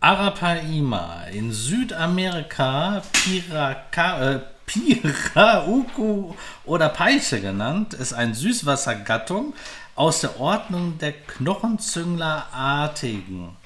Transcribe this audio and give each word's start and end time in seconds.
Arapaima 0.00 1.24
in 1.32 1.50
Südamerika 1.50 3.02
Piraka, 3.12 4.34
äh, 4.34 4.38
Pirauku 4.64 6.36
oder 6.64 6.88
Peiche 6.88 7.40
genannt, 7.40 7.94
ist 7.94 8.12
eine 8.12 8.32
Süßwassergattung 8.32 9.54
aus 9.96 10.20
der 10.20 10.38
Ordnung 10.38 10.98
der 10.98 11.10
Knochenzünglerartigen. 11.12 13.56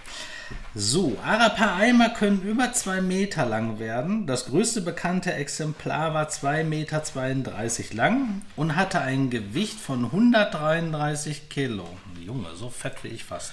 So, 0.74 1.18
Arapaima 1.22 2.08
können 2.08 2.40
über 2.40 2.72
2 2.72 3.02
Meter 3.02 3.44
lang 3.44 3.78
werden. 3.78 4.26
Das 4.26 4.46
größte 4.46 4.80
bekannte 4.80 5.34
Exemplar 5.34 6.14
war 6.14 6.30
2,32 6.30 6.64
Meter 6.64 7.02
lang 7.94 8.40
und 8.56 8.74
hatte 8.74 9.02
ein 9.02 9.28
Gewicht 9.28 9.78
von 9.78 10.06
133 10.06 11.50
Kilo. 11.50 11.86
Junge, 12.24 12.48
so 12.54 12.70
fett 12.70 12.94
wie 13.02 13.08
ich 13.08 13.24
fast. 13.24 13.52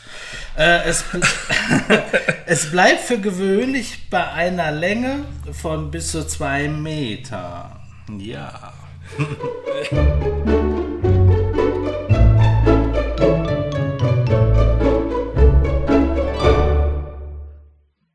Äh, 0.56 0.84
es, 0.84 1.04
es 2.46 2.70
bleibt 2.70 3.02
für 3.02 3.20
gewöhnlich 3.20 4.10
bei 4.10 4.32
einer 4.32 4.72
Länge 4.72 5.26
von 5.52 5.90
bis 5.90 6.12
zu 6.12 6.28
2 6.28 6.70
Meter. 6.70 7.82
Ja. 8.18 8.74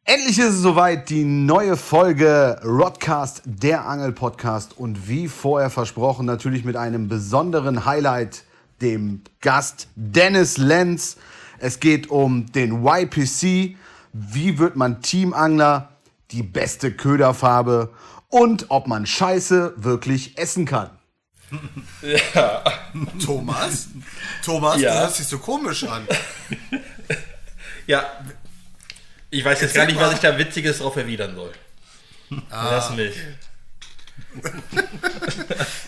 Endlich 0.06 0.38
ist 0.38 0.54
es 0.54 0.62
soweit, 0.62 1.10
die 1.10 1.24
neue 1.24 1.76
Folge 1.76 2.60
Rodcast, 2.64 3.42
der 3.45 3.86
Angel-Podcast. 3.86 4.78
Und 4.78 5.09
wie 5.09 5.26
vorher 5.28 5.70
versprochen, 5.70 6.26
natürlich 6.26 6.64
mit 6.64 6.76
einem 6.76 7.09
besonderen 7.09 7.84
Highlight, 7.84 8.45
dem 8.84 9.23
Gast 9.41 9.88
Dennis 9.97 10.59
Lenz. 10.59 11.16
Es 11.59 11.80
geht 11.80 12.11
um 12.11 12.47
den 12.52 12.84
YPC. 12.87 13.77
Wie 14.12 14.59
wird 14.59 14.77
man 14.77 15.02
Teamangler? 15.02 15.91
Die 16.30 16.43
beste 16.43 16.93
Köderfarbe 16.93 17.93
und 18.29 18.66
ob 18.71 18.87
man 18.87 19.07
Scheiße 19.07 19.74
wirklich 19.76 20.37
essen 20.38 20.65
kann. 20.66 20.91
Ja. 22.02 22.65
Thomas? 23.24 23.88
Thomas, 24.45 24.80
Ja. 24.80 24.93
du 24.95 24.98
hörst 25.01 25.19
dich 25.21 25.26
so 25.26 25.38
komisch 25.38 25.85
an. 25.85 26.07
Ja. 27.87 28.02
Ich 29.30 29.45
weiß 29.45 29.60
jetzt 29.60 29.76
Erzähl 29.76 29.80
gar 29.82 29.87
nicht, 29.87 30.01
was 30.01 30.07
mal. 30.09 30.15
ich 30.15 30.21
da 30.21 30.38
Witziges 30.38 30.79
drauf 30.79 30.96
erwidern 30.96 31.35
soll. 31.35 31.52
Lass 32.51 32.91
mich. 32.96 33.15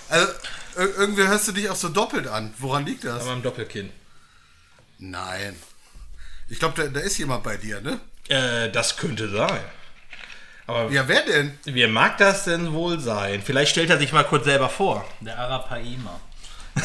Also, 0.08 0.32
irgendwie 0.76 1.26
hörst 1.26 1.48
du 1.48 1.52
dich 1.52 1.68
auch 1.70 1.76
so 1.76 1.88
doppelt 1.88 2.26
an. 2.26 2.52
Woran 2.58 2.86
liegt 2.86 3.04
das? 3.04 3.22
Aber 3.22 3.32
im 3.32 3.42
Doppelkinn. 3.42 3.90
Nein. 4.98 5.56
Ich 6.48 6.58
glaube, 6.58 6.80
da, 6.80 6.88
da 6.88 7.00
ist 7.00 7.18
jemand 7.18 7.42
bei 7.42 7.56
dir, 7.56 7.80
ne? 7.80 8.00
Äh, 8.28 8.70
das 8.70 8.96
könnte 8.96 9.28
sein. 9.28 9.60
Aber 10.66 10.90
Ja, 10.90 11.06
wer 11.08 11.22
denn? 11.22 11.58
wie 11.64 11.86
mag 11.86 12.18
das 12.18 12.44
denn 12.44 12.72
wohl 12.72 12.98
sein? 13.00 13.42
Vielleicht 13.44 13.70
stellt 13.72 13.90
er 13.90 13.98
sich 13.98 14.12
mal 14.12 14.24
kurz 14.24 14.44
selber 14.44 14.68
vor. 14.68 15.04
Der 15.20 15.38
Arapaima. 15.38 16.20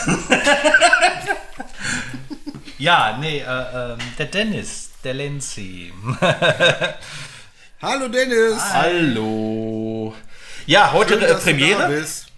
ja, 2.78 3.18
nee, 3.20 3.40
äh, 3.40 3.92
ähm, 3.94 3.98
der 4.18 4.26
Dennis, 4.28 4.92
der 5.04 5.14
Lenzi. 5.16 5.92
Hallo 7.82 8.08
Dennis. 8.08 8.62
Hallo. 8.74 10.16
Ja, 10.66 10.92
heute 10.92 11.14
Schön, 11.14 11.24
äh, 11.24 11.28
dass 11.28 11.44
du 11.44 11.52
da 11.52 11.52
Premiere 11.58 11.88
bist. 11.90 12.31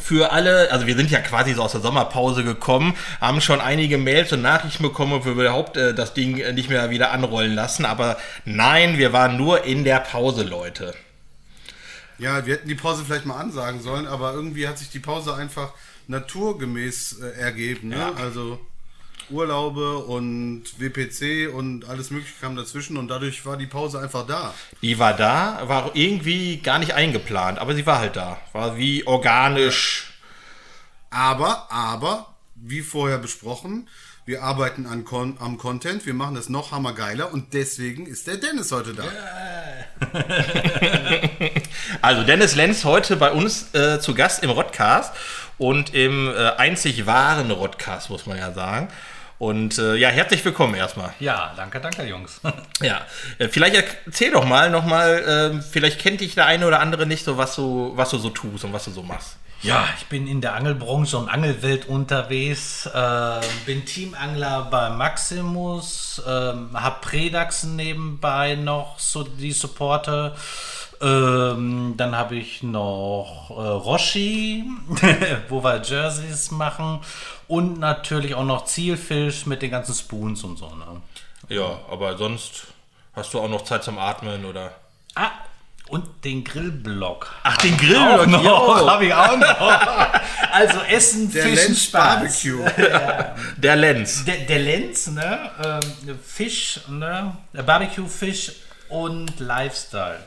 Für 0.00 0.32
alle. 0.32 0.70
Also 0.70 0.86
wir 0.86 0.96
sind 0.96 1.10
ja 1.10 1.20
quasi 1.20 1.54
so 1.54 1.62
aus 1.62 1.72
der 1.72 1.80
Sommerpause 1.80 2.44
gekommen, 2.44 2.96
haben 3.20 3.40
schon 3.40 3.60
einige 3.60 3.98
Mails 3.98 4.32
und 4.32 4.42
Nachrichten 4.42 4.82
bekommen, 4.82 5.12
ob 5.12 5.24
wir 5.24 5.32
überhaupt 5.32 5.76
äh, 5.76 5.94
das 5.94 6.14
Ding 6.14 6.38
äh, 6.38 6.52
nicht 6.52 6.68
mehr 6.68 6.90
wieder 6.90 7.12
anrollen 7.12 7.54
lassen. 7.54 7.84
Aber 7.84 8.16
nein, 8.44 8.98
wir 8.98 9.12
waren 9.12 9.36
nur 9.36 9.64
in 9.64 9.84
der 9.84 10.00
Pause, 10.00 10.42
Leute. 10.42 10.94
Ja, 12.18 12.46
wir 12.46 12.54
hätten 12.54 12.68
die 12.68 12.74
Pause 12.74 13.04
vielleicht 13.04 13.26
mal 13.26 13.38
ansagen 13.40 13.80
sollen, 13.80 14.06
aber 14.06 14.34
irgendwie 14.34 14.68
hat 14.68 14.78
sich 14.78 14.90
die 14.90 15.00
Pause 15.00 15.34
einfach 15.34 15.72
naturgemäß 16.06 17.20
äh, 17.20 17.40
ergeben. 17.40 17.88
Ne? 17.88 18.12
Also 18.16 18.60
Urlaube 19.30 19.98
und 19.98 20.64
WPC 20.78 21.52
und 21.52 21.88
alles 21.88 22.10
Mögliche 22.10 22.34
kam 22.40 22.56
dazwischen 22.56 22.96
und 22.96 23.08
dadurch 23.08 23.44
war 23.46 23.56
die 23.56 23.66
Pause 23.66 24.00
einfach 24.00 24.26
da. 24.26 24.54
Die 24.82 24.98
war 24.98 25.14
da, 25.14 25.62
war 25.66 25.90
irgendwie 25.94 26.58
gar 26.58 26.78
nicht 26.78 26.94
eingeplant, 26.94 27.58
aber 27.58 27.74
sie 27.74 27.86
war 27.86 27.98
halt 27.98 28.16
da. 28.16 28.38
War 28.52 28.76
wie 28.76 29.06
organisch. 29.06 30.12
Aber, 31.10 31.70
aber, 31.70 32.34
wie 32.54 32.80
vorher 32.80 33.18
besprochen, 33.18 33.88
wir 34.26 34.42
arbeiten 34.42 34.86
an 34.86 35.04
Con 35.04 35.36
am 35.38 35.58
Content, 35.58 36.06
wir 36.06 36.14
machen 36.14 36.34
das 36.34 36.48
noch 36.48 36.72
hammergeiler 36.72 37.32
und 37.32 37.52
deswegen 37.52 38.06
ist 38.06 38.26
der 38.26 38.38
Dennis 38.38 38.72
heute 38.72 38.94
da. 38.94 39.04
Also 42.02 42.22
Dennis 42.22 42.54
Lenz 42.54 42.84
heute 42.84 43.16
bei 43.16 43.30
uns 43.32 43.74
äh, 43.74 44.00
zu 44.00 44.14
Gast 44.14 44.42
im 44.42 44.50
Rodcast 44.50 45.14
und 45.58 45.94
im 45.94 46.28
äh, 46.28 46.50
einzig 46.56 47.06
wahren 47.06 47.50
Rodcast, 47.50 48.10
muss 48.10 48.26
man 48.26 48.38
ja 48.38 48.52
sagen. 48.52 48.88
Und 49.44 49.76
äh, 49.78 49.96
ja, 49.96 50.08
herzlich 50.08 50.42
willkommen 50.42 50.74
erstmal. 50.74 51.12
ja, 51.20 51.52
danke, 51.54 51.78
danke, 51.78 52.02
Jungs. 52.04 52.40
Ja, 52.80 53.02
äh, 53.36 53.48
vielleicht 53.48 53.76
erzähl 54.06 54.30
doch 54.30 54.46
mal 54.46 54.70
nochmal, 54.70 55.58
äh, 55.58 55.60
vielleicht 55.60 56.00
kennt 56.00 56.22
dich 56.22 56.34
der 56.34 56.46
eine 56.46 56.66
oder 56.66 56.80
andere 56.80 57.04
nicht 57.04 57.26
so, 57.26 57.36
was 57.36 57.54
du, 57.54 57.92
was 57.94 58.08
du 58.08 58.16
so 58.16 58.30
tust 58.30 58.64
und 58.64 58.72
was 58.72 58.86
du 58.86 58.90
so 58.90 59.02
machst. 59.02 59.36
Ja, 59.60 59.86
ich 59.98 60.06
bin 60.06 60.26
in 60.26 60.40
der 60.40 60.54
Angelbranche 60.54 61.18
und 61.18 61.28
Angelwelt 61.28 61.86
unterwegs, 61.86 62.86
äh, 62.86 63.40
bin 63.66 63.84
Teamangler 63.84 64.68
bei 64.70 64.88
Maximus, 64.88 66.22
ähm, 66.26 66.70
hab 66.72 67.02
Predax 67.02 67.64
nebenbei 67.64 68.54
noch, 68.54 68.98
so 68.98 69.24
die 69.24 69.52
Supporte. 69.52 70.34
Ähm, 71.04 71.94
dann 71.98 72.16
habe 72.16 72.36
ich 72.36 72.62
noch 72.62 73.50
äh, 73.50 73.60
Roshi, 73.60 74.64
wo 75.50 75.62
wir 75.62 75.82
Jerseys 75.82 76.50
machen 76.50 77.00
und 77.46 77.78
natürlich 77.78 78.34
auch 78.34 78.44
noch 78.44 78.64
Zielfisch 78.64 79.44
mit 79.44 79.60
den 79.60 79.70
ganzen 79.70 79.94
Spoons 79.94 80.44
und 80.44 80.56
so. 80.56 80.68
Ne? 80.68 81.02
Ja, 81.50 81.78
aber 81.90 82.16
sonst 82.16 82.68
hast 83.12 83.34
du 83.34 83.40
auch 83.40 83.50
noch 83.50 83.64
Zeit 83.64 83.84
zum 83.84 83.98
Atmen 83.98 84.46
oder? 84.46 84.72
Ah, 85.14 85.30
und 85.88 86.24
den 86.24 86.42
Grillblock. 86.42 87.30
Ach, 87.42 87.58
den 87.58 87.76
Grillblock, 87.76 88.26
noch, 88.26 88.42
jo. 88.42 88.86
hab 88.88 89.02
ich 89.02 89.12
auch 89.12 89.36
noch. 89.36 89.60
Also 90.50 90.78
Essen, 90.88 91.32
Der 91.32 91.42
Fischen, 91.42 91.66
Lenz 91.66 91.84
Spaß. 91.84 92.02
Barbecue. 92.14 92.64
Der 93.56 93.74
Lenz. 93.74 94.24
Der, 94.24 94.36
der 94.36 94.58
Lenz, 94.60 95.08
ne? 95.08 95.50
Ähm, 95.60 96.18
Fisch, 96.24 96.80
ne? 96.88 97.36
Der 97.52 97.64
Barbecue-Fisch 97.64 98.52
und 98.88 99.40
Lifestyle. 99.40 100.20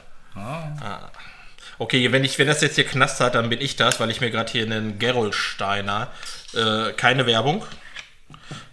Okay, 1.80 2.12
wenn, 2.12 2.24
ich, 2.24 2.40
wenn 2.40 2.48
das 2.48 2.62
jetzt 2.62 2.76
hier 2.76 2.86
Knast 2.86 3.20
hat, 3.20 3.36
dann 3.36 3.50
bin 3.50 3.62
ich 3.62 3.76
das, 3.76 4.00
weil 4.00 4.10
ich 4.10 4.20
mir 4.22 4.32
gerade 4.32 4.52
hier 4.52 4.64
einen 4.64 4.98
Gerolsteiner, 5.00 6.08
äh, 6.54 6.92
keine 6.94 7.26
Werbung, 7.28 7.64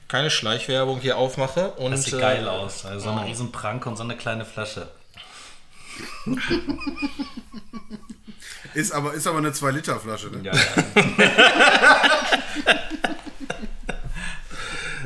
keine 0.08 0.30
Schleichwerbung 0.30 1.00
hier 1.00 1.19
aufmache. 1.19 1.72
Und, 1.72 1.92
Das 1.92 2.04
sieht 2.04 2.14
äh, 2.14 2.20
geil 2.20 2.48
aus. 2.48 2.86
Also 2.86 3.00
so 3.06 3.10
eine 3.10 3.20
oh. 3.22 3.25
riesen 3.25 3.52
Pranke 3.52 3.88
und 3.91 3.97
so 3.97 4.02
eine 4.04 4.16
kleine 4.16 4.44
Flasche. 4.44 4.88
Ist 8.75 8.91
aber, 8.92 9.14
ist 9.14 9.26
aber 9.28 9.38
eine 9.38 9.50
2-Liter-Flasche. 9.50 10.31
Ne? 10.31 10.41
Ja, 10.42 10.52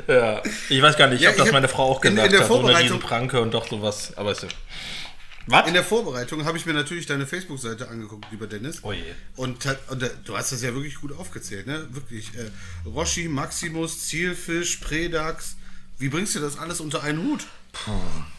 Ja, 0.08 0.42
ich 0.70 0.80
weiß 0.80 0.96
gar 0.96 1.08
nicht, 1.08 1.20
Ja, 1.20 1.30
ob 1.30 1.36
das 1.36 1.46
hab- 1.48 1.52
meine 1.52 1.69
Frau 1.69 1.90
auch 1.90 2.02
in- 2.02 2.10
in 2.12 2.16
gesagt 2.16 2.32
der 2.32 2.40
hat. 2.40 2.46
So 2.48 2.54
eine 2.54 2.62
Vorbereitung- 2.62 2.82
Riesenpranke 2.96 3.40
und 3.42 3.52
doch 3.52 3.69
sowas. 3.69 4.12
Aber 4.16 4.32
ist 4.32 4.42
ja. 4.42 4.48
Was? 5.50 5.66
In 5.66 5.75
der 5.75 5.84
Vorbereitung 5.84 6.44
habe 6.44 6.59
ich 6.59 6.66
mir 6.66 6.75
natürlich 6.75 7.06
deine 7.06 7.26
Facebook-Seite 7.26 7.88
angeguckt, 7.88 8.26
lieber 8.31 8.47
Dennis. 8.47 8.81
Oh 8.82 8.92
je. 8.92 9.03
Und, 9.36 9.64
und 9.88 10.10
du 10.25 10.36
hast 10.36 10.53
das 10.53 10.62
ja 10.62 10.75
wirklich 10.75 10.97
gut 10.97 11.16
aufgezählt, 11.16 11.66
ne? 11.66 11.88
Wirklich. 11.91 12.32
Äh, 12.34 12.50
Roshi, 12.86 13.28
Maximus, 13.28 14.06
Zielfisch, 14.06 14.76
Predax. 14.76 15.56
Wie 15.98 16.08
bringst 16.08 16.34
du 16.34 16.41
das 16.41 16.58
alles 16.58 16.81
unter 16.81 17.03
einen 17.03 17.25
Hut? 17.25 17.47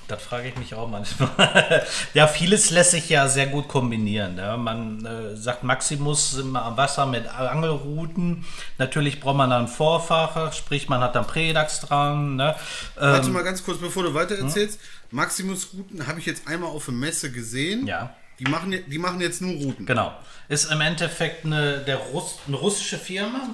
Das 0.07 0.23
frage 0.23 0.49
ich 0.49 0.57
mich 0.57 0.73
auch 0.73 0.89
manchmal. 0.89 1.85
ja, 2.15 2.27
vieles 2.27 2.71
lässt 2.71 2.91
sich 2.91 3.09
ja 3.09 3.27
sehr 3.27 3.45
gut 3.45 3.67
kombinieren. 3.67 4.35
Ne? 4.35 4.57
Man 4.57 5.05
äh, 5.05 5.35
sagt, 5.35 5.63
Maximus 5.63 6.31
sind 6.31 6.51
wir 6.51 6.63
am 6.63 6.77
Wasser 6.77 7.05
mit 7.05 7.27
Angelrouten. 7.27 8.43
Natürlich 8.79 9.19
braucht 9.19 9.37
man 9.37 9.51
dann 9.51 9.67
Vorfach, 9.67 10.51
sprich 10.53 10.89
man 10.89 11.01
hat 11.01 11.13
dann 11.13 11.27
Predax 11.27 11.81
dran. 11.81 12.37
Ne? 12.37 12.55
Warte 12.95 13.27
Ähm, 13.27 13.33
mal 13.33 13.43
ganz 13.43 13.63
kurz, 13.63 13.79
bevor 13.79 14.03
du 14.03 14.15
weiter 14.15 14.35
erzählst. 14.35 14.79
Maximus-Routen 15.11 16.07
habe 16.07 16.19
ich 16.19 16.25
jetzt 16.25 16.47
einmal 16.47 16.71
auf 16.71 16.85
der 16.85 16.95
Messe 16.95 17.31
gesehen. 17.31 17.85
Ja. 17.85 18.15
Die 18.39 18.45
machen, 18.45 18.73
die 18.87 18.97
machen 18.97 19.21
jetzt 19.21 19.41
nur 19.41 19.53
Routen. 19.53 19.85
Genau. 19.85 20.11
Ist 20.47 20.71
im 20.71 20.81
Endeffekt 20.81 21.45
eine, 21.45 21.79
der 21.79 21.97
Russ, 21.97 22.39
eine 22.47 22.55
russische 22.55 22.97
Firma. 22.97 23.49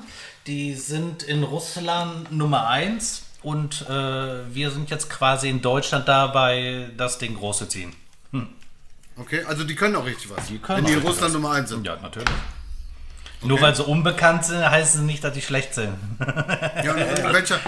Die 0.48 0.74
sind 0.75 1.24
in 1.24 1.44
Russland 1.44 2.31
Nummer 2.31 2.69
1 2.69 3.25
und 3.45 3.88
äh, 3.88 4.53
wir 4.53 4.71
sind 4.71 4.89
jetzt 4.89 5.07
quasi 5.07 5.50
in 5.50 5.62
Deutschland 5.62 6.07
dabei, 6.07 6.89
das 6.97 7.19
Ding 7.19 7.36
groß 7.36 7.59
zu 7.59 7.65
ziehen. 7.68 7.94
Okay, 9.18 9.44
also 9.47 9.63
die 9.63 9.75
können 9.75 9.95
auch 9.95 10.06
richtig 10.06 10.30
was. 10.36 10.47
Die 10.47 10.57
können 10.57 10.80
wenn 10.80 10.86
die 10.86 10.94
in 10.94 11.00
Russland 11.00 11.27
was. 11.27 11.33
Nummer 11.33 11.51
1 11.51 11.69
sind. 11.69 11.86
Ja, 11.86 11.95
natürlich. 12.01 12.27
Nur 13.44 13.62
weil 13.62 13.75
sie 13.75 13.83
unbekannt 13.83 14.45
sind, 14.45 14.68
heißt 14.69 14.95
es 14.95 15.01
nicht, 15.01 15.24
dass 15.24 15.33
die 15.33 15.42
schlecht 15.42 15.75
sind. 15.75 15.94
Ja, 16.83 16.94
in, 16.94 17.33
welcher, 17.33 17.59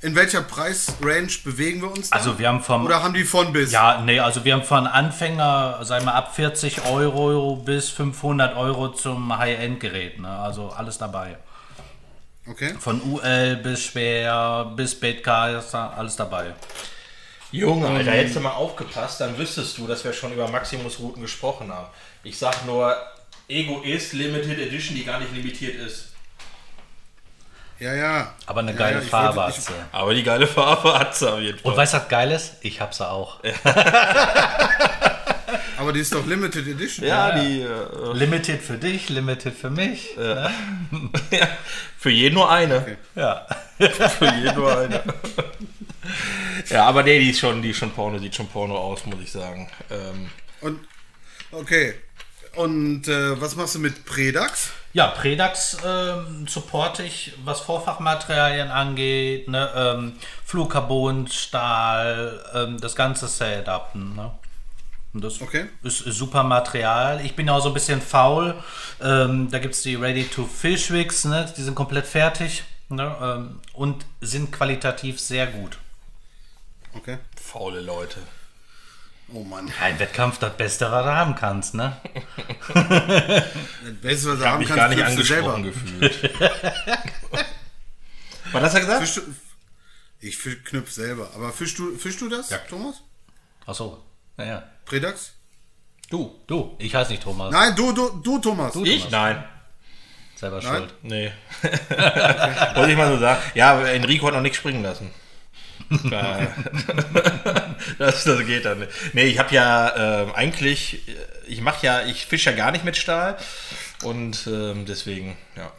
in 0.00 0.16
welcher 0.16 0.40
Preisrange 0.40 1.28
bewegen 1.44 1.82
wir 1.82 1.92
uns? 1.92 2.08
Da? 2.10 2.16
Also 2.16 2.38
wir 2.38 2.48
haben 2.48 2.62
vom 2.62 2.86
Oder 2.86 3.02
haben 3.02 3.12
die 3.12 3.24
von 3.24 3.52
bis? 3.52 3.70
Ja, 3.70 4.00
nee, 4.00 4.18
also 4.20 4.44
wir 4.44 4.54
haben 4.54 4.64
von 4.64 4.86
Anfänger, 4.86 5.84
sagen 5.84 6.06
wir 6.06 6.14
ab 6.14 6.34
40 6.34 6.86
Euro 6.86 7.56
bis 7.56 7.90
500 7.90 8.56
Euro 8.56 8.88
zum 8.88 9.36
High-End-Gerät, 9.36 10.20
ne? 10.20 10.28
Also 10.28 10.70
alles 10.70 10.96
dabei. 10.96 11.36
Okay. 12.50 12.74
Von 12.78 13.02
UL 13.02 13.56
bis 13.56 13.84
schwer 13.84 14.72
bis 14.74 14.98
da 15.00 15.94
alles 15.96 16.16
dabei. 16.16 16.54
Junge, 17.50 17.88
Alter, 17.88 18.10
hättest 18.10 18.36
du 18.36 18.40
mal 18.40 18.50
aufgepasst, 18.52 19.20
dann 19.20 19.36
wüsstest 19.38 19.78
du, 19.78 19.86
dass 19.86 20.04
wir 20.04 20.12
schon 20.12 20.32
über 20.32 20.48
Maximus-Routen 20.48 21.22
gesprochen 21.22 21.72
haben. 21.72 21.86
Ich 22.22 22.38
sag 22.38 22.66
nur, 22.66 22.94
Ego 23.48 23.80
ist 23.80 24.12
Limited 24.12 24.58
Edition, 24.58 24.94
die 24.94 25.04
gar 25.04 25.18
nicht 25.18 25.32
limitiert 25.32 25.76
ist. 25.76 26.08
Ja, 27.78 27.94
ja. 27.94 28.34
Aber 28.46 28.60
eine 28.60 28.72
Ja, 28.72 28.76
geile 28.76 28.96
ja, 28.96 29.50
sie. 29.52 29.72
Aber 29.92 30.12
die 30.12 30.22
geile 30.22 30.46
Farbe 30.46 30.98
hat 30.98 31.14
sie 31.16 31.32
auf 31.32 31.40
jeden 31.40 31.58
Fall. 31.58 31.70
Und 31.70 31.76
weißt 31.76 31.94
du, 31.94 31.98
was 31.98 32.08
geil 32.08 32.30
ist? 32.32 32.56
Ich 32.62 32.80
hab 32.80 32.92
sie 32.92 33.08
auch. 33.08 33.40
Aber 35.78 35.92
die 35.92 36.00
ist 36.00 36.12
doch 36.12 36.26
Limited 36.26 36.66
Edition. 36.66 37.06
ja, 37.06 37.38
die 37.38 37.60
äh, 37.60 38.12
Limited 38.12 38.60
für 38.60 38.76
dich, 38.78 39.08
limited 39.08 39.54
für 39.54 39.70
mich. 39.70 40.16
Ne? 40.16 40.50
für 41.98 42.10
jeden 42.10 42.34
nur 42.34 42.50
eine. 42.50 42.98
Ja. 43.14 43.46
Für 43.78 44.34
jeden 44.34 44.56
nur 44.56 44.76
eine. 44.76 45.04
ja, 46.68 46.84
aber 46.84 47.04
nee, 47.04 47.20
die 47.20 47.30
ist 47.30 47.38
schon, 47.38 47.62
die 47.62 47.70
ist 47.70 47.76
schon 47.76 47.92
Porno, 47.92 48.18
sieht 48.18 48.34
schon 48.34 48.48
Porno 48.48 48.76
aus, 48.76 49.06
muss 49.06 49.20
ich 49.22 49.30
sagen. 49.30 49.70
Ähm, 49.88 50.30
Und 50.60 50.80
okay. 51.52 51.94
Und 52.56 53.06
äh, 53.06 53.40
was 53.40 53.54
machst 53.54 53.76
du 53.76 53.78
mit 53.78 54.04
Predax? 54.04 54.72
Ja, 54.94 55.06
Predax 55.06 55.76
ähm, 55.86 56.48
supporte 56.48 57.04
ich, 57.04 57.34
was 57.44 57.60
Vorfachmaterialien 57.60 58.68
angeht, 58.68 59.46
ne, 59.46 59.70
ähm, 59.76 60.14
Fluorcarbon, 60.44 61.28
Stahl, 61.28 62.44
ähm, 62.52 62.80
das 62.80 62.96
ganze 62.96 63.28
Setup. 63.28 63.94
Ne? 63.94 64.32
Und 65.14 65.24
das 65.24 65.40
Okay. 65.40 65.66
ist, 65.82 65.98
super 65.98 66.42
Material. 66.42 67.24
Ich 67.24 67.34
bin 67.34 67.48
auch 67.48 67.60
so 67.60 67.68
ein 67.68 67.74
bisschen 67.74 68.00
faul. 68.00 68.54
Ähm, 69.00 69.50
da 69.50 69.58
gibt 69.58 69.74
es 69.74 69.82
die 69.82 69.94
Ready-to-Fish-Wigs, 69.94 71.24
ne? 71.24 71.52
die 71.56 71.62
sind 71.62 71.74
komplett 71.74 72.06
fertig 72.06 72.64
ne? 72.88 73.16
ähm, 73.20 73.60
und 73.72 74.04
sind 74.20 74.52
qualitativ 74.52 75.18
sehr 75.18 75.46
gut. 75.46 75.78
Okay. 76.94 77.18
faule 77.40 77.80
Leute. 77.80 78.20
Oh 79.32 79.44
Mann. 79.44 79.70
Ein 79.80 79.98
Wettkampf, 79.98 80.38
das 80.38 80.56
Beste, 80.56 80.90
was 80.90 81.04
du 81.04 81.12
haben 81.14 81.34
kannst. 81.34 81.74
Ne? 81.74 81.96
Das 82.74 83.94
Beste, 84.00 84.30
was 84.30 84.38
du 84.38 84.44
haben 84.46 84.64
kannst, 84.64 84.76
gar 84.76 84.88
nicht 84.88 85.02
angesprochen 85.04 85.64
gefühlt. 85.64 86.30
Was 88.52 88.62
hast 88.62 88.76
du 88.76 88.80
gesagt? 88.80 89.00
Fischst 89.00 89.16
du, 89.18 89.22
ich 90.20 90.38
fisch, 90.38 90.64
knüpf 90.64 90.90
selber. 90.90 91.30
Aber 91.34 91.52
fischst 91.52 91.78
du, 91.78 91.96
fischst 91.98 92.20
du 92.22 92.30
das, 92.30 92.48
Thomas? 92.68 93.02
Achso, 93.66 94.02
naja. 94.38 94.62
Predax? 94.86 95.32
Du. 96.08 96.40
Du, 96.46 96.74
ich 96.78 96.94
heiße 96.94 97.10
nicht 97.10 97.22
Thomas. 97.22 97.52
Nein, 97.52 97.76
du, 97.76 97.92
du, 97.92 98.08
du 98.22 98.38
Thomas. 98.38 98.74
Ich? 98.76 99.10
Nein. 99.10 99.44
Selber 100.36 100.62
Nein? 100.62 100.76
schuld. 100.76 100.94
Nee. 101.02 101.32
Wollte 102.74 102.90
ich 102.92 102.96
mal 102.96 103.12
so 103.12 103.18
sagen. 103.18 103.42
Ja, 103.54 103.78
Enrico 103.82 104.26
hat 104.28 104.34
noch 104.34 104.40
nichts 104.40 104.56
springen 104.58 104.82
lassen. 104.82 105.10
Da- 106.10 106.46
das, 107.98 108.24
das 108.24 108.46
geht 108.46 108.64
dann 108.64 108.80
nicht. 108.80 108.90
Nee, 109.14 109.24
ich 109.24 109.38
habe 109.38 109.54
ja 109.54 110.22
ähm, 110.22 110.32
eigentlich, 110.34 111.08
äh, 111.08 111.12
ich 111.46 111.60
mache 111.60 111.84
ja, 111.84 112.04
ich 112.06 112.24
fische 112.26 112.50
ja 112.50 112.56
gar 112.56 112.70
nicht 112.72 112.84
mit 112.84 112.96
Stahl 112.96 113.36
und 114.02 114.46
ähm, 114.46 114.86
deswegen, 114.86 115.36
ja, 115.56 115.72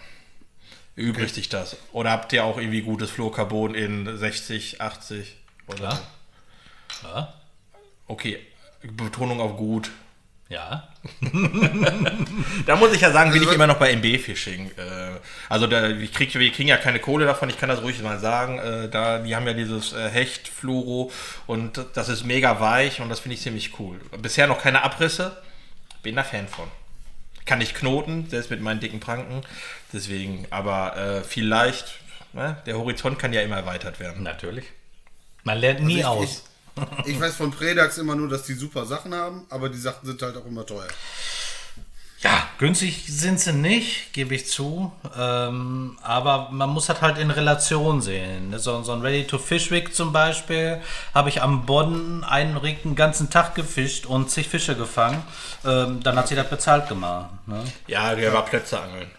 übrigt 0.95 1.35
sich 1.35 1.49
das. 1.49 1.77
Oder 1.91 2.11
habt 2.11 2.33
ihr 2.33 2.43
auch 2.43 2.57
irgendwie 2.57 2.81
gutes 2.81 3.09
Fluorcarbon 3.11 3.75
in 3.75 4.17
60, 4.17 4.81
80? 4.81 5.37
Oder? 5.67 5.89
Ja. 5.89 5.99
Ja. 7.03 7.33
Okay, 8.07 8.39
Betonung 8.83 9.39
auf 9.41 9.55
gut. 9.57 9.89
Ja. 10.49 10.87
Da 12.65 12.75
muss 12.75 12.93
ich 12.93 13.01
ja 13.01 13.11
sagen, 13.11 13.31
bin 13.31 13.39
Also 13.39 13.51
ich 13.51 13.55
immer 13.55 13.67
noch 13.67 13.77
bei 13.77 13.91
MB-Fishing. 13.95 14.71
Äh, 14.77 15.19
also 15.47 15.67
da, 15.67 15.89
ich 15.89 16.13
krieg, 16.13 16.33
wir 16.33 16.51
kriegen 16.51 16.69
ja 16.69 16.77
keine 16.77 16.99
Kohle 16.99 17.25
davon, 17.25 17.49
ich 17.49 17.57
kann 17.57 17.69
das 17.69 17.81
ruhig 17.81 18.01
mal 18.01 18.19
sagen. 18.19 18.59
Äh, 18.59 18.89
da, 18.89 19.19
die 19.19 19.35
haben 19.35 19.45
ja 19.47 19.53
dieses 19.53 19.93
äh, 19.93 20.09
Hecht-Fluoro 20.09 21.11
und 21.47 21.83
das 21.93 22.09
ist 22.09 22.23
mega 22.25 22.59
weich 22.59 22.99
und 23.01 23.09
das 23.09 23.19
finde 23.21 23.35
ich 23.35 23.41
ziemlich 23.41 23.79
cool. 23.79 23.99
Bisher 24.21 24.47
noch 24.47 24.61
keine 24.61 24.83
Abrisse, 24.83 25.41
bin 26.03 26.15
da 26.15 26.23
Fan 26.23 26.47
von. 26.47 26.67
Kann 27.45 27.61
ich 27.61 27.73
knoten, 27.73 28.29
selbst 28.29 28.51
mit 28.51 28.61
meinen 28.61 28.79
dicken 28.79 28.99
Pranken. 28.99 29.41
Deswegen, 29.93 30.45
aber 30.51 30.97
äh, 30.97 31.23
vielleicht, 31.23 31.95
ne? 32.33 32.57
der 32.65 32.77
Horizont 32.77 33.17
kann 33.17 33.33
ja 33.33 33.41
immer 33.41 33.55
erweitert 33.57 33.99
werden. 33.99 34.23
Natürlich. 34.23 34.65
Man 35.43 35.57
lernt 35.59 35.81
nie 35.81 36.03
Also 36.03 36.23
ich- 36.23 36.29
aus. 36.29 36.43
Ich 36.43 36.48
weiß 37.19 37.35
von 37.35 37.51
Predax 37.51 37.97
immer 37.97 38.15
nur, 38.15 38.29
dass 38.29 38.43
die 38.43 38.53
super 38.53 38.85
Sachen 38.85 39.13
haben, 39.13 39.45
aber 39.49 39.69
die 39.69 39.77
Sachen 39.77 40.05
sind 40.05 40.21
halt 40.21 40.37
auch 40.37 40.45
immer 40.45 40.65
teuer. 40.65 40.87
Ja, 42.21 42.43
günstig 42.57 43.05
sind 43.07 43.39
sie 43.39 43.53
nicht, 43.53 44.11
gebe 44.11 44.35
ich 44.35 44.45
zu. 44.45 44.91
Ähm, 45.17 45.97
aber 46.03 46.49
man 46.51 46.69
muss 46.69 46.87
das 46.87 47.01
halt 47.01 47.17
in 47.17 47.31
Relation 47.31 48.01
sehen. 48.01 48.49
ne? 48.49 48.59
So, 48.59 48.83
so 48.83 48.91
ein 48.91 49.01
Ready-to-Fish-Wig 49.01 49.95
zum 49.95 50.11
Beispiel 50.11 50.81
habe 51.13 51.29
ich 51.29 51.41
am 51.41 51.65
Bodden 51.65 52.25
einen 52.25 52.57
Rig 52.57 52.81
den 52.83 52.95
ganzen 52.95 53.29
Tag 53.29 53.55
gefischt 53.55 54.05
und 54.05 54.29
zig 54.29 54.49
Fische 54.49 54.75
gefangen. 54.75 55.23
Ähm, 55.65 56.03
dann 56.03 56.17
hat 56.17 56.27
sie 56.27 56.35
das 56.35 56.49
bezahlt 56.49 56.89
gemacht. 56.89 57.29
Ne? 57.47 57.63
Ja, 57.87 58.13
der 58.13 58.33
war 58.33 58.43
Plötze 58.43 58.81
angeln. 58.81 59.09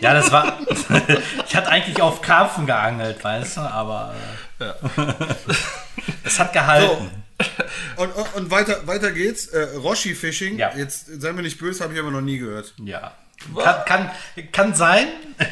Ja, 0.00 0.14
das 0.14 0.30
war. 0.30 0.58
ich 1.46 1.56
hatte 1.56 1.68
eigentlich 1.68 2.00
auf 2.00 2.22
Karpfen 2.22 2.66
geangelt, 2.66 3.22
weißt 3.22 3.56
du, 3.56 3.60
aber. 3.62 4.14
Äh, 4.62 4.74
es 6.24 6.38
hat 6.38 6.52
gehalten. 6.52 7.10
Und, 7.96 8.12
und, 8.12 8.34
und 8.34 8.50
weiter, 8.50 8.86
weiter 8.86 9.10
geht's. 9.10 9.46
Äh, 9.48 9.76
Roshi 9.76 10.14
Fishing. 10.14 10.58
Ja. 10.58 10.72
Jetzt 10.76 11.20
sei 11.20 11.32
mir 11.32 11.42
nicht 11.42 11.58
böse, 11.58 11.82
habe 11.82 11.94
ich 11.94 12.00
aber 12.00 12.10
noch 12.10 12.20
nie 12.20 12.38
gehört. 12.38 12.74
Ja. 12.84 13.12
Kann, 13.56 13.84
kann, 13.84 14.10
kann 14.52 14.74
sein. 14.74 15.08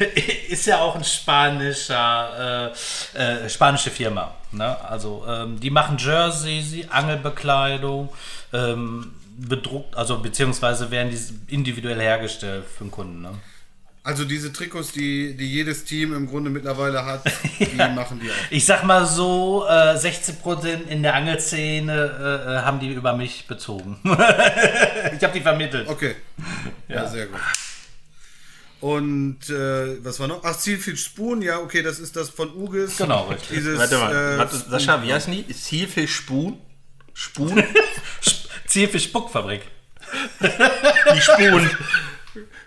Ist 0.49 0.65
ja 0.65 0.79
auch 0.79 0.95
ein 0.95 1.03
spanischer, 1.03 2.71
äh, 3.15 3.45
äh, 3.45 3.49
spanische 3.49 3.91
Firma. 3.91 4.33
Ne? 4.51 4.77
Also 4.85 5.25
ähm, 5.27 5.59
die 5.59 5.69
machen 5.69 5.97
Jersey, 5.97 6.85
Angelbekleidung, 6.89 8.09
ähm, 8.53 9.13
bedruckt, 9.37 9.95
also 9.95 10.19
beziehungsweise 10.19 10.91
werden 10.91 11.11
die 11.11 11.53
individuell 11.53 11.99
hergestellt 11.99 12.65
für 12.65 12.85
den 12.85 12.91
Kunden. 12.91 13.21
Ne? 13.21 13.31
Also 14.03 14.25
diese 14.25 14.51
Trikots, 14.51 14.91
die, 14.93 15.37
die 15.37 15.51
jedes 15.51 15.83
Team 15.83 16.15
im 16.15 16.27
Grunde 16.27 16.49
mittlerweile 16.49 17.05
hat, 17.05 17.23
die 17.59 17.75
machen 17.75 18.19
die 18.19 18.31
auch. 18.31 18.35
Ich 18.49 18.65
sag 18.65 18.83
mal 18.83 19.05
so, 19.05 19.65
äh, 19.69 19.95
60% 19.95 20.87
in 20.87 21.03
der 21.03 21.13
Angelszene 21.13 21.93
äh, 21.93 22.53
äh, 22.55 22.61
haben 22.63 22.79
die 22.79 22.91
über 22.93 23.13
mich 23.13 23.45
bezogen. 23.45 23.99
ich 24.03 25.23
habe 25.23 25.33
die 25.33 25.41
vermittelt. 25.41 25.87
Okay. 25.87 26.15
Ja, 26.87 27.07
sehr 27.07 27.27
gut. 27.27 27.39
Und 28.79 29.47
äh, 29.51 30.03
was 30.03 30.19
war 30.19 30.27
noch? 30.27 30.43
Ach, 30.43 30.57
Zielfish 30.57 31.05
Spoon, 31.05 31.43
ja, 31.43 31.59
okay, 31.59 31.83
das 31.83 31.99
ist 31.99 32.15
das 32.15 32.31
von 32.31 32.51
Ugis. 32.55 32.97
Genau, 32.97 33.27
richtig. 33.27 33.49
Dieses, 33.49 33.77
Warte 33.77 33.97
mal, 33.99 34.11
äh, 34.11 34.37
warte, 34.39 34.57
Sascha, 34.57 35.03
wie 35.03 35.13
heißen 35.13 35.31
die? 35.31 35.47
Zielfisch 35.53 36.15
Spoon? 36.15 36.57
Spoon? 37.13 37.63
Zielfisch 38.65 39.03
Spuckfabrik. 39.03 39.61
Die 40.41 41.21
Spoon. 41.21 41.69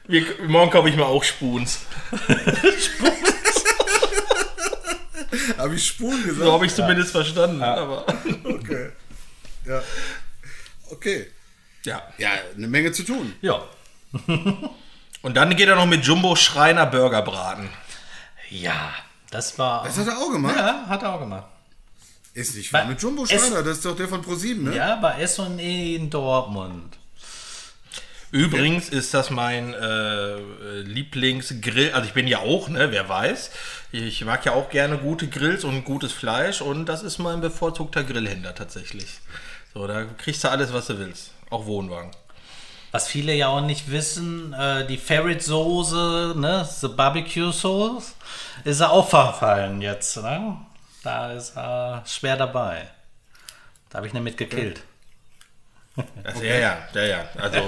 Wir, 0.06 0.23
morgen 0.46 0.70
kaufe 0.70 0.88
ich 0.88 0.96
mir 0.96 1.06
auch 1.06 1.25
Spoons. 1.25 1.80
Habe 5.58 5.75
ich 5.75 5.87
Spoon 5.87 6.23
gesagt? 6.23 6.38
So 6.44 6.52
habe 6.52 6.66
ich 6.66 6.75
zumindest 6.75 7.11
verstanden. 7.11 7.62
Aber 7.62 8.04
Okay. 8.44 8.90
Ja. 9.66 9.82
Okay. 10.90 11.26
ja. 11.84 12.02
Ja, 12.18 12.30
eine 12.54 12.68
Menge 12.68 12.92
zu 12.92 13.02
tun. 13.02 13.34
Ja. 13.40 13.62
Und 15.23 15.37
dann 15.37 15.56
geht 15.56 15.68
er 15.68 15.76
noch 15.76 15.87
mit 15.87 16.04
Jumbo 16.04 16.37
Schreiner 16.37 16.87
Burger 16.87 17.23
braten. 17.23 17.68
Ja, 18.50 18.92
das 19.30 19.58
war. 19.58 19.84
Das 19.84 19.96
hat 19.99 20.06
er 20.06 20.18
auch 20.18 20.30
gemacht. 20.30 20.54
ja, 20.56 20.84
hat 20.87 21.02
er 21.02 21.14
auch 21.14 21.20
gemacht. 21.20 21.46
Ist 22.34 22.54
nicht 22.56 22.73
wahr. 22.73 22.84
Mit 22.84 23.00
Jumbo 23.00 23.26
Schreiner, 23.26 23.62
das 23.62 23.78
ist 23.78 23.84
doch 23.87 23.96
der 23.96 24.08
von 24.08 24.23
ProSieben, 24.23 24.64
ne? 24.64 24.76
Ja, 24.76 24.96
bei 24.96 25.20
S&E 25.20 25.96
in 25.96 26.11
Dortmund. 26.11 26.99
Übrigens 28.34 28.88
ist 28.88 29.14
das 29.14 29.30
mein 29.30 29.74
äh, 29.74 30.38
Lieblingsgrill. 30.80 31.92
Also 31.92 32.08
ich 32.08 32.14
bin 32.14 32.26
ja 32.26 32.40
auch, 32.40 32.68
ne, 32.68 32.90
wer 32.90 33.08
weiß. 33.08 33.52
Ich 33.92 34.24
mag 34.24 34.44
ja 34.44 34.54
auch 34.54 34.70
gerne 34.70 34.98
gute 34.98 35.28
Grills 35.28 35.62
und 35.62 35.84
gutes 35.84 36.12
Fleisch 36.12 36.60
und 36.60 36.86
das 36.86 37.04
ist 37.04 37.20
mein 37.20 37.40
bevorzugter 37.40 38.02
Grillhändler 38.02 38.52
tatsächlich. 38.52 39.20
So, 39.72 39.86
da 39.86 40.04
kriegst 40.18 40.42
du 40.42 40.50
alles, 40.50 40.72
was 40.72 40.88
du 40.88 40.98
willst. 40.98 41.30
Auch 41.48 41.66
Wohnwagen. 41.66 42.10
Was 42.90 43.06
viele 43.06 43.32
ja 43.34 43.46
auch 43.46 43.60
nicht 43.60 43.92
wissen, 43.92 44.52
äh, 44.52 44.84
die 44.84 44.98
Ferret-Soße, 44.98 46.34
ne, 46.36 46.68
the 46.68 46.88
Barbecue 46.88 47.52
Sauce, 47.52 48.16
ist 48.64 48.80
er 48.80 48.90
auch 48.90 49.08
verfallen 49.08 49.80
jetzt, 49.80 50.16
ne? 50.16 50.56
Da 51.04 51.30
ist 51.30 51.56
er 51.56 52.02
schwer 52.04 52.36
dabei. 52.36 52.88
Da 53.90 53.98
habe 53.98 54.08
ich 54.08 54.12
nämlich 54.12 54.36
gekillt. 54.36 54.82
Das, 56.24 56.42
Ja, 56.42 56.54
ja, 56.54 56.78
ja, 56.94 57.02
ja. 57.04 57.24
Also, 57.36 57.60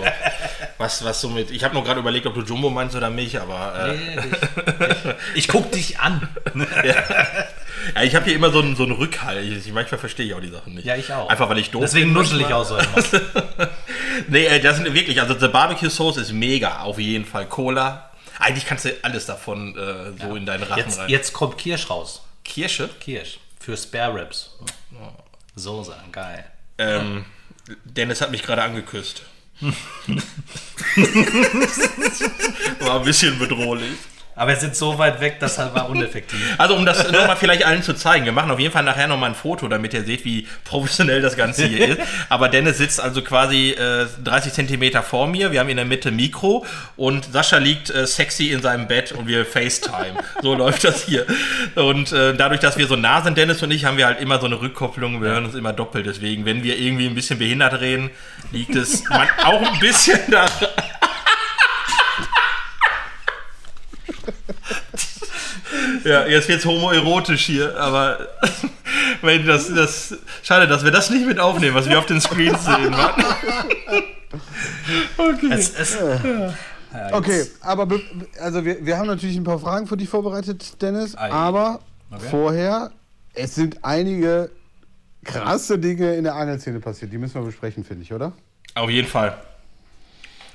was, 0.79 1.05
was 1.05 1.21
so 1.21 1.29
mit. 1.29 1.51
Ich 1.53 1.63
habe 1.63 1.75
nur 1.75 1.85
gerade 1.85 2.01
überlegt, 2.01 2.27
ob 2.27 2.35
du 2.35 2.43
Jumbo 2.43 2.71
meinst 2.71 2.97
oder 2.97 3.09
mich, 3.11 3.41
aber. 3.41 3.89
Äh, 3.89 3.97
Nee, 3.97 4.19
ich, 5.35 5.45
ich 5.45 5.49
guck 5.49 5.71
dich 5.71 6.01
an. 6.01 6.29
ja, 6.85 8.03
ich 8.03 8.15
habe 8.17 8.25
hier 8.25 8.35
immer 8.35 8.51
so 8.51 8.61
einen, 8.61 8.75
so 8.75 8.83
einen 8.83 8.93
Rückhalt. 8.93 9.45
Ich, 9.45 9.73
manchmal 9.73 10.01
verstehe 10.01 10.27
ich 10.27 10.35
auch 10.35 10.41
die 10.41 10.49
Sachen 10.49 10.75
nicht. 10.75 10.85
Ja, 10.85 10.97
ich 10.97 11.13
auch. 11.13 11.29
Einfach 11.29 11.49
weil 11.49 11.59
ich 11.59 11.71
doof 11.71 11.83
Deswegen 11.83 12.13
nuschel 12.13 12.41
ich 12.41 12.53
auch 12.53 12.65
so 12.65 12.77
immer. 12.77 13.69
Nee, 14.29 14.47
äh, 14.47 14.61
das 14.61 14.77
sind 14.79 14.93
wirklich. 14.93 15.21
Also, 15.21 15.35
die 15.35 15.49
Barbecue 15.49 15.91
Sauce 15.91 16.17
ist 16.17 16.33
mega. 16.33 16.81
Auf 16.81 16.99
jeden 16.99 17.27
Fall. 17.27 17.47
Cola. 17.47 18.11
Eigentlich 18.39 18.67
kannst 18.67 18.87
du 18.87 18.91
alles 19.03 19.27
davon 19.27 19.77
äh, 19.79 20.21
so 20.21 20.35
in 20.37 20.47
deinen 20.47 20.63
Rachen 20.65 20.79
Jetzt, 20.85 20.99
rein. 20.99 21.09
jetzt 21.09 21.33
kommt 21.33 21.59
Kirsch 21.59 21.89
raus. 21.91 22.23
Kirsche. 22.45 22.89
Kirsch. 23.01 23.39
Für 23.61 23.77
Spare 23.77 24.15
Ribs. 24.15 24.57
Soße, 25.55 25.95
geil. 26.13 26.45
Ähm, 26.79 27.25
Dennis 27.85 28.21
hat 28.21 28.31
mich 28.31 28.43
gerade 28.43 28.63
angeküsst. 28.63 29.23
War 32.81 32.99
ein 32.99 33.05
bisschen 33.05 33.39
bedrohlich. 33.39 33.97
Aber 34.37 34.51
wir 34.51 34.57
sind 34.57 34.77
so 34.77 34.99
weit 34.99 35.21
weg, 35.21 35.39
das 35.41 35.59
halt 35.59 35.75
war 35.75 35.89
uneffektiv. 35.89 36.39
Also 36.59 36.75
um 36.75 36.85
das 36.87 37.11
nochmal 37.11 37.37
vielleicht 37.37 37.65
allen 37.65 37.83
zu 37.83 37.95
zeigen, 37.95 38.25
wir 38.25 38.33
machen 38.33 38.51
auf 38.51 38.59
jeden 38.59 38.73
Fall 38.73 38.83
nachher 38.83 39.07
nochmal 39.07 39.31
ein 39.31 39.35
Foto, 39.35 39.69
damit 39.69 39.95
ihr 39.95 40.05
seht, 40.05 40.25
wie 40.25 40.47
professionell 40.65 41.21
das 41.21 41.37
Ganze 41.37 41.67
hier 41.67 41.89
ist. 41.89 42.01
Aber 42.29 42.49
Dennis 42.49 42.79
sitzt 42.79 43.01
also 43.01 43.23
quasi 43.23 43.71
äh, 43.71 44.07
30 44.23 44.53
Zentimeter 44.53 45.03
vor 45.03 45.27
mir, 45.27 45.53
wir 45.53 45.61
haben 45.61 45.69
in 45.69 45.77
der 45.77 45.87
Mitte 45.87 46.11
Mikro 46.11 46.67
und 46.97 47.33
Sascha 47.33 47.59
liegt 47.59 47.91
äh, 47.91 48.07
sexy 48.07 48.51
in 48.51 48.63
seinem 48.63 48.87
Bett 48.89 49.13
und 49.13 49.27
wir 49.27 49.47
FaceTime. 49.47 50.15
So 50.43 50.55
läuft 50.57 50.85
das 50.85 51.05
hier. 51.05 51.27
Und 51.75 52.13
äh, 52.13 52.35
dadurch, 52.35 52.61
dass 52.61 52.77
wir 52.77 52.87
so 52.87 52.97
nah 52.97 53.23
sind, 53.23 53.39
Dennis 53.39 53.63
und 53.63 53.71
ich, 53.71 53.85
haben 53.85 53.97
wir 53.97 54.07
halt 54.07 54.21
immer 54.21 54.39
so 54.39 54.47
eine 54.47 54.61
Rückkopplung, 54.61 55.23
wir 55.23 55.31
hören 55.31 55.47
uns 55.47 55.55
immer 55.55 55.73
doppelt. 55.73 56.07
Deswegen, 56.07 56.45
wenn 56.45 56.63
wir 56.63 56.79
irgendwie 56.79 57.07
ein 57.07 57.15
bisschen 57.15 57.39
behindert 57.39 57.81
reden, 57.81 58.11
liegt 58.53 58.75
es 58.75 59.05
auch 59.45 59.63
ein 59.63 59.79
bisschen 59.81 60.21
daran. 60.31 60.69
Ja, 66.05 66.27
jetzt 66.27 66.49
wird's 66.49 66.65
homoerotisch 66.65 67.45
hier, 67.47 67.77
aber 67.79 68.19
wenn 69.23 69.47
das, 69.47 69.73
das, 69.75 70.15
schade, 70.43 70.67
dass 70.69 70.85
wir 70.85 70.91
das 70.91 71.11
nicht 71.11 71.27
mit 71.27 71.39
aufnehmen, 71.39 71.75
was 71.75 71.89
wir 71.89 71.99
auf 71.99 72.07
den 72.07 72.21
Screens 72.21 72.65
sehen. 72.65 72.91
Mann. 72.91 73.13
Es, 75.51 75.75
es, 75.79 75.99
ja, 75.99 76.55
Okay, 77.13 77.39
jetzt- 77.39 77.63
aber 77.65 77.87
be- 77.87 78.01
also 78.41 78.65
wir, 78.65 78.85
wir 78.85 78.97
haben 78.99 79.07
natürlich 79.07 79.37
ein 79.37 79.45
paar 79.45 79.59
Fragen 79.59 79.87
für 79.87 79.97
dich 79.97 80.09
vorbereitet, 80.09 80.81
Dennis. 80.83 81.17
Ei. 81.17 81.31
Aber 81.31 81.81
Okay. 82.11 82.25
vorher, 82.31 82.93
es 83.35 83.55
sind 83.57 83.85
einige 83.85 84.51
krasse 85.25 85.79
Dinge 85.79 86.15
in 86.15 86.25
der 86.25 86.35
Angelszene 86.37 86.79
passiert. 86.81 87.13
Die 87.13 87.19
müssen 87.19 87.35
wir 87.35 87.43
besprechen, 87.43 87.85
finde 87.85 88.03
ich, 88.05 88.13
oder? 88.13 88.33
Auf 88.75 88.89
jeden 88.91 89.09
Fall. 89.09 89.37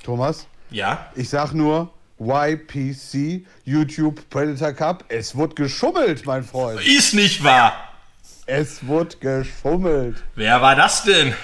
Thomas, 0.02 0.46
Ja. 0.70 1.06
ich 1.14 1.28
sag 1.28 1.52
nur 1.52 1.90
YPC, 2.24 3.44
YouTube 3.64 4.28
Predator 4.30 4.72
Cup. 4.72 5.04
Es 5.08 5.36
wird 5.36 5.56
geschummelt, 5.56 6.24
mein 6.26 6.44
Freund. 6.44 6.80
Ist 6.86 7.14
nicht 7.14 7.42
wahr. 7.44 7.74
Es 8.46 8.86
wird 8.86 9.20
geschummelt. 9.20 10.22
Wer 10.34 10.60
war 10.62 10.74
das 10.76 11.04
denn? 11.04 11.34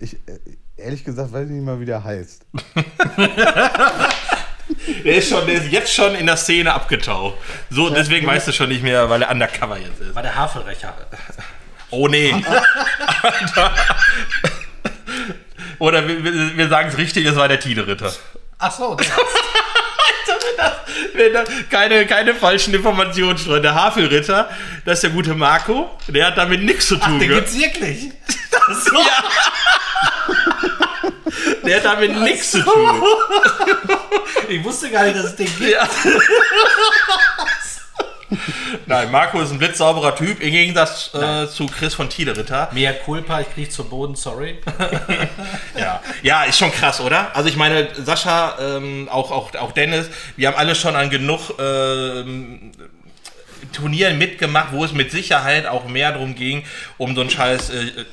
Ich, 0.00 0.14
äh, 0.14 0.18
ehrlich 0.76 1.04
gesagt, 1.04 1.32
weiß 1.32 1.46
ich 1.46 1.50
nicht 1.52 1.64
mal, 1.64 1.80
wie 1.80 1.86
der 1.86 2.02
heißt. 2.04 2.44
Der 5.04 5.16
ist, 5.16 5.30
schon, 5.30 5.46
der 5.46 5.54
ist 5.56 5.72
jetzt 5.72 5.94
schon 5.94 6.14
in 6.14 6.26
der 6.26 6.36
Szene 6.36 6.74
abgetaucht. 6.74 7.36
So, 7.70 7.88
deswegen 7.88 8.26
weißt 8.26 8.48
du 8.48 8.52
schon 8.52 8.68
nicht 8.68 8.82
mehr, 8.82 9.08
weil 9.08 9.22
er 9.22 9.30
undercover 9.30 9.78
jetzt 9.78 9.98
ist. 10.00 10.14
war 10.14 10.22
der 10.22 10.34
Havelrecher. 10.34 10.94
Oh 11.90 12.06
nee. 12.06 12.34
Oder 15.78 16.06
wir, 16.06 16.22
wir, 16.22 16.56
wir 16.56 16.68
sagen 16.68 16.90
es 16.90 16.98
richtig, 16.98 17.24
es 17.24 17.34
war 17.36 17.48
der 17.48 17.60
Tide-Ritter. 17.60 18.12
Ach 18.58 18.70
so, 18.72 18.94
der. 18.94 19.06
Keine, 21.70 22.06
keine 22.06 22.34
falschen 22.34 22.74
Informationen 22.74 23.38
streuen. 23.38 23.62
Der 23.62 23.74
Havelritter, 23.74 24.48
das 24.84 24.98
ist 24.98 25.02
der 25.02 25.10
gute 25.10 25.34
Marco, 25.34 25.90
der 26.08 26.26
hat 26.26 26.38
damit 26.38 26.62
nichts 26.62 26.88
zu 26.88 26.96
tun. 26.96 27.18
Den 27.18 27.28
gell? 27.28 27.38
gibt's 27.38 27.58
wirklich. 27.58 28.10
Ja. 28.92 29.24
Der 31.64 31.76
hat 31.76 31.84
damit 31.84 32.18
nichts 32.20 32.50
zu 32.52 32.62
tun. 32.62 33.02
Ich 34.48 34.64
wusste 34.64 34.90
gar 34.90 35.04
nicht, 35.04 35.16
dass 35.16 35.26
es 35.26 35.36
den 35.36 35.46
gibt. 35.46 35.70
Ja. 35.70 35.86
Nein, 38.86 39.10
Marco 39.10 39.40
ist 39.40 39.50
ein 39.50 39.58
blitzsauberer 39.58 40.14
Typ, 40.14 40.40
im 40.40 40.50
Gegensatz 40.50 41.12
äh, 41.14 41.46
zu 41.48 41.66
Chris 41.66 41.94
von 41.94 42.08
Tide-Ritter. 42.08 42.68
Mea 42.72 42.92
culpa, 42.92 43.40
ich 43.40 43.52
krieg 43.52 43.72
zu 43.72 43.84
Boden, 43.84 44.14
sorry. 44.14 44.58
Ja. 45.78 46.02
ja, 46.22 46.42
ist 46.44 46.58
schon 46.58 46.72
krass, 46.72 47.00
oder? 47.00 47.34
Also 47.36 47.48
ich 47.48 47.56
meine, 47.56 47.88
Sascha, 47.94 48.56
ähm, 48.60 49.08
auch, 49.10 49.30
auch, 49.30 49.54
auch 49.54 49.72
Dennis, 49.72 50.08
wir 50.36 50.48
haben 50.48 50.56
alle 50.56 50.74
schon 50.74 50.96
an 50.96 51.08
genug 51.08 51.54
ähm, 51.60 52.72
Turnieren 53.72 54.18
mitgemacht, 54.18 54.72
wo 54.72 54.84
es 54.84 54.92
mit 54.92 55.10
Sicherheit 55.10 55.66
auch 55.66 55.86
mehr 55.86 56.12
darum 56.12 56.34
ging, 56.34 56.64
um 56.96 57.14
so 57.14 57.20
einen 57.20 57.30
Scheiß, 57.30 57.70
äh, 57.70 58.04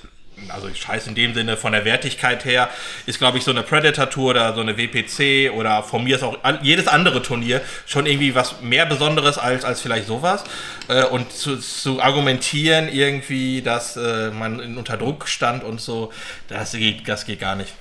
also 0.50 0.74
Scheiß 0.74 1.08
in 1.08 1.16
dem 1.16 1.34
Sinne 1.34 1.58
von 1.58 1.72
der 1.72 1.86
Wertigkeit 1.86 2.46
her, 2.46 2.70
ist 3.06 3.20
glaube 3.20 3.38
ich 3.38 3.44
so 3.44 3.52
eine 3.52 3.64
Predator-Tour 3.64 4.32
oder 4.32 4.54
so 4.54 4.62
eine 4.62 4.78
WPC 4.78 5.52
oder 5.54 5.84
von 5.84 6.04
mir 6.04 6.16
ist 6.16 6.24
auch 6.24 6.38
jedes 6.62 6.88
andere 6.88 7.22
Turnier 7.22 7.62
schon 7.86 8.06
irgendwie 8.06 8.36
was 8.36 8.62
mehr 8.62 8.86
Besonderes 8.86 9.38
als, 9.38 9.66
als 9.66 9.82
vielleicht 9.82 10.08
sowas. 10.08 10.44
Äh, 10.88 11.06
und 11.06 11.32
zu, 11.32 11.58
zu 11.58 12.02
argumentieren 12.02 12.90
irgendwie, 12.90 13.62
dass 13.62 13.98
äh, 13.98 14.32
man 14.32 14.78
unter 14.78 14.98
Druck 14.98 15.28
stand 15.28 15.64
und 15.64 15.82
so, 15.82 16.12
das 16.48 16.72
geht, 16.74 17.08
das 17.08 17.26
geht 17.26 17.40
gar 17.40 17.56
nicht. 17.56 17.74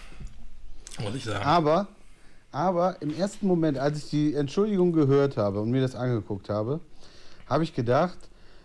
Muss 1.01 1.15
ich 1.15 1.25
sagen. 1.25 1.45
Aber, 1.45 1.89
aber 2.53 2.97
im 3.01 3.17
ersten 3.17 3.47
Moment, 3.47 3.79
als 3.79 3.99
ich 3.99 4.11
die 4.11 4.35
Entschuldigung 4.35 4.93
gehört 4.93 5.37
habe 5.37 5.61
und 5.61 5.71
mir 5.71 5.81
das 5.81 5.95
angeguckt 5.95 6.49
habe, 6.49 6.81
habe 7.49 7.65
ich 7.65 7.75
gedacht, 7.75 8.19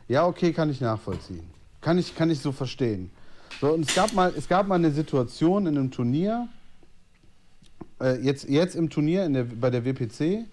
ja, 0.07 0.25
okay, 0.25 0.53
kann 0.53 0.69
ich 0.69 0.81
nachvollziehen. 0.81 1.47
Kann 1.81 1.97
ich, 1.97 2.15
kann 2.15 2.29
ich 2.29 2.39
so 2.39 2.51
verstehen. 2.51 3.11
So, 3.61 3.73
und 3.73 3.87
es 3.87 3.93
gab 3.93 4.13
mal, 4.13 4.33
es 4.37 4.47
gab 4.47 4.67
mal 4.67 4.75
eine 4.75 4.91
Situation 4.91 5.67
in 5.67 5.77
einem 5.77 5.91
Turnier, 5.91 6.47
äh, 8.01 8.21
jetzt, 8.21 8.47
jetzt 8.47 8.75
im 8.75 8.89
Turnier 8.89 9.25
in 9.25 9.33
der, 9.33 9.43
bei 9.43 9.69
der 9.69 9.83
WPC, 9.83 10.45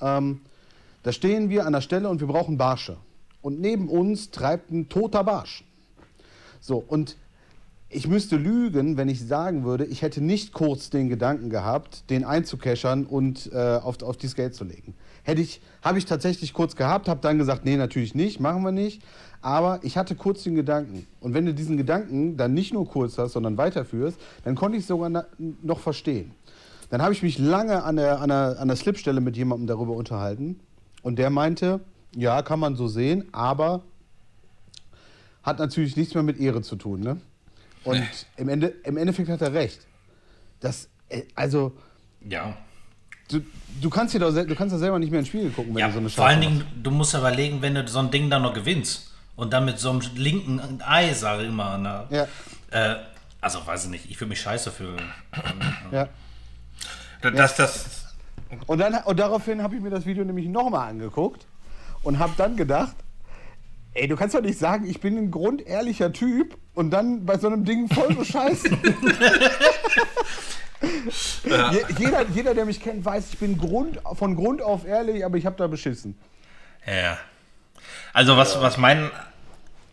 ähm, 0.00 0.40
da 1.02 1.12
stehen 1.12 1.50
wir 1.50 1.66
an 1.66 1.72
der 1.72 1.80
Stelle 1.80 2.08
und 2.08 2.20
wir 2.20 2.26
brauchen 2.26 2.58
Barsche. 2.58 2.96
Und 3.40 3.60
neben 3.60 3.88
uns 3.88 4.30
treibt 4.30 4.70
ein 4.70 4.88
toter 4.88 5.22
Barsch. 5.24 5.64
So, 6.60 6.82
und 6.86 7.16
ich 7.90 8.06
müsste 8.06 8.36
lügen, 8.36 8.96
wenn 8.96 9.08
ich 9.08 9.26
sagen 9.26 9.64
würde, 9.64 9.86
ich 9.86 10.02
hätte 10.02 10.20
nicht 10.20 10.52
kurz 10.52 10.90
den 10.90 11.08
Gedanken 11.08 11.48
gehabt, 11.48 12.10
den 12.10 12.24
einzukeschern 12.24 13.06
und 13.06 13.50
äh, 13.52 13.78
auf, 13.82 14.02
auf 14.02 14.16
die 14.16 14.28
Skate 14.28 14.54
zu 14.54 14.64
legen. 14.64 14.94
Hätte 15.22 15.40
ich, 15.40 15.62
habe 15.82 15.98
ich 15.98 16.04
tatsächlich 16.04 16.52
kurz 16.52 16.76
gehabt, 16.76 17.08
habe 17.08 17.20
dann 17.22 17.38
gesagt, 17.38 17.64
nee, 17.64 17.76
natürlich 17.76 18.14
nicht, 18.14 18.40
machen 18.40 18.62
wir 18.62 18.72
nicht. 18.72 19.02
Aber 19.40 19.80
ich 19.82 19.96
hatte 19.96 20.14
kurz 20.16 20.42
den 20.42 20.56
Gedanken. 20.56 21.06
Und 21.20 21.34
wenn 21.34 21.46
du 21.46 21.54
diesen 21.54 21.76
Gedanken 21.76 22.36
dann 22.36 22.54
nicht 22.54 22.72
nur 22.72 22.88
kurz 22.88 23.18
hast, 23.18 23.32
sondern 23.32 23.56
weiterführst, 23.56 24.18
dann 24.44 24.54
konnte 24.54 24.76
ich 24.76 24.82
es 24.82 24.88
sogar 24.88 25.26
noch 25.62 25.78
verstehen. 25.78 26.32
Dann 26.90 27.02
habe 27.02 27.12
ich 27.12 27.22
mich 27.22 27.38
lange 27.38 27.84
an 27.84 27.96
der, 27.96 28.20
an, 28.20 28.30
der, 28.30 28.56
an 28.58 28.68
der 28.68 28.76
Slipstelle 28.76 29.20
mit 29.20 29.36
jemandem 29.36 29.66
darüber 29.66 29.92
unterhalten. 29.92 30.58
Und 31.02 31.18
der 31.18 31.30
meinte, 31.30 31.80
ja, 32.16 32.42
kann 32.42 32.58
man 32.58 32.74
so 32.74 32.88
sehen, 32.88 33.28
aber 33.32 33.82
hat 35.42 35.58
natürlich 35.58 35.96
nichts 35.96 36.14
mehr 36.14 36.22
mit 36.22 36.40
Ehre 36.40 36.62
zu 36.62 36.76
tun. 36.76 37.00
Ne? 37.00 37.20
Und 37.84 38.02
im, 38.36 38.48
Ende, 38.48 38.74
im 38.84 38.96
Endeffekt 38.96 39.28
hat 39.28 39.40
er 39.42 39.52
recht. 39.52 39.86
Das, 40.60 40.88
äh, 41.08 41.22
also, 41.34 41.72
Ja. 42.28 42.56
du, 43.30 43.40
du 43.80 43.90
kannst 43.90 44.14
dir 44.14 44.18
doch 44.18 44.34
du 44.34 44.54
kannst 44.54 44.74
doch 44.74 44.78
selber 44.78 44.98
nicht 44.98 45.10
mehr 45.10 45.20
ins 45.20 45.28
Spiegel 45.28 45.50
gucken, 45.50 45.74
wenn 45.74 45.80
ja 45.80 45.86
du 45.86 45.92
so 45.92 45.98
eine 46.00 46.08
vor 46.10 46.26
allen 46.26 46.40
Dingen, 46.40 46.64
du 46.82 46.90
musst 46.90 47.14
überlegen, 47.14 47.62
wenn 47.62 47.74
du 47.74 47.86
so 47.86 48.00
ein 48.00 48.10
Ding 48.10 48.28
dann 48.28 48.42
noch 48.42 48.54
gewinnst 48.54 49.07
und 49.38 49.52
dann 49.52 49.64
mit 49.64 49.78
so 49.78 49.90
einem 49.90 50.02
linken 50.16 50.82
Ei, 50.84 51.14
sage 51.14 51.42
ich 51.42 51.48
immer, 51.48 51.78
ne? 51.78 52.04
Ja. 52.10 52.26
Äh, 52.70 52.96
also 53.40 53.64
weiß 53.64 53.84
ich 53.84 53.90
nicht, 53.90 54.10
ich 54.10 54.20
würde 54.20 54.30
mich 54.30 54.40
scheiße 54.40 54.70
fühlen. 54.70 55.00
Ja. 55.92 56.08
Das, 57.22 57.56
das, 57.56 58.14
Und, 58.66 58.78
dann, 58.78 58.94
und 58.94 59.18
daraufhin 59.18 59.62
habe 59.62 59.74
ich 59.74 59.80
mir 59.80 59.90
das 59.90 60.06
Video 60.06 60.24
nämlich 60.24 60.46
nochmal 60.48 60.90
angeguckt 60.90 61.46
und 62.02 62.18
habe 62.18 62.32
dann 62.36 62.56
gedacht, 62.56 62.94
ey, 63.94 64.06
du 64.06 64.14
kannst 64.16 64.34
doch 64.34 64.40
nicht 64.40 64.58
sagen, 64.58 64.88
ich 64.88 65.00
bin 65.00 65.16
ein 65.16 65.30
grundehrlicher 65.30 66.12
Typ 66.12 66.56
und 66.74 66.90
dann 66.90 67.24
bei 67.24 67.38
so 67.38 67.48
einem 67.48 67.64
Ding 67.64 67.88
voll 67.88 68.14
bescheißen. 68.14 68.78
Je, 71.44 71.84
jeder, 71.98 72.26
jeder, 72.34 72.54
der 72.54 72.64
mich 72.64 72.80
kennt, 72.80 73.04
weiß, 73.04 73.32
ich 73.32 73.38
bin 73.38 73.58
Grund, 73.58 73.98
von 74.14 74.36
Grund 74.36 74.62
auf 74.62 74.84
ehrlich, 74.86 75.24
aber 75.24 75.36
ich 75.36 75.46
habe 75.46 75.56
da 75.56 75.66
beschissen. 75.66 76.16
Ja. 76.86 77.18
Also 78.12 78.36
was, 78.36 78.60
was 78.60 78.78
mein, 78.78 79.10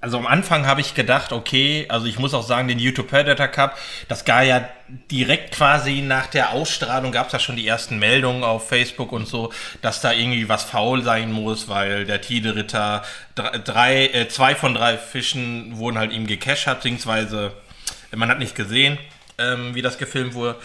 also 0.05 0.19
am 0.19 0.27
Anfang 0.27 0.67
habe 0.67 0.81
ich 0.81 0.93
gedacht, 0.93 1.31
okay, 1.31 1.87
also 1.89 2.05
ich 2.05 2.19
muss 2.19 2.35
auch 2.35 2.43
sagen, 2.43 2.67
den 2.67 2.77
YouTube 2.77 3.07
Predator 3.07 3.47
Cup, 3.47 3.75
das 4.07 4.23
gar 4.23 4.43
ja 4.43 4.69
direkt 5.09 5.55
quasi 5.55 6.03
nach 6.03 6.27
der 6.27 6.51
Ausstrahlung 6.51 7.11
gab 7.11 7.25
es 7.25 7.33
ja 7.33 7.39
schon 7.39 7.55
die 7.55 7.67
ersten 7.67 7.97
Meldungen 7.97 8.43
auf 8.43 8.69
Facebook 8.69 9.11
und 9.11 9.27
so, 9.27 9.51
dass 9.81 10.01
da 10.01 10.11
irgendwie 10.11 10.47
was 10.47 10.63
faul 10.63 11.01
sein 11.01 11.31
muss, 11.31 11.69
weil 11.69 12.05
der 12.05 12.21
Tide-Ritter 12.21 13.01
drei, 13.33 14.05
äh, 14.05 14.27
zwei 14.27 14.53
von 14.53 14.75
drei 14.75 14.99
Fischen 14.99 15.75
wurden 15.79 15.97
halt 15.97 16.13
ihm 16.13 16.27
gecached, 16.27 16.67
beziehungsweise 16.67 17.53
man 18.15 18.29
hat 18.29 18.37
nicht 18.37 18.53
gesehen. 18.53 18.99
ähm, 19.37 19.75
wie 19.75 19.81
das 19.81 19.97
gefilmt 19.97 20.33
wurde. 20.33 20.55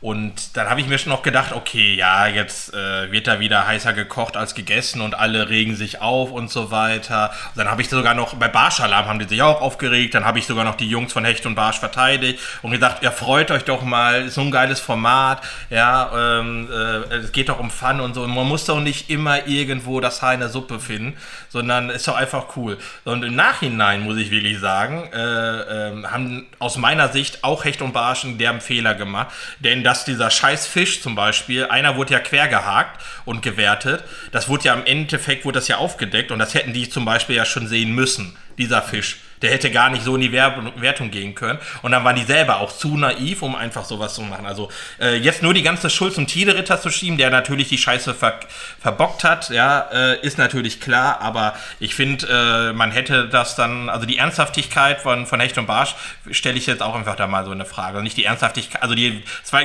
Und 0.00 0.56
dann 0.56 0.70
habe 0.70 0.80
ich 0.80 0.86
mir 0.86 0.96
schon 0.96 1.10
noch 1.10 1.24
gedacht, 1.24 1.52
okay, 1.52 1.94
ja, 1.94 2.28
jetzt 2.28 2.72
äh, 2.72 3.10
wird 3.10 3.26
da 3.26 3.40
wieder 3.40 3.66
heißer 3.66 3.92
gekocht 3.92 4.36
als 4.36 4.54
gegessen 4.54 5.00
und 5.00 5.18
alle 5.18 5.48
regen 5.48 5.74
sich 5.74 6.00
auf 6.00 6.30
und 6.30 6.50
so 6.50 6.70
weiter. 6.70 7.32
Und 7.48 7.58
dann 7.58 7.68
habe 7.68 7.82
ich 7.82 7.88
sogar 7.88 8.14
noch, 8.14 8.34
bei 8.34 8.46
Barschalarm 8.46 9.06
haben 9.06 9.18
die 9.18 9.24
sich 9.24 9.42
auch 9.42 9.60
aufgeregt, 9.60 10.14
dann 10.14 10.24
habe 10.24 10.38
ich 10.38 10.46
sogar 10.46 10.64
noch 10.64 10.76
die 10.76 10.88
Jungs 10.88 11.12
von 11.12 11.24
Hecht 11.24 11.46
und 11.46 11.56
Barsch 11.56 11.80
verteidigt 11.80 12.38
und 12.62 12.70
gesagt, 12.70 13.02
ja, 13.02 13.10
freut 13.10 13.50
euch 13.50 13.64
doch 13.64 13.82
mal, 13.82 14.28
so 14.28 14.42
ein 14.42 14.52
geiles 14.52 14.78
Format, 14.78 15.42
ja, 15.68 16.38
ähm, 16.38 16.68
äh, 16.70 17.16
es 17.16 17.32
geht 17.32 17.48
doch 17.48 17.58
um 17.58 17.70
Fun 17.70 18.00
und 18.00 18.14
so. 18.14 18.22
Und 18.22 18.32
man 18.32 18.46
muss 18.46 18.66
doch 18.66 18.78
nicht 18.78 19.10
immer 19.10 19.48
irgendwo 19.48 19.98
das 19.98 20.22
Haar 20.22 20.34
in 20.34 20.40
der 20.40 20.48
Suppe 20.48 20.78
finden, 20.78 21.16
sondern 21.48 21.90
ist 21.90 22.06
doch 22.06 22.16
einfach 22.16 22.56
cool. 22.56 22.78
Und 23.04 23.24
im 23.24 23.34
Nachhinein 23.34 24.02
muss 24.02 24.16
ich 24.18 24.30
wirklich 24.30 24.60
sagen, 24.60 25.10
äh, 25.12 25.18
äh, 25.18 26.04
haben 26.04 26.46
aus 26.60 26.76
meiner 26.76 27.08
Sicht 27.08 27.42
auch 27.42 27.64
Hecht 27.64 27.82
und 27.82 27.92
Barsch 27.92 28.24
einen 28.24 28.38
derben 28.38 28.60
Fehler 28.60 28.94
gemacht, 28.94 29.34
denn 29.58 29.82
dass 29.88 30.04
dieser 30.04 30.30
scheiß 30.30 30.66
Fisch 30.66 31.00
zum 31.00 31.14
Beispiel, 31.14 31.64
einer 31.64 31.96
wurde 31.96 32.12
ja 32.12 32.20
quer 32.20 32.46
gehakt 32.46 33.00
und 33.24 33.40
gewertet. 33.40 34.04
Das 34.32 34.46
wurde 34.50 34.64
ja 34.64 34.74
im 34.74 34.84
Endeffekt, 34.84 35.46
wurde 35.46 35.60
das 35.60 35.68
ja 35.68 35.78
aufgedeckt 35.78 36.30
und 36.30 36.38
das 36.38 36.52
hätten 36.52 36.74
die 36.74 36.90
zum 36.90 37.06
Beispiel 37.06 37.36
ja 37.36 37.46
schon 37.46 37.66
sehen 37.66 37.94
müssen, 37.94 38.36
dieser 38.58 38.82
Fisch. 38.82 39.16
Der 39.42 39.50
hätte 39.50 39.70
gar 39.70 39.90
nicht 39.90 40.04
so 40.04 40.14
in 40.14 40.20
die 40.20 40.32
Wertung 40.32 41.10
gehen 41.10 41.34
können. 41.34 41.58
Und 41.82 41.92
dann 41.92 42.04
waren 42.04 42.16
die 42.16 42.24
selber 42.24 42.60
auch 42.60 42.72
zu 42.72 42.96
naiv, 42.96 43.42
um 43.42 43.54
einfach 43.54 43.84
sowas 43.84 44.14
zu 44.14 44.22
machen. 44.22 44.46
Also 44.46 44.70
äh, 45.00 45.16
jetzt 45.16 45.42
nur 45.42 45.54
die 45.54 45.62
ganze 45.62 45.90
Schuld 45.90 46.14
zum 46.14 46.26
Tide-Ritter 46.26 46.80
zu 46.80 46.90
schieben, 46.90 47.18
der 47.18 47.30
natürlich 47.30 47.68
die 47.68 47.78
Scheiße 47.78 48.14
ver 48.14 48.40
verbockt 48.80 49.24
hat, 49.24 49.50
ja, 49.50 49.88
äh, 49.92 50.20
ist 50.20 50.38
natürlich 50.38 50.80
klar. 50.80 51.20
Aber 51.20 51.54
ich 51.80 51.94
finde, 51.94 52.26
äh, 52.70 52.72
man 52.72 52.90
hätte 52.90 53.28
das 53.28 53.56
dann, 53.56 53.88
also 53.88 54.06
die 54.06 54.18
Ernsthaftigkeit 54.18 55.00
von, 55.00 55.26
von 55.26 55.40
Hecht 55.40 55.58
und 55.58 55.66
Barsch 55.66 55.94
stelle 56.30 56.58
ich 56.58 56.66
jetzt 56.66 56.82
auch 56.82 56.94
einfach 56.94 57.16
da 57.16 57.26
mal 57.26 57.44
so 57.44 57.50
eine 57.50 57.64
Frage. 57.64 57.88
Also 57.88 58.02
nicht 58.02 58.16
die 58.16 58.24
Ernsthaftigkeit, 58.24 58.82
also 58.82 58.94
die, 58.94 59.22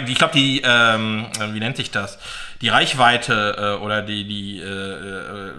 ich 0.08 0.18
glaube, 0.18 0.34
die, 0.34 0.62
ähm, 0.65 1.27
wie 1.51 1.60
nennt 1.60 1.77
sich 1.77 1.92
das? 1.92 2.18
Die 2.62 2.69
Reichweite 2.69 3.77
äh, 3.79 3.83
oder 3.83 4.01
die, 4.01 4.25
die 4.25 4.60
äh, 4.60 4.65
äh, 4.65 5.51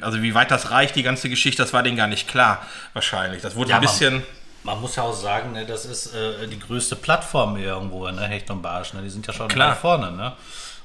also 0.00 0.22
wie 0.22 0.34
weit 0.34 0.50
das 0.50 0.70
reicht, 0.70 0.96
die 0.96 1.02
ganze 1.02 1.28
Geschichte, 1.28 1.62
das 1.62 1.72
war 1.72 1.82
denen 1.82 1.96
gar 1.96 2.06
nicht 2.06 2.28
klar, 2.28 2.62
wahrscheinlich. 2.92 3.42
Das 3.42 3.54
wurde 3.54 3.70
ja, 3.70 3.76
ein 3.76 3.82
bisschen. 3.82 4.22
Man, 4.64 4.80
muss 4.80 4.96
ja 4.96 5.04
auch 5.04 5.14
sagen, 5.14 5.52
ne, 5.52 5.64
das 5.64 5.84
ist 5.84 6.14
äh, 6.14 6.46
die 6.46 6.58
größte 6.58 6.96
Plattform 6.96 7.56
irgendwo, 7.56 8.08
ne, 8.10 8.22
Hecht 8.22 8.50
und 8.50 8.60
Barsch, 8.60 8.92
ne? 8.92 9.02
Die 9.02 9.10
sind 9.10 9.26
ja 9.26 9.32
schon 9.32 9.48
klar. 9.48 9.76
vorne, 9.76 10.10
ne? 10.12 10.32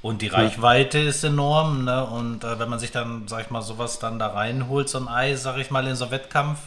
Und 0.01 0.21
die 0.21 0.27
Reichweite 0.27 0.99
ja. 0.99 1.09
ist 1.09 1.23
enorm, 1.23 1.85
ne? 1.85 2.05
Und 2.05 2.43
äh, 2.43 2.59
wenn 2.59 2.69
man 2.69 2.79
sich 2.79 2.91
dann, 2.91 3.27
sag 3.27 3.41
ich 3.41 3.49
mal, 3.49 3.61
sowas 3.61 3.99
dann 3.99 4.19
da 4.19 4.27
reinholt, 4.27 4.89
so 4.89 4.99
ein 4.99 5.07
Ei, 5.07 5.35
sag 5.35 5.57
ich 5.57 5.71
mal, 5.71 5.87
in 5.87 5.95
so 5.95 6.05
einem 6.05 6.11
Wettkampf, 6.11 6.59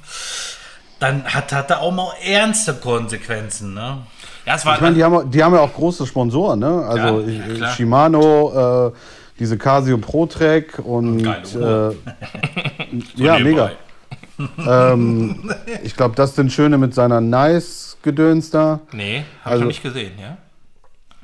dann 0.99 1.25
hat, 1.25 1.53
hat 1.53 1.71
er 1.71 1.81
auch 1.81 1.93
mal 1.93 2.13
ernste 2.25 2.75
Konsequenzen, 2.75 3.75
ne? 3.75 3.99
Ja, 4.47 4.55
es 4.55 4.65
war, 4.65 4.77
ich 4.77 4.81
meine, 4.81 4.95
die 4.95 5.05
haben, 5.05 5.31
die 5.31 5.43
haben 5.43 5.55
ja 5.55 5.61
auch 5.61 5.75
große 5.75 6.07
Sponsoren, 6.07 6.61
ne? 6.61 6.87
Also 6.87 7.21
ja, 7.21 7.47
ja, 7.47 7.69
Shimano, 7.73 8.89
äh, 8.89 8.93
diese 9.39 9.59
Casio 9.59 9.99
Pro 9.99 10.27
Track 10.27 10.79
und 10.79 11.27
äh, 11.27 11.91
ja, 13.17 13.39
mega. 13.39 13.73
ähm, 14.59 15.51
ich 15.83 15.97
glaube, 15.97 16.15
das 16.15 16.35
sind 16.35 16.53
Schöne 16.53 16.79
mit 16.79 16.95
seiner 16.95 17.21
Nice-Gedöns 17.21 18.51
da. 18.51 18.81
Nee, 18.93 19.25
habe 19.43 19.51
also, 19.51 19.57
ich 19.57 19.61
noch 19.61 19.69
nicht 19.69 19.83
gesehen, 19.83 20.13
ja. 20.21 20.37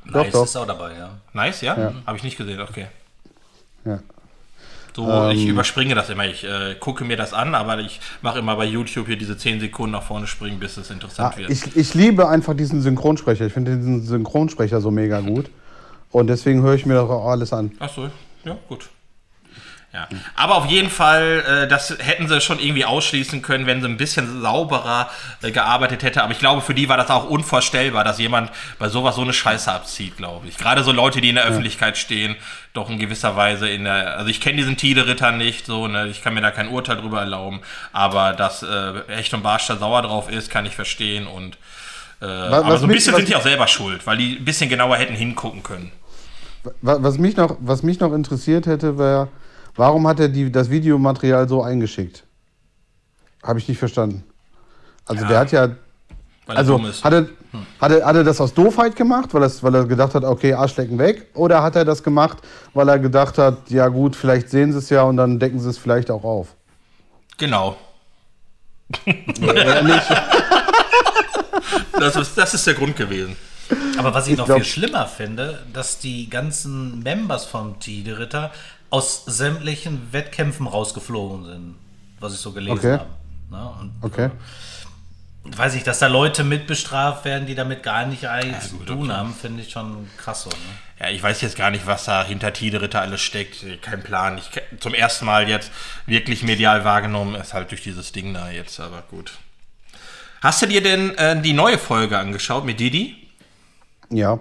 Nice 0.05 0.33
doch. 0.33 0.45
ist 0.45 0.57
auch 0.57 0.67
dabei, 0.67 0.93
ja. 0.99 1.11
Nice, 1.33 1.61
ja? 1.61 1.79
ja. 1.79 1.93
Habe 2.07 2.17
ich 2.17 2.25
nicht 2.25 2.37
gesehen, 2.37 2.61
okay. 2.61 2.89
Ja. 3.85 4.01
So, 4.95 5.09
ähm, 5.09 5.31
ich 5.31 5.47
überspringe 5.47 5.95
das 5.95 6.11
immer. 6.11 6.27
Ich 6.27 6.45
äh, 6.45 6.75
gucke 6.79 7.05
mir 7.05 7.17
das 7.17 7.33
an, 7.33 7.55
aber 7.55 7.79
ich 7.79 8.01
mache 8.21 8.39
immer 8.39 8.57
bei 8.57 8.65
YouTube 8.65 9.07
hier 9.07 9.17
diese 9.17 9.37
10 9.37 9.61
Sekunden 9.61 9.93
nach 9.93 10.03
vorne 10.03 10.27
springen, 10.27 10.59
bis 10.59 10.77
es 10.77 10.91
interessant 10.91 11.35
ja, 11.35 11.41
wird. 11.41 11.51
Ich, 11.51 11.77
ich 11.77 11.95
liebe 11.95 12.29
einfach 12.29 12.55
diesen 12.55 12.83
Synchronsprecher. 12.83 13.47
Ich 13.47 13.53
finde 13.53 13.77
diesen 13.77 14.05
Synchronsprecher 14.05 14.81
so 14.81 14.91
mega 14.91 15.21
gut. 15.21 15.51
Und 16.11 16.27
deswegen 16.27 16.63
höre 16.63 16.75
ich 16.75 16.85
mir 16.85 16.95
das 16.95 17.09
auch 17.09 17.27
alles 17.27 17.53
an. 17.53 17.73
Ach 17.79 17.89
so, 17.89 18.11
ja, 18.45 18.57
gut. 18.69 18.89
Ja. 19.93 20.09
Aber 20.35 20.55
auf 20.55 20.67
jeden 20.67 20.89
Fall, 20.89 21.65
äh, 21.65 21.69
das 21.69 21.95
hätten 21.99 22.27
sie 22.27 22.41
schon 22.41 22.59
irgendwie 22.59 22.87
ausschließen 22.87 23.43
können, 23.43 23.67
wenn 23.67 23.83
sie 23.83 23.89
ein 23.89 23.99
bisschen 23.99 24.41
sauberer 24.41 25.11
äh, 25.43 25.51
gearbeitet 25.51 26.03
hätte. 26.03 26.23
Aber 26.23 26.33
ich 26.33 26.39
glaube, 26.39 26.63
für 26.63 26.73
die 26.73 26.89
war 26.89 26.97
das 26.97 27.11
auch 27.11 27.29
unvorstellbar, 27.29 28.03
dass 28.03 28.19
jemand 28.19 28.51
bei 28.79 28.89
sowas 28.89 29.17
so 29.17 29.23
eine 29.23 29.35
Scheiße 29.35 29.71
abzieht, 29.71 30.17
glaube 30.17 30.49
ich. 30.49 30.57
Gerade 30.57 30.83
so 30.83 30.93
Leute, 30.93 31.21
die 31.21 31.29
in 31.29 31.35
der 31.35 31.45
ja. 31.45 31.51
Öffentlichkeit 31.51 31.99
stehen, 31.99 32.37
doch 32.73 32.89
in 32.89 32.99
gewisser 32.99 33.37
Weise 33.37 33.69
in 33.69 33.85
der. 33.85 34.17
Also 34.17 34.31
ich 34.31 34.41
kenne 34.41 34.57
diesen 34.57 34.79
Tide-Ritter 34.79 35.31
nicht, 35.33 35.67
so, 35.67 35.87
ne, 35.89 36.09
ich 36.09 36.23
kann 36.23 36.33
mir 36.33 36.41
da 36.41 36.51
kein 36.51 36.69
Urteil 36.69 36.97
drüber 36.97 37.21
erlauben. 37.21 37.61
Aber 37.93 38.33
dass 38.33 38.63
äh, 38.63 39.01
Echt 39.09 39.35
und 39.35 39.43
Barsch 39.43 39.67
da 39.67 39.77
sauer 39.77 40.01
drauf 40.01 40.31
ist, 40.31 40.51
kann 40.51 40.65
ich 40.65 40.75
verstehen. 40.75 41.27
Und 41.27 41.57
äh, 42.23 42.27
was, 42.27 42.65
aber 42.65 42.79
so 42.79 42.87
ein 42.87 42.93
bisschen 42.93 43.15
sind 43.15 43.29
die 43.29 43.37
auch 43.37 43.43
selber 43.43 43.69
schuld, 43.69 44.07
weil 44.07 44.17
die 44.17 44.39
ein 44.39 44.45
bisschen 44.47 44.71
genauer 44.71 44.97
hätten 44.97 45.15
hingucken 45.15 45.63
können. 45.63 45.93
Was 46.81 47.19
mich 47.19 47.37
noch, 47.37 47.57
was 47.61 47.83
mich 47.83 48.01
noch 48.01 48.15
interessiert 48.15 48.67
hätte, 48.67 48.97
wäre 48.97 49.29
Warum 49.75 50.07
hat 50.07 50.21
er 50.21 50.29
die, 50.29 50.51
das 50.51 50.71
Videomaterial 50.71 51.49
so 51.49 51.63
eingeschickt? 51.63 52.25
Habe 53.43 53.59
ich 53.59 53.69
nicht 53.69 53.79
verstanden. 53.79 54.25
Also 55.07 55.23
ja, 55.23 55.29
der 55.29 55.39
hat 55.41 55.53
ja. 55.53 55.69
Also 56.47 56.83
hat 56.83 57.13
er, 57.13 57.29
hat, 57.81 57.93
er, 57.93 58.05
hat 58.05 58.17
er 58.17 58.25
das 58.25 58.41
aus 58.41 58.53
Doofheit 58.53 58.97
gemacht, 58.97 59.33
weil, 59.33 59.43
das, 59.43 59.63
weil 59.63 59.75
er 59.75 59.87
gedacht 59.87 60.15
hat, 60.15 60.25
okay, 60.25 60.55
Arschlecken 60.55 60.99
weg? 60.99 61.29
Oder 61.35 61.63
hat 61.63 61.77
er 61.77 61.85
das 61.85 62.03
gemacht, 62.03 62.39
weil 62.75 62.89
er 62.89 62.99
gedacht 62.99 63.39
hat, 63.39 63.71
ja 63.71 63.89
gut, 63.89 64.17
vielleicht 64.17 64.51
sehen 64.51 64.73
sie 64.73 64.79
es 64.79 64.91
ja 64.91 65.03
und 65.03 65.17
dann 65.17 65.39
decken 65.39 65.61
sie 65.61 65.71
es 65.71 65.79
vielleicht 65.79 66.11
auch 66.11 66.25
auf? 66.25 66.49
Genau. 67.39 67.77
Ja, 69.41 69.83
das, 71.93 72.17
ist, 72.17 72.37
das 72.37 72.55
ist 72.55 72.67
der 72.67 72.75
Grund 72.75 72.97
gewesen. 72.97 73.37
Aber 73.97 74.13
was 74.13 74.27
ich, 74.27 74.33
ich 74.33 74.39
noch 74.39 74.47
glaub, 74.47 74.59
viel 74.59 74.67
schlimmer 74.67 75.07
finde, 75.07 75.65
dass 75.73 75.99
die 75.99 76.29
ganzen 76.29 77.03
Members 77.03 77.47
vom 77.47 77.79
Tide-Ritter 77.79 78.51
aus 78.93 79.25
sämtlichen 79.25 80.13
Wettkämpfen 80.13 80.67
rausgeflogen 80.67 81.47
sind, 81.47 81.75
was 82.21 82.35
ich 82.35 82.41
so 82.41 82.53
gelesen 82.53 82.79
okay. 82.79 82.93
habe. 82.93 83.07
Ne? 83.51 83.75
Und, 83.81 83.93
okay. 84.03 84.27
Äh, 84.27 85.57
weiß 85.57 85.77
ich, 85.77 85.83
dass 85.83 85.99
da 85.99 86.09
Leute 86.09 86.45
mitbestraft 86.45 87.25
werden, 87.25 87.47
die 87.47 87.55
damit 87.55 87.83
gar 87.83 88.05
nicht 88.05 88.29
eigentlich 88.29 88.63
ja, 88.63 88.69
zu 88.69 88.77
tun 88.85 89.05
okay. 89.05 89.13
haben, 89.13 89.35
finde 89.35 89.63
ich 89.63 89.71
schon 89.71 90.11
krass 90.19 90.43
so. 90.43 90.51
Ne? 90.51 90.57
Ja, 91.01 91.09
ich 91.09 91.23
weiß 91.23 91.41
jetzt 91.41 91.57
gar 91.57 91.71
nicht, 91.71 91.87
was 91.87 92.05
da 92.05 92.23
hinter 92.23 92.53
Tide-Ritter 92.53 93.01
alles 93.01 93.23
steckt. 93.23 93.65
Kein 93.81 94.03
Plan. 94.03 94.37
Ich 94.37 94.51
zum 94.79 94.93
ersten 94.93 95.25
Mal 95.25 95.49
jetzt 95.49 95.73
wirklich 96.05 96.43
medial 96.43 96.85
wahrgenommen 96.85 97.35
ist 97.35 97.55
halt 97.55 97.71
durch 97.71 97.83
dieses 97.83 98.13
Ding 98.13 98.35
da 98.35 98.51
jetzt, 98.51 98.79
aber 98.79 99.03
gut. 99.11 99.33
Hast 100.43 100.61
du 100.61 100.67
dir 100.67 100.83
denn 100.83 101.17
äh, 101.17 101.41
die 101.41 101.55
neue 101.55 101.79
Folge 101.79 102.19
angeschaut 102.19 102.67
mit 102.67 102.79
Didi? 102.79 103.27
Ja. 104.11 104.39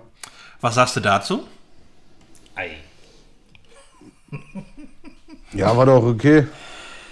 Was 0.59 0.75
sagst 0.75 0.97
du 0.97 0.99
dazu? 0.99 1.47
Ei. 2.53 2.75
Ja, 5.53 5.75
war 5.75 5.85
doch 5.85 6.03
okay. 6.03 6.47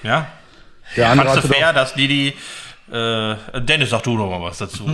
Ja. 0.01 0.27
Der 0.95 1.10
andere 1.10 1.27
Fandst 1.29 1.49
du 1.49 1.53
fair, 1.53 1.73
dass 1.73 1.93
Didi. 1.93 2.34
Äh, 2.91 3.36
Dennis, 3.62 3.91
sag 3.91 4.01
du 4.03 4.17
doch 4.17 4.29
mal 4.29 4.41
was 4.41 4.58
dazu. 4.58 4.86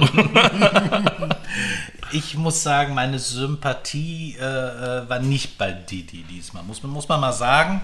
ich 2.11 2.35
muss 2.35 2.61
sagen, 2.61 2.93
meine 2.93 3.19
Sympathie 3.19 4.35
äh, 4.37 4.43
äh, 4.43 5.09
war 5.09 5.19
nicht 5.19 5.57
bei 5.57 5.71
Didi 5.71 6.23
diesmal. 6.23 6.63
Muss, 6.63 6.83
muss 6.83 7.07
man 7.07 7.21
mal 7.21 7.31
sagen. 7.31 7.81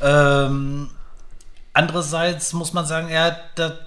Ähm, 0.00 0.90
andererseits 1.72 2.52
muss 2.52 2.72
man 2.72 2.86
sagen, 2.86 3.08
er 3.08 3.24
hat 3.24 3.80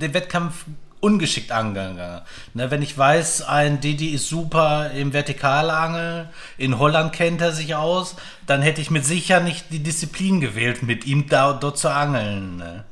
den 0.00 0.14
Wettkampf 0.14 0.64
ungeschickt 1.04 1.52
angegangen. 1.52 2.22
Ne, 2.54 2.70
wenn 2.70 2.82
ich 2.82 2.96
weiß, 2.96 3.42
ein 3.42 3.80
Didi 3.80 4.08
ist 4.08 4.28
super 4.28 4.90
im 4.90 5.12
Vertikalangeln, 5.12 6.28
in 6.56 6.78
Holland 6.78 7.12
kennt 7.12 7.42
er 7.42 7.52
sich 7.52 7.74
aus, 7.74 8.16
dann 8.46 8.62
hätte 8.62 8.80
ich 8.80 8.90
mit 8.90 9.04
sicher 9.04 9.40
nicht 9.40 9.66
die 9.70 9.82
Disziplin 9.82 10.40
gewählt, 10.40 10.82
mit 10.82 11.06
ihm 11.06 11.28
da, 11.28 11.52
dort 11.52 11.78
zu 11.78 11.90
angeln. 11.90 12.56
Ne? 12.56 12.84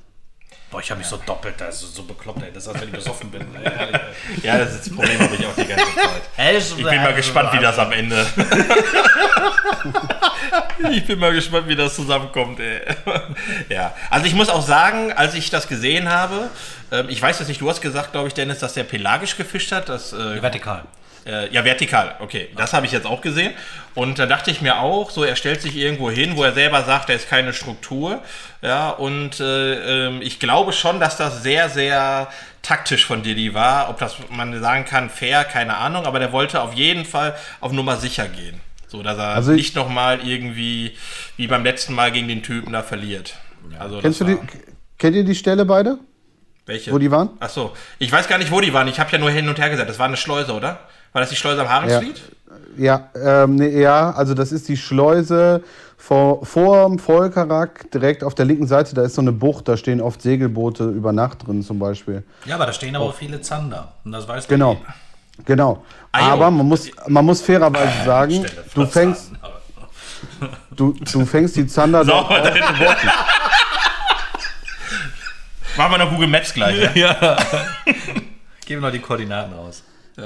Boah, 0.72 0.80
ich 0.80 0.90
habe 0.90 1.00
mich 1.00 1.06
so 1.06 1.18
doppelt, 1.18 1.60
also 1.60 1.86
so 1.86 2.04
bekloppt, 2.04 2.42
ey. 2.42 2.50
Das 2.50 2.62
ist, 2.62 2.68
als 2.70 2.80
wenn 2.80 2.88
ich 2.88 2.94
besoffen 2.94 3.30
bin. 3.30 3.46
ja, 4.42 4.56
das 4.56 4.72
ist 4.72 4.86
das 4.86 4.94
Problem, 4.94 5.20
habe 5.20 5.34
ich 5.34 5.46
auch 5.46 5.54
die 5.54 5.66
ganze 5.66 5.84
Zeit. 5.84 6.22
Ich 6.78 6.82
bin 6.82 7.02
mal 7.02 7.14
gespannt, 7.14 7.52
wie 7.52 7.58
das 7.58 7.78
am 7.78 7.92
Ende. 7.92 8.26
ich 10.92 11.06
bin 11.06 11.18
mal 11.18 11.34
gespannt, 11.34 11.68
wie 11.68 11.76
das 11.76 11.94
zusammenkommt, 11.94 12.58
ey. 12.58 12.80
ja, 13.68 13.94
also 14.08 14.24
ich 14.24 14.34
muss 14.34 14.48
auch 14.48 14.62
sagen, 14.62 15.12
als 15.12 15.34
ich 15.34 15.50
das 15.50 15.68
gesehen 15.68 16.08
habe, 16.08 16.48
ähm, 16.90 17.10
ich 17.10 17.20
weiß 17.20 17.38
jetzt 17.38 17.48
nicht, 17.48 17.60
du 17.60 17.68
hast 17.68 17.82
gesagt, 17.82 18.12
glaube 18.12 18.28
ich, 18.28 18.34
Dennis, 18.34 18.60
dass 18.60 18.72
der 18.72 18.84
pelagisch 18.84 19.36
gefischt 19.36 19.72
hat. 19.72 19.90
Das, 19.90 20.14
äh, 20.14 20.40
vertikal. 20.40 20.84
Äh, 21.24 21.52
ja, 21.52 21.64
vertikal, 21.64 22.16
okay. 22.18 22.48
Das 22.56 22.72
habe 22.72 22.86
ich 22.86 22.92
jetzt 22.92 23.06
auch 23.06 23.20
gesehen. 23.20 23.52
Und 23.94 24.18
da 24.18 24.26
dachte 24.26 24.50
ich 24.50 24.60
mir 24.60 24.80
auch, 24.80 25.10
so 25.10 25.22
er 25.22 25.36
stellt 25.36 25.62
sich 25.62 25.76
irgendwo 25.76 26.10
hin, 26.10 26.36
wo 26.36 26.42
er 26.42 26.52
selber 26.52 26.82
sagt, 26.82 27.10
er 27.10 27.16
ist 27.16 27.28
keine 27.28 27.52
Struktur. 27.52 28.22
Ja, 28.60 28.90
und 28.90 29.38
äh, 29.38 30.06
ähm, 30.06 30.20
ich 30.22 30.40
glaube 30.40 30.72
schon, 30.72 30.98
dass 30.98 31.16
das 31.16 31.42
sehr, 31.42 31.68
sehr 31.68 32.28
taktisch 32.62 33.06
von 33.06 33.22
Diddy 33.22 33.54
war. 33.54 33.88
Ob 33.90 33.98
das 33.98 34.16
man 34.30 34.58
sagen 34.60 34.84
kann, 34.84 35.10
fair, 35.10 35.44
keine 35.44 35.76
Ahnung, 35.76 36.06
aber 36.06 36.18
der 36.18 36.32
wollte 36.32 36.60
auf 36.60 36.74
jeden 36.74 37.04
Fall 37.04 37.36
auf 37.60 37.72
Nummer 37.72 37.96
sicher 37.96 38.26
gehen. 38.28 38.60
So, 38.88 39.02
dass 39.02 39.16
er 39.16 39.28
also 39.28 39.52
nicht 39.52 39.74
nochmal 39.74 40.20
irgendwie 40.26 40.96
wie 41.36 41.46
beim 41.46 41.64
letzten 41.64 41.94
Mal 41.94 42.12
gegen 42.12 42.28
den 42.28 42.42
Typen 42.42 42.72
da 42.72 42.82
verliert. 42.82 43.36
Also, 43.78 44.00
kennst 44.00 44.20
du 44.20 44.24
die, 44.24 44.38
kennt 44.98 45.16
ihr 45.16 45.24
die 45.24 45.34
Stelle 45.34 45.64
beide? 45.64 45.98
Welche? 46.66 46.92
Wo 46.92 46.98
die 46.98 47.10
waren? 47.10 47.30
Ach 47.40 47.48
so. 47.48 47.72
Ich 47.98 48.12
weiß 48.12 48.28
gar 48.28 48.38
nicht, 48.38 48.50
wo 48.50 48.60
die 48.60 48.72
waren. 48.72 48.88
Ich 48.88 49.00
habe 49.00 49.10
ja 49.10 49.18
nur 49.18 49.30
hin 49.30 49.48
und 49.48 49.58
her 49.58 49.70
gesagt. 49.70 49.88
Das 49.88 49.98
war 49.98 50.06
eine 50.06 50.16
Schleuse, 50.16 50.52
oder? 50.52 50.80
War 51.12 51.20
das 51.20 51.30
die 51.30 51.36
Schleuse 51.36 51.60
am 51.60 51.68
Haringsfried? 51.68 52.22
Ja, 52.76 53.10
ähm, 53.14 53.56
nee, 53.56 53.80
ja, 53.80 54.10
also 54.12 54.34
das 54.34 54.50
ist 54.50 54.68
die 54.68 54.76
Schleuse 54.76 55.62
vor, 55.98 56.44
vor 56.44 56.88
dem 56.88 56.98
Volkerak, 56.98 57.90
direkt 57.90 58.24
auf 58.24 58.34
der 58.34 58.44
linken 58.44 58.66
Seite, 58.66 58.94
da 58.94 59.02
ist 59.02 59.14
so 59.14 59.20
eine 59.20 59.32
Bucht, 59.32 59.68
da 59.68 59.76
stehen 59.76 60.00
oft 60.00 60.20
Segelboote 60.20 60.84
über 60.84 61.12
Nacht 61.12 61.46
drin 61.46 61.62
zum 61.62 61.78
Beispiel. 61.78 62.24
Ja, 62.44 62.56
aber 62.56 62.66
da 62.66 62.72
stehen 62.72 62.96
aber 62.96 63.04
auch 63.06 63.14
viele 63.14 63.40
Zander. 63.40 63.92
Und 64.04 64.12
das 64.12 64.26
weiß 64.26 64.48
Genau, 64.48 64.78
genau. 65.44 65.84
Ah. 66.10 66.32
Aber 66.32 66.50
man 66.50 66.66
muss, 66.66 66.90
man 67.06 67.24
muss 67.24 67.40
fairerweise 67.40 68.04
sagen, 68.04 68.44
Stelle 68.46 68.64
du 68.74 68.86
fängst, 68.86 69.32
an. 70.40 70.48
du, 70.74 70.92
du 70.92 71.24
fängst 71.26 71.56
die 71.56 71.66
Zander 71.66 72.04
drin. 72.04 72.14
Machen 75.76 75.92
wir 75.92 75.98
noch 75.98 76.10
Google 76.10 76.28
Maps 76.28 76.52
gleich. 76.52 76.76
ne? 76.94 76.98
Ja. 76.98 77.36
Geben 78.66 78.80
wir 78.82 78.88
noch 78.88 78.90
die 78.90 78.98
Koordinaten 78.98 79.54
aus. 79.54 79.84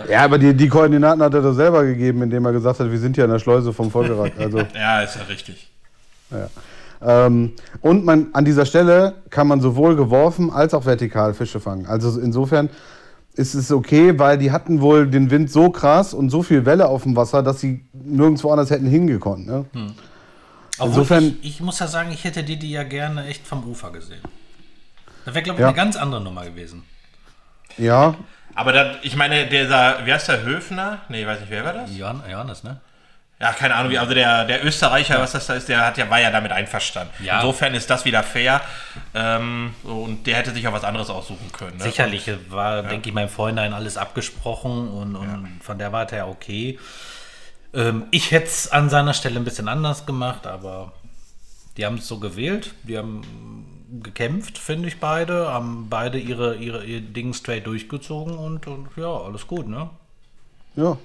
Ja, 0.09 0.25
aber 0.25 0.39
die, 0.39 0.53
die 0.55 0.69
Koordinaten 0.69 1.23
hat 1.23 1.33
er 1.35 1.43
doch 1.43 1.53
selber 1.55 1.85
gegeben, 1.85 2.23
indem 2.23 2.45
er 2.45 2.53
gesagt 2.53 2.81
hat, 2.81 2.91
wir 2.91 2.99
sind 2.99 3.15
hier 3.15 3.25
an 3.25 3.31
der 3.31 3.39
Schleuse 3.39 3.73
vom 3.73 3.91
Volkerak. 3.91 4.33
Also, 4.39 4.59
Ja, 4.75 5.01
ist 5.03 5.15
ja 5.17 5.23
richtig. 5.23 5.71
ähm, 7.03 7.53
und 7.83 8.05
man, 8.05 8.29
an 8.33 8.45
dieser 8.45 8.67
Stelle 8.67 9.15
kann 9.31 9.47
man 9.47 9.61
sowohl 9.61 9.95
geworfen 9.97 10.51
als 10.51 10.75
auch 10.75 10.85
vertikal 10.85 11.35
Fische 11.35 11.61
fangen. 11.61 11.87
Also 11.87 12.19
insofern 12.19 12.69
ist 13.35 13.55
es 13.55 13.71
okay, 13.71 14.19
weil 14.19 14.39
die 14.39 14.51
hatten 14.51 14.81
wohl 14.81 15.07
den 15.09 15.31
Wind 15.31 15.51
so 15.51 15.71
krass 15.71 16.15
und 16.15 16.31
so 16.31 16.43
viel 16.43 16.65
Welle 16.65 16.89
auf 16.89 17.03
dem 17.05 17.15
Wasser, 17.15 17.43
dass 17.43 17.61
sie 17.61 17.85
nirgendwo 17.93 18.51
anders 18.51 18.71
hätten 18.71 18.87
hingekonnt. 18.87 19.47
Ne? 19.47 19.67
Obwohl 20.79 20.89
Insofern- 20.89 21.25
ich, 21.43 21.57
ich 21.57 21.61
muss 21.61 21.79
ja 21.79 21.87
sagen, 21.87 22.11
ich 22.13 22.25
hätte 22.25 22.43
die, 22.43 22.59
die 22.59 22.71
ja 22.71 22.83
gerne 22.83 23.27
echt 23.27 23.47
vom 23.47 23.63
Ufer 23.69 23.91
gesehen. 23.93 24.21
Das 25.25 25.35
wäre, 25.35 25.43
glaube 25.45 25.59
ich, 25.59 25.63
Ja. 25.63 25.69
eine 25.69 25.77
ganz 25.77 25.97
andere 25.97 26.23
Nummer 26.23 26.45
gewesen. 26.45 26.83
Ja, 27.79 28.15
Aber 28.57 28.73
dann, 28.73 28.97
ich 29.03 29.15
meine, 29.17 29.47
dieser, 29.47 30.05
wie 30.07 30.13
heißt 30.13 30.29
der, 30.29 30.43
Höfner? 30.43 31.01
Nee, 31.09 31.21
ich 31.21 31.27
weiß 31.27 31.41
nicht, 31.41 31.51
wer 31.51 31.65
war 31.65 31.75
das? 31.75 31.95
Johann, 31.95 32.23
Johannes, 32.29 32.65
ne? 32.65 32.81
Ja, 33.39 33.53
keine 33.53 33.75
Ahnung, 33.75 33.93
wie, 33.93 33.99
also 33.99 34.15
der, 34.15 34.47
der 34.47 34.65
Österreicher, 34.65 35.21
was 35.21 35.33
das 35.33 35.47
da 35.47 35.55
ist, 35.55 35.69
der 35.69 35.85
hat 35.85 35.99
ja, 35.99 36.09
war 36.09 36.19
ja 36.19 36.31
damit 36.31 36.53
einverstanden. 36.53 37.13
Ja. 37.23 37.37
Insofern 37.37 37.75
ist 37.75 37.91
das 37.91 38.07
wieder 38.07 38.23
fair. 38.23 38.63
Ähm, 39.15 39.75
so, 39.85 40.05
und 40.05 40.27
der 40.27 40.37
hätte 40.37 40.53
sich 40.53 40.67
auch 40.67 40.73
was 40.73 40.85
anderes 40.85 41.11
aussuchen 41.11 41.53
können. 41.53 41.77
Ne? 41.77 41.83
Sicherlich 41.85 42.31
war, 42.49 42.83
denke 42.83 43.11
ich, 43.11 43.15
meinem 43.15 43.29
Freundin 43.29 43.75
alles 43.75 43.99
abgesprochen 43.99 44.89
und, 44.89 45.17
und 45.17 45.61
von 45.63 45.79
der 45.79 45.93
Warte 45.93 46.17
her 46.17 46.29
okay. 46.29 46.79
Ähm, 47.75 48.07
ich 48.11 48.31
hätte 48.31 48.47
es 48.47 48.73
an 48.73 48.89
seiner 48.89 49.13
Stelle 49.13 49.39
ein 49.39 49.45
bisschen 49.45 49.69
anders 49.69 50.07
gemacht, 50.07 50.47
aber 50.47 50.95
die 51.77 51.85
haben 51.85 51.99
es 51.99 52.09
so 52.09 52.19
gewählt. 52.19 52.73
Die 52.85 52.97
haben 52.97 53.76
gekämpft, 54.03 54.59
finde 54.59 54.89
ich 54.89 55.01
beide, 55.01 55.53
haben 55.53 55.87
beide 55.89 56.19
ihre, 56.19 56.57
ihre, 56.57 56.85
ihr 56.85 57.01
Ding 57.01 57.33
straight 57.35 57.67
durchgezogen 57.67 58.37
und, 58.37 58.67
und 58.67 58.89
ja, 58.97 59.07
alles 59.09 59.47
gut, 59.47 59.69
ne? 59.69 59.91
ja. 60.77 60.97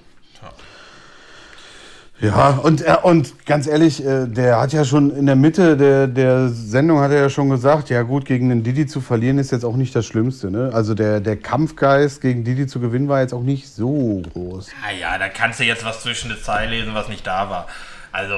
Ja, 2.20 2.50
und, 2.50 2.82
äh, 2.82 2.96
und 3.02 3.46
ganz 3.46 3.66
ehrlich, 3.66 4.04
äh, 4.04 4.26
der 4.28 4.60
hat 4.60 4.72
ja 4.72 4.84
schon 4.84 5.10
in 5.10 5.26
der 5.26 5.34
Mitte 5.34 5.76
der, 5.76 6.06
der 6.06 6.50
Sendung 6.50 7.00
hat 7.00 7.10
er 7.10 7.22
ja 7.22 7.28
schon 7.28 7.50
gesagt, 7.50 7.90
ja 7.90 8.02
gut, 8.02 8.26
gegen 8.26 8.48
den 8.48 8.62
Didi 8.62 8.86
zu 8.86 9.00
verlieren 9.00 9.38
ist 9.38 9.50
jetzt 9.50 9.64
auch 9.64 9.74
nicht 9.74 9.96
das 9.96 10.06
Schlimmste. 10.06 10.48
Ne? 10.48 10.70
Also 10.72 10.94
der, 10.94 11.18
der 11.20 11.36
Kampfgeist 11.36 12.20
gegen 12.20 12.44
Didi 12.44 12.68
zu 12.68 12.78
gewinnen 12.78 13.08
war 13.08 13.22
jetzt 13.22 13.34
auch 13.34 13.42
nicht 13.42 13.68
so 13.68 14.22
groß. 14.32 14.68
Ah 14.86 14.92
ja, 14.92 15.18
da 15.18 15.28
kannst 15.30 15.58
du 15.58 15.64
jetzt 15.64 15.84
was 15.84 16.00
zwischen 16.02 16.28
den 16.28 16.40
Zeilen 16.40 16.70
lesen, 16.70 16.94
was 16.94 17.08
nicht 17.08 17.26
da 17.26 17.50
war. 17.50 17.66
Also, 18.12 18.34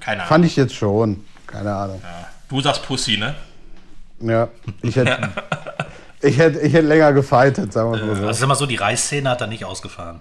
keine 0.00 0.22
Ahnung. 0.22 0.28
Fand 0.28 0.44
ich 0.44 0.56
jetzt 0.56 0.74
schon. 0.74 1.24
Keine 1.46 1.72
Ahnung. 1.72 2.00
Ja. 2.02 2.26
Du 2.48 2.60
sagst 2.60 2.82
Pussy, 2.82 3.18
ne? 3.18 3.36
Ja, 4.20 4.48
ich 4.82 4.96
hätte, 4.96 5.28
ich 6.22 6.38
hätte, 6.38 6.60
ich 6.60 6.72
hätte 6.72 6.86
länger 6.86 7.12
gefightet, 7.12 7.72
sagen 7.72 7.92
wir 7.92 8.04
mal 8.04 8.16
so. 8.16 8.26
Also 8.26 8.46
mal 8.46 8.54
so, 8.54 8.66
die 8.66 8.76
Reißszene 8.76 9.28
hat 9.30 9.40
er 9.40 9.46
nicht 9.46 9.64
ausgefahren. 9.64 10.20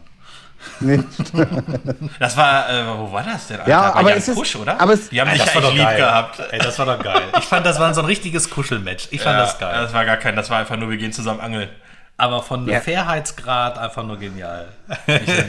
Nee. 0.79 0.99
Das 2.19 2.35
war, 2.37 2.69
äh, 2.69 2.83
wo 2.97 3.11
war 3.11 3.23
das 3.23 3.47
denn? 3.47 3.59
Ja, 3.67 3.81
War 3.81 3.95
aber 3.97 4.09
Jan 4.09 4.17
es 4.17 4.27
ist- 4.27 4.35
Pusch, 4.35 4.55
oder? 4.55 4.79
aber 4.81 4.93
es- 4.93 5.09
Die 5.09 5.21
haben 5.21 5.29
das 5.29 5.39
war 5.47 5.55
eigentlich 5.63 5.73
lieb 5.75 5.83
geil. 5.83 5.97
gehabt. 5.97 6.39
Ey, 6.51 6.59
das 6.59 6.79
war 6.79 6.85
doch 6.87 7.03
geil. 7.03 7.21
Ich 7.37 7.45
fand, 7.45 7.65
das 7.65 7.79
war 7.79 7.93
so 7.93 8.01
ein 8.01 8.05
richtiges 8.07 8.49
Kuschelmatch. 8.49 9.09
Ich 9.11 9.21
fand 9.21 9.35
Ja, 9.37 9.41
das 9.45 9.59
geil. 9.59 9.73
Das 9.81 9.93
war 9.93 10.05
gar 10.05 10.17
kein, 10.17 10.35
das 10.35 10.49
war 10.49 10.57
einfach 10.59 10.75
nur, 10.77 10.89
wir 10.89 10.97
gehen 10.97 11.13
zusammen 11.13 11.39
angeln. 11.39 11.69
Aber 12.17 12.41
von 12.41 12.65
Ja. 12.67 12.79
Fairheitsgrad 12.79 13.77
einfach 13.77 14.03
nur 14.03 14.17
genial. 14.17 14.69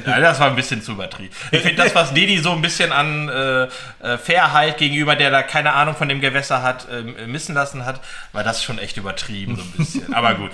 Ja, 0.04 0.18
das 0.20 0.40
war 0.40 0.48
ein 0.48 0.56
bisschen 0.56 0.82
zu 0.82 0.92
übertrieben. 0.92 1.32
Ich 1.52 1.60
finde 1.60 1.82
das, 1.84 1.94
was 1.94 2.12
Didi 2.12 2.38
so 2.38 2.50
ein 2.50 2.60
bisschen 2.60 2.90
an 2.90 3.28
äh, 3.28 3.62
äh, 4.04 4.18
Fairheit 4.18 4.78
gegenüber, 4.78 5.14
der 5.14 5.30
da 5.30 5.42
keine 5.44 5.74
Ahnung 5.74 5.94
von 5.94 6.08
dem 6.08 6.20
Gewässer 6.20 6.62
hat, 6.62 6.88
ähm, 6.90 7.14
missen 7.30 7.54
lassen 7.54 7.84
hat, 7.84 8.00
war 8.32 8.42
das 8.42 8.64
schon 8.64 8.78
echt 8.78 8.96
übertrieben 8.96 9.54
so 9.56 9.62
ein 9.62 9.72
bisschen. 9.76 10.14
Aber 10.14 10.34
gut. 10.34 10.50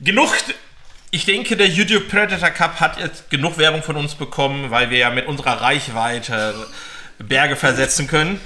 Genug. 0.00 0.34
Ich 1.10 1.24
denke, 1.24 1.56
der 1.56 1.68
YouTube 1.68 2.10
Predator 2.10 2.50
Cup 2.50 2.80
hat 2.80 3.00
jetzt 3.00 3.30
genug 3.30 3.56
Werbung 3.56 3.82
von 3.82 3.96
uns 3.96 4.14
bekommen, 4.14 4.70
weil 4.70 4.90
wir 4.90 4.98
ja 4.98 5.08
mit 5.08 5.26
unserer 5.26 5.62
Reichweite 5.62 6.54
Berge 7.18 7.56
versetzen 7.56 8.06
können. 8.06 8.38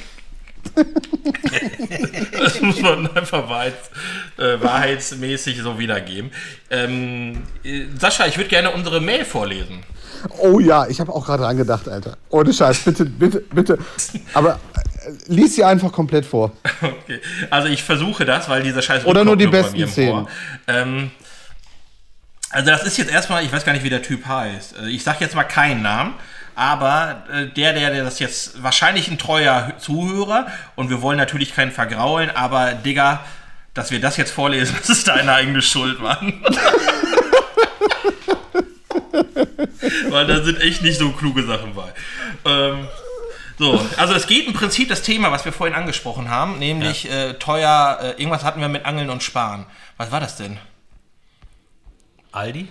Das 2.38 2.60
muss 2.60 2.80
man 2.80 3.14
einfach 3.14 3.48
wahrheits, 3.48 3.90
äh, 4.38 4.60
wahrheitsmäßig 4.60 5.60
so 5.60 5.78
wiedergeben. 5.78 6.30
Ähm, 6.70 7.42
äh, 7.64 7.84
Sascha, 7.98 8.26
ich 8.26 8.36
würde 8.36 8.48
gerne 8.48 8.70
unsere 8.70 9.00
Mail 9.00 9.24
vorlesen. 9.24 9.82
Oh 10.38 10.60
ja, 10.60 10.86
ich 10.86 11.00
habe 11.00 11.12
auch 11.12 11.26
gerade 11.26 11.42
dran 11.42 11.56
gedacht, 11.56 11.88
Alter. 11.88 12.16
Ohne 12.30 12.52
Scheiß, 12.52 12.80
bitte, 12.80 13.04
bitte, 13.04 13.40
bitte. 13.52 13.78
Aber 14.34 14.60
äh, 15.04 15.10
lies 15.26 15.56
sie 15.56 15.64
einfach 15.64 15.92
komplett 15.92 16.24
vor. 16.24 16.52
Okay. 16.80 17.20
Also 17.50 17.68
ich 17.68 17.82
versuche 17.82 18.24
das, 18.24 18.48
weil 18.48 18.62
dieser 18.62 18.82
scheiß 18.82 19.04
Oder 19.04 19.24
nur 19.24 19.36
die 19.36 19.48
besten 19.48 19.86
Szenen. 19.88 20.28
Ähm, 20.68 21.10
also 22.50 22.70
das 22.70 22.84
ist 22.84 22.98
jetzt 22.98 23.10
erstmal, 23.10 23.44
ich 23.44 23.52
weiß 23.52 23.64
gar 23.64 23.72
nicht, 23.72 23.84
wie 23.84 23.90
der 23.90 24.02
Typ 24.02 24.26
heißt. 24.26 24.76
Äh, 24.78 24.88
Ich 24.90 25.02
sage 25.02 25.18
jetzt 25.20 25.34
mal 25.34 25.44
keinen 25.44 25.82
Namen, 25.82 26.14
aber 26.54 27.24
äh, 27.32 27.46
der, 27.46 27.72
der, 27.72 27.90
der 27.90 28.04
das 28.04 28.18
jetzt 28.18 28.62
wahrscheinlich 28.62 29.08
ein 29.08 29.18
treuer 29.18 29.72
Zuhörer 29.78 30.46
und 30.74 30.90
wir 30.90 31.02
wollen 31.02 31.18
natürlich 31.18 31.54
keinen 31.54 31.72
vergraulen, 31.72 32.30
aber 32.30 32.74
Digga, 32.74 33.24
dass 33.74 33.90
wir 33.90 34.00
das 34.00 34.16
jetzt 34.16 34.32
vorlesen, 34.32 34.76
das 34.80 34.88
ist 34.90 35.08
deine 35.08 35.32
eigene 35.32 35.62
Schuld, 35.62 36.00
Mann. 36.00 36.44
Weil 40.08 40.26
da 40.26 40.42
sind 40.42 40.60
echt 40.60 40.82
nicht 40.82 40.98
so 40.98 41.10
kluge 41.12 41.42
Sachen 41.44 41.74
bei. 41.74 41.92
Ähm, 42.44 42.86
so, 43.58 43.80
also 43.96 44.14
es 44.14 44.26
geht 44.26 44.46
im 44.46 44.52
Prinzip 44.54 44.88
das 44.88 45.02
Thema, 45.02 45.30
was 45.30 45.44
wir 45.44 45.52
vorhin 45.52 45.76
angesprochen 45.76 46.28
haben, 46.28 46.58
nämlich 46.58 47.10
äh, 47.10 47.34
teuer, 47.34 47.98
äh, 48.02 48.10
irgendwas 48.20 48.44
hatten 48.44 48.60
wir 48.60 48.68
mit 48.68 48.84
Angeln 48.86 49.10
und 49.10 49.22
Sparen. 49.22 49.66
Was 49.96 50.10
war 50.10 50.20
das 50.20 50.36
denn? 50.36 50.58
Aldi? 52.32 52.68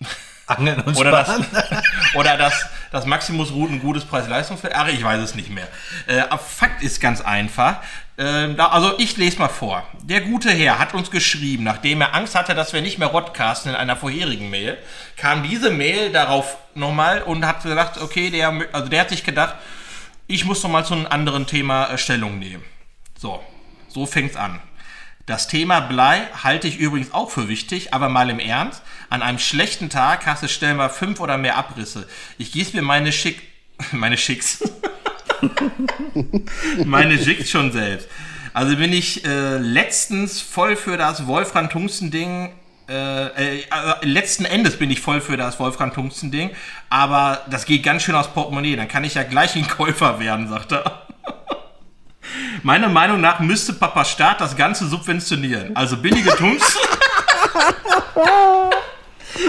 Angeln 0.58 0.80
und 0.80 0.96
Oder 0.96 1.10
das, 1.10 1.28
Sparen? 1.28 1.46
oder 2.14 2.36
das, 2.36 2.66
das 2.90 3.06
Maximus 3.06 3.52
Route 3.52 3.74
ein 3.74 3.80
gutes 3.80 4.04
Preis-Leistungsfeld? 4.04 4.74
Ach, 4.74 4.88
ich 4.88 5.02
weiß 5.02 5.20
es 5.20 5.34
nicht 5.34 5.50
mehr. 5.50 5.68
Äh, 6.06 6.22
Fakt 6.38 6.82
ist 6.82 7.00
ganz 7.00 7.20
einfach. 7.20 7.76
Ähm, 8.18 8.56
da, 8.56 8.66
also 8.66 8.98
ich 8.98 9.16
lese 9.16 9.38
mal 9.38 9.48
vor. 9.48 9.86
Der 10.02 10.20
gute 10.20 10.50
Herr 10.50 10.78
hat 10.78 10.94
uns 10.94 11.10
geschrieben, 11.10 11.64
nachdem 11.64 12.02
er 12.02 12.14
Angst 12.14 12.34
hatte, 12.34 12.54
dass 12.54 12.72
wir 12.72 12.82
nicht 12.82 12.98
mehr 12.98 13.08
rodcasten 13.08 13.72
in 13.72 13.76
einer 13.76 13.96
vorherigen 13.96 14.50
Mail, 14.50 14.76
kam 15.16 15.42
diese 15.42 15.70
Mail 15.70 16.12
darauf 16.12 16.56
nochmal 16.74 17.22
und 17.22 17.46
hat 17.46 17.62
gesagt, 17.62 18.00
okay, 18.00 18.30
der, 18.30 18.52
also 18.72 18.88
der 18.88 19.00
hat 19.00 19.08
sich 19.08 19.24
gedacht, 19.24 19.54
ich 20.26 20.44
muss 20.44 20.62
nochmal 20.62 20.84
zu 20.84 20.94
einem 20.94 21.06
anderen 21.06 21.46
Thema 21.46 21.90
äh, 21.90 21.98
Stellung 21.98 22.38
nehmen. 22.38 22.64
So, 23.18 23.42
so 23.88 24.06
fängt's 24.06 24.36
an. 24.36 24.60
Das 25.26 25.46
Thema 25.46 25.78
Blei 25.80 26.22
halte 26.42 26.66
ich 26.66 26.78
übrigens 26.78 27.14
auch 27.14 27.30
für 27.30 27.48
wichtig, 27.48 27.94
aber 27.94 28.08
mal 28.08 28.28
im 28.28 28.40
Ernst. 28.40 28.82
An 29.08 29.22
einem 29.22 29.38
schlechten 29.38 29.88
Tag 29.88 30.26
hast 30.26 30.42
du 30.42 30.48
schnell 30.48 30.74
mal 30.74 30.88
fünf 30.88 31.20
oder 31.20 31.38
mehr 31.38 31.56
Abrisse. 31.56 32.08
Ich 32.38 32.52
gieße 32.52 32.76
mir 32.76 32.82
meine 32.82 33.12
Schick... 33.12 33.42
Meine 33.92 34.16
Schicks. 34.16 34.62
meine 36.84 37.18
Schicks 37.18 37.50
schon 37.50 37.72
selbst. 37.72 38.06
Also 38.52 38.76
bin 38.76 38.92
ich 38.92 39.24
äh, 39.24 39.56
letztens 39.56 40.40
voll 40.40 40.76
für 40.76 40.96
das 40.96 41.26
Wolfram-Tungsten-Ding... 41.26 42.52
Äh, 42.88 43.58
äh, 43.58 43.64
also 43.70 43.94
letzten 44.02 44.44
Endes 44.44 44.76
bin 44.76 44.90
ich 44.90 45.00
voll 45.00 45.20
für 45.20 45.36
das 45.36 45.58
Wolfram-Tungsten-Ding, 45.58 46.50
aber 46.90 47.44
das 47.50 47.64
geht 47.64 47.82
ganz 47.82 48.02
schön 48.02 48.14
aus 48.14 48.32
Portemonnaie. 48.32 48.76
Dann 48.76 48.88
kann 48.88 49.02
ich 49.04 49.14
ja 49.14 49.22
gleich 49.22 49.56
ein 49.56 49.66
Käufer 49.66 50.20
werden, 50.20 50.48
sagt 50.48 50.72
er. 50.72 51.01
Meiner 52.62 52.88
Meinung 52.88 53.20
nach 53.20 53.40
müsste 53.40 53.72
Papa 53.72 54.04
Staat 54.04 54.40
das 54.40 54.56
Ganze 54.56 54.86
subventionieren. 54.86 55.74
Also 55.74 55.96
billige 55.96 56.30
Tungsten. 56.30 56.78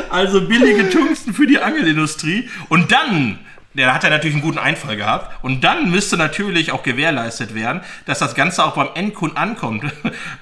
also 0.10 0.48
billige 0.48 0.90
Tungsten 0.90 1.34
für 1.34 1.46
die 1.46 1.60
Angelindustrie. 1.60 2.50
Und 2.70 2.92
dann, 2.92 3.40
der 3.74 3.94
hat 3.94 4.04
ja 4.04 4.10
natürlich 4.10 4.36
einen 4.36 4.44
guten 4.44 4.58
Einfall 4.58 4.96
gehabt. 4.96 5.44
Und 5.44 5.64
dann 5.64 5.92
müsste 5.92 6.18
natürlich 6.18 6.72
auch 6.72 6.84
gewährleistet 6.84 7.54
werden, 7.56 7.82
dass 8.06 8.20
das 8.20 8.36
Ganze 8.36 8.64
auch 8.64 8.76
beim 8.76 8.90
Endkunden 8.96 9.38
ankommt. 9.38 9.86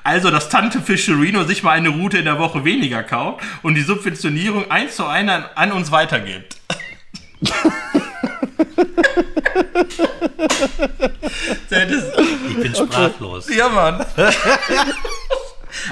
Also, 0.03 0.31
dass 0.31 0.49
Tante 0.49 0.81
Fischerino 0.81 1.43
sich 1.43 1.63
mal 1.63 1.71
eine 1.71 1.89
Route 1.89 2.17
in 2.17 2.25
der 2.25 2.39
Woche 2.39 2.65
weniger 2.65 3.03
kauft 3.03 3.43
und 3.61 3.75
die 3.75 3.81
Subventionierung 3.81 4.69
eins 4.71 4.95
zu 4.95 5.05
eins 5.05 5.29
an, 5.29 5.45
an 5.55 5.71
uns 5.71 5.91
weitergibt. 5.91 6.57
Das 11.69 12.03
Ich 12.51 12.57
bin 12.63 12.75
sprachlos. 12.75 13.47
ja, 13.55 13.69
Mann. 13.69 14.05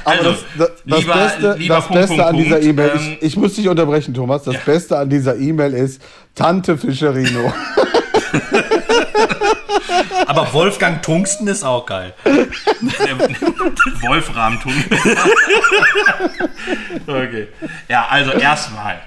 Aber 0.04 0.12
Also, 0.18 0.32
das, 0.32 0.40
das, 0.58 0.70
das 0.86 1.00
lieber- 1.00 1.14
Beste, 1.14 1.54
lieber 1.58 1.76
das 1.76 1.86
Punkt, 1.88 2.02
Beste 2.02 2.16
Punkt, 2.18 2.30
an 2.30 2.38
dieser 2.38 2.62
E-Mail, 2.62 2.92
ähm, 2.96 3.18
ich, 3.22 3.24
ich 3.28 3.38
muss 3.38 3.54
dich 3.56 3.70
unterbrechen, 3.70 4.14
Thomas. 4.14 4.44
Das 4.44 4.58
Beste 4.66 4.98
an 4.98 5.10
dieser 5.10 5.38
E-Mail 5.38 5.74
ist 5.74 6.02
Tante 6.36 6.78
Fischerino. 6.78 7.54
Aber 10.28 10.52
Wolfgang 10.54 11.02
Tungsten 11.02 11.48
ist 11.48 11.64
auch 11.64 11.86
geil. 11.86 12.14
Wolfram 14.02 14.60
tun. 14.60 14.74
okay. 17.08 17.48
Ja, 17.88 18.06
also 18.10 18.32
erstmal 18.32 19.00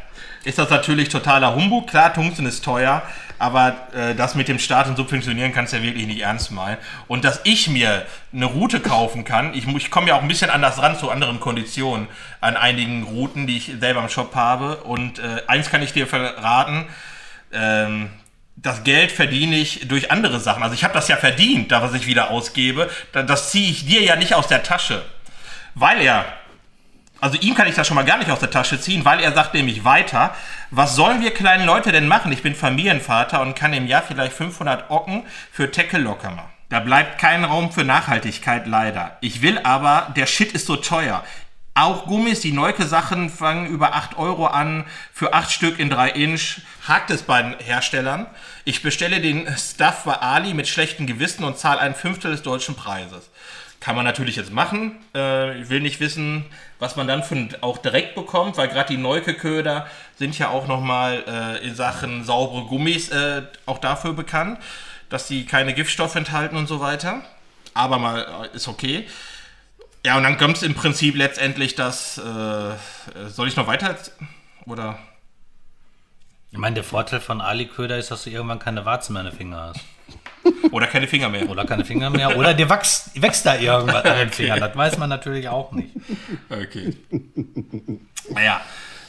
ist 0.45 0.59
das 0.59 0.71
natürlich 0.71 1.09
totaler 1.09 1.55
Humbug. 1.55 1.89
Klar, 1.89 2.13
Tungsten 2.15 2.47
ist 2.47 2.65
teuer, 2.65 3.03
aber 3.43 3.89
äh, 3.93 4.15
das 4.15 4.37
mit 4.37 4.47
dem 4.47 4.61
Staat 4.61 4.87
und 4.87 4.97
Subventionieren 4.97 5.53
kannst 5.53 5.73
du 5.73 5.79
ja 5.79 5.83
wirklich 5.83 6.07
nicht 6.07 6.21
ernst 6.21 6.53
meinen. 6.53 6.79
Und 7.09 7.25
dass 7.25 7.41
ich 7.43 7.69
mir 7.69 8.07
eine 8.33 8.45
Route 8.47 8.79
kaufen 8.79 9.25
kann, 9.25 9.53
ich, 9.55 9.67
ich 9.67 9.91
komme 9.91 10.09
ja 10.09 10.15
auch 10.15 10.23
ein 10.23 10.29
bisschen 10.29 10.49
anders 10.49 10.81
ran 10.81 10.97
zu 10.97 11.11
anderen 11.11 11.41
Konditionen 11.41 12.07
an 12.41 12.57
einigen 12.57 13.03
Routen, 13.03 13.49
die 13.49 13.57
ich 13.57 13.73
selber 13.81 14.01
im 14.01 14.09
Shop 14.09 14.35
habe. 14.37 14.77
Und 14.85 15.19
äh, 15.19 15.43
eins 15.49 15.71
kann 15.71 15.83
ich 15.83 15.93
dir 15.93 16.07
verraten, 16.07 16.87
ähm, 17.53 18.11
das 18.55 18.85
Geld 18.85 19.11
verdiene 19.11 19.57
ich 19.57 19.89
durch 19.89 20.11
andere 20.13 20.39
Sachen. 20.39 20.63
Also 20.63 20.75
ich 20.75 20.85
habe 20.85 20.95
das 20.95 21.09
ja 21.09 21.17
verdient, 21.17 21.73
da 21.73 21.83
was 21.83 21.95
ich 21.95 22.07
wieder 22.07 22.31
ausgebe. 22.31 22.89
Da- 23.13 23.23
Das 23.25 23.51
ziehe 23.51 23.69
ich 23.71 23.87
dir 23.87 24.03
ja 24.03 24.15
nicht 24.15 24.35
aus 24.35 24.47
der 24.47 24.63
Tasche. 24.63 25.03
Weil 25.75 26.01
er, 26.03 26.25
also 27.23 27.39
ihm 27.39 27.55
kann 27.55 27.69
ich 27.69 27.77
das 27.77 27.87
schon 27.87 27.95
mal 27.95 28.05
gar 28.05 28.19
nicht 28.19 28.33
aus 28.33 28.41
der 28.41 28.51
Tasche 28.51 28.81
ziehen, 28.81 29.05
weil 29.05 29.21
er 29.21 29.33
sagt 29.33 29.55
nämlich 29.55 29.85
weiter, 29.85 30.35
was 30.73 30.97
sollen 30.97 31.21
wir 31.21 31.33
kleinen 31.33 31.65
Leute 31.65 31.93
denn 31.93 32.09
machen? 32.09 32.33
Ich 32.33 32.43
bin 32.43 32.57
Familienvater 32.57 33.41
und 33.43 33.55
kann 33.55 33.73
im 33.73 33.87
Jahr 33.87 34.03
vielleicht 34.03 34.33
500 34.33 34.91
Ocken 34.91 35.23
für 35.53 35.71
Tackle 35.71 36.01
locker 36.01 36.33
machen. 36.33 36.51
Da 36.69 36.81
bleibt 36.81 37.21
kein 37.21 37.45
Raum 37.45 37.71
für 37.71 37.85
Nachhaltigkeit 37.85 38.67
leider. 38.67 39.19
Ich 39.21 39.41
will 39.41 39.61
aber, 39.63 40.13
der 40.17 40.27
Shit 40.27 40.51
ist 40.51 40.67
so 40.67 40.75
teuer. 40.75 41.23
Auch 41.75 42.07
Gummis, 42.07 42.41
die 42.41 42.51
Neuke-Sachen 42.51 43.31
fangen 43.31 43.67
über 43.69 43.95
8 43.95 44.19
Euro 44.19 44.47
an, 44.47 44.85
für 45.13 45.33
8 45.33 45.53
Stück 45.53 45.79
in 45.79 45.91
3 45.91 46.11
Inch. 46.11 46.63
Hakt 46.89 47.13
es 47.13 47.23
bei 47.23 47.41
den 47.41 47.55
Herstellern. 47.61 48.27
Ich 48.65 48.83
bestelle 48.83 49.21
den 49.21 49.47
Stuff 49.57 50.03
bei 50.05 50.15
Ali 50.15 50.55
mit 50.55 50.67
schlechtem 50.67 51.07
Gewissen 51.07 51.45
und 51.45 51.57
zahle 51.57 51.79
ein 51.79 51.95
Fünftel 51.95 52.33
des 52.33 52.43
deutschen 52.43 52.75
Preises. 52.75 53.31
Kann 53.83 53.97
man 53.97 54.05
natürlich 54.05 54.37
jetzt 54.37 54.53
machen. 54.53 54.95
Äh, 55.13 55.61
ich 55.61 55.69
will 55.69 55.81
nicht 55.81 55.99
wissen, 55.99 56.45
was 56.79 56.95
man 56.95 57.09
dann 57.09 57.25
von 57.25 57.49
auch 57.63 57.79
direkt 57.79 58.15
bekommt, 58.15 58.57
weil 58.57 58.69
gerade 58.69 58.95
die 58.95 58.97
Neuke-Köder 58.97 59.89
sind 60.17 60.39
ja 60.39 60.51
auch 60.51 60.69
nochmal 60.69 61.25
äh, 61.27 61.67
in 61.67 61.75
Sachen 61.75 62.23
saubere 62.23 62.67
Gummis 62.67 63.09
äh, 63.09 63.43
auch 63.67 63.79
dafür 63.79 64.13
bekannt, 64.13 64.61
dass 65.09 65.27
sie 65.27 65.47
keine 65.47 65.75
Giftstoffe 65.75 66.15
enthalten 66.15 66.57
und 66.57 66.69
so 66.69 66.79
weiter. 66.79 67.23
Aber 67.75 67.99
mal 67.99 68.49
äh, 68.53 68.57
ist 68.57 68.69
okay. 68.69 69.05
Ja, 70.07 70.17
und 70.17 70.23
dann 70.23 70.39
kommt 70.39 70.59
es 70.59 70.63
im 70.63 70.75
Prinzip 70.75 71.17
letztendlich, 71.17 71.75
dass. 71.75 72.19
Äh, 72.19 72.75
soll 73.31 73.49
ich 73.49 73.57
noch 73.57 73.67
weiter? 73.67 73.97
Oder. 74.65 74.97
Ich 76.53 76.59
meine, 76.59 76.75
der 76.75 76.85
Vorteil 76.85 77.21
von 77.21 77.41
Ali-Köder 77.41 77.99
ist, 77.99 78.13
dass 78.13 78.23
du 78.23 78.31
irgendwann 78.31 78.61
keine 78.61 78.85
Warzen 78.85 79.15
mehr 79.15 79.23
in 79.23 79.31
den 79.31 79.37
Finger 79.37 79.73
hast. 79.75 79.81
Oder 80.71 80.87
keine 80.87 81.07
Finger 81.07 81.29
mehr. 81.29 81.49
Oder 81.49 81.65
keine 81.65 81.85
Finger 81.85 82.11
mehr. 82.11 82.37
Oder 82.37 82.55
dir 82.55 82.69
wächst, 82.69 83.21
wächst 83.21 83.47
da 83.47 83.57
irgendwas 83.57 84.05
an 84.05 84.17
den 84.19 84.31
Fingern. 84.31 84.61
Das 84.61 84.77
weiß 84.77 84.99
man 84.99 85.09
natürlich 85.09 85.49
auch 85.49 85.73
nicht. 85.73 85.95
Okay. 86.51 86.97
naja. 88.31 88.61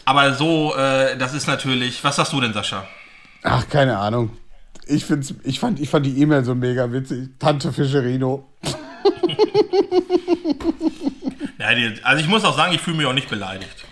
Aber 0.05 0.33
so, 0.33 0.75
äh, 0.75 1.17
das 1.17 1.33
ist 1.33 1.47
natürlich. 1.47 2.03
Was 2.03 2.17
sagst 2.17 2.33
du 2.33 2.41
denn, 2.41 2.53
Sascha? 2.53 2.85
Ach, 3.43 3.67
keine 3.69 3.97
Ahnung. 3.97 4.37
Ich, 4.85 5.05
find's, 5.05 5.33
ich, 5.43 5.59
fand, 5.59 5.79
ich 5.79 5.89
fand 5.89 6.05
die 6.05 6.19
E-Mail 6.21 6.43
so 6.43 6.55
mega 6.55 6.91
witzig. 6.91 7.29
Tante 7.39 7.71
Fischerino. 7.71 8.49
Ja, 11.63 11.73
die, 11.73 12.03
also 12.03 12.21
ich 12.21 12.27
muss 12.27 12.43
auch 12.43 12.57
sagen, 12.57 12.73
ich 12.73 12.81
fühle 12.81 12.97
mich 12.97 13.05
auch 13.05 13.13
nicht 13.13 13.29
beleidigt. 13.29 13.85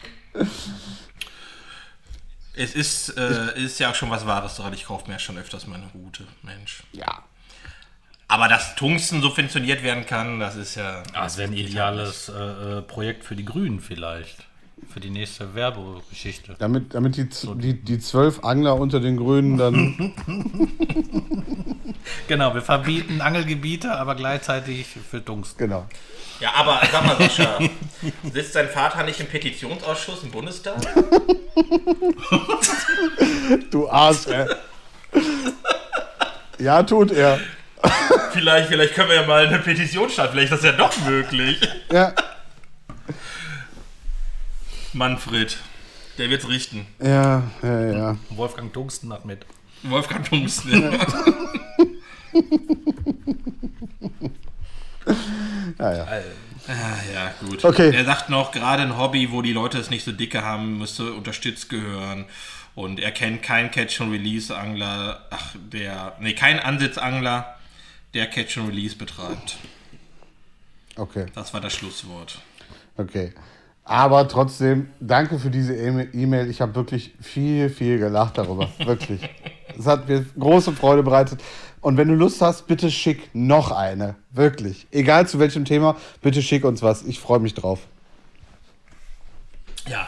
Es 2.53 2.75
ist, 2.75 3.17
äh, 3.17 3.57
ist 3.57 3.79
ja 3.79 3.91
auch 3.91 3.95
schon 3.95 4.09
was 4.09 4.25
Wahres 4.25 4.55
dran. 4.55 4.73
Ich 4.73 4.85
kaufe 4.85 5.07
mir 5.07 5.13
ja 5.13 5.19
schon 5.19 5.37
öfters 5.37 5.67
meine 5.67 5.85
Route, 5.93 6.27
Mensch. 6.43 6.83
Ja. 6.91 7.23
Aber 8.31 8.47
dass 8.47 8.75
Tungsten 8.75 9.21
subventioniert 9.21 9.83
werden 9.83 10.05
kann, 10.05 10.39
das 10.39 10.55
ist 10.55 10.75
ja. 10.75 11.03
Ah, 11.11 11.23
Das 11.23 11.37
wäre 11.37 11.49
ein 11.49 11.53
ideales 11.53 12.29
äh, 12.29 12.77
äh, 12.77 12.81
Projekt 12.81 13.25
für 13.25 13.35
die 13.35 13.43
Grünen 13.43 13.81
vielleicht. 13.81 14.45
Für 14.91 15.01
die 15.01 15.09
nächste 15.09 15.53
Werbegeschichte. 15.53 16.55
Damit, 16.57 16.93
damit 16.93 17.17
die, 17.17 17.27
die, 17.55 17.73
die 17.73 17.99
zwölf 17.99 18.43
Angler 18.43 18.75
unter 18.77 18.99
den 19.01 19.17
Grünen 19.17 19.57
dann. 19.57 20.13
Genau, 22.27 22.53
wir 22.53 22.61
verbieten 22.61 23.21
Angelgebiete, 23.21 23.91
aber 23.91 24.15
gleichzeitig 24.15 24.87
für 24.87 25.23
Tungsten. 25.23 25.57
genau. 25.57 25.85
Ja, 26.39 26.53
aber 26.55 26.81
sag 26.91 27.05
mal, 27.05 27.15
Sascha, 27.17 27.59
sitzt 28.33 28.55
dein 28.55 28.69
Vater 28.69 29.03
nicht 29.03 29.19
im 29.19 29.27
Petitionsausschuss 29.27 30.23
im 30.23 30.31
Bundestag? 30.31 30.77
Du 33.69 33.89
Arsch, 33.89 34.27
ey. 34.27 34.47
Ja, 36.59 36.81
tut 36.83 37.11
er. 37.11 37.39
Vielleicht, 38.33 38.69
vielleicht 38.69 38.93
können 38.95 39.09
wir 39.09 39.15
ja 39.17 39.27
mal 39.27 39.45
eine 39.45 39.59
Petition 39.59 40.09
starten. 40.09 40.33
Vielleicht 40.33 40.53
ist 40.53 40.63
das 40.63 40.71
ja 40.71 40.77
doch 40.77 40.95
möglich. 41.05 41.59
Ja. 41.91 42.13
Manfred, 44.93 45.57
der 46.17 46.29
wird's 46.29 46.47
richten. 46.47 46.87
Ja, 46.99 47.43
ja, 47.61 47.91
ja. 47.91 48.17
Wolfgang 48.29 48.71
Tungsten 48.71 49.07
macht 49.09 49.25
mit. 49.25 49.45
Wolfgang 49.83 50.27
Tungsten. 50.27 50.97
ja, 55.79 55.93
ja. 55.93 56.07
Ah, 56.67 56.99
ja, 57.11 57.33
gut. 57.39 57.65
Okay. 57.65 57.91
Er 57.93 58.05
sagt 58.05 58.29
noch, 58.29 58.51
gerade 58.51 58.83
ein 58.83 58.95
Hobby, 58.95 59.31
wo 59.31 59.41
die 59.41 59.51
Leute 59.51 59.79
es 59.79 59.89
nicht 59.89 60.05
so 60.05 60.11
dicke 60.11 60.43
haben, 60.43 60.77
müsste 60.77 61.11
unterstützt 61.13 61.69
gehören. 61.69 62.25
Und 62.75 62.99
er 62.99 63.11
kennt 63.11 63.41
keinen 63.43 63.71
Catch-and-Release-Angler, 63.71 65.25
ach, 65.31 65.55
der, 65.55 66.15
nee, 66.19 66.33
kein 66.33 66.59
Ansitzangler, 66.59 67.57
der 68.13 68.27
Catch-and-Release 68.27 68.95
betreibt. 68.95 69.57
Okay, 70.95 71.25
Das 71.33 71.53
war 71.53 71.61
das 71.61 71.73
Schlusswort. 71.73 72.39
okay. 72.97 73.33
Aber 73.83 74.27
trotzdem, 74.27 74.89
danke 74.99 75.39
für 75.39 75.49
diese 75.49 75.73
E-Mail. 75.75 76.49
Ich 76.49 76.61
habe 76.61 76.75
wirklich 76.75 77.13
viel, 77.19 77.67
viel 77.69 77.97
gelacht 77.97 78.37
darüber. 78.37 78.69
Wirklich. 78.85 79.27
Es 79.77 79.87
hat 79.87 80.07
mir 80.07 80.23
große 80.39 80.71
Freude 80.73 81.01
bereitet. 81.01 81.41
Und 81.81 81.97
wenn 81.97 82.07
du 82.07 82.13
Lust 82.13 82.41
hast, 82.41 82.67
bitte 82.67 82.91
schick 82.91 83.29
noch 83.33 83.71
eine. 83.71 84.15
Wirklich. 84.29 84.85
Egal 84.91 85.27
zu 85.27 85.39
welchem 85.39 85.65
Thema, 85.65 85.97
bitte 86.21 86.43
schick 86.43 86.63
uns 86.63 86.83
was. 86.83 87.01
Ich 87.01 87.19
freue 87.19 87.39
mich 87.39 87.55
drauf. 87.55 87.79
Ja. 89.87 90.07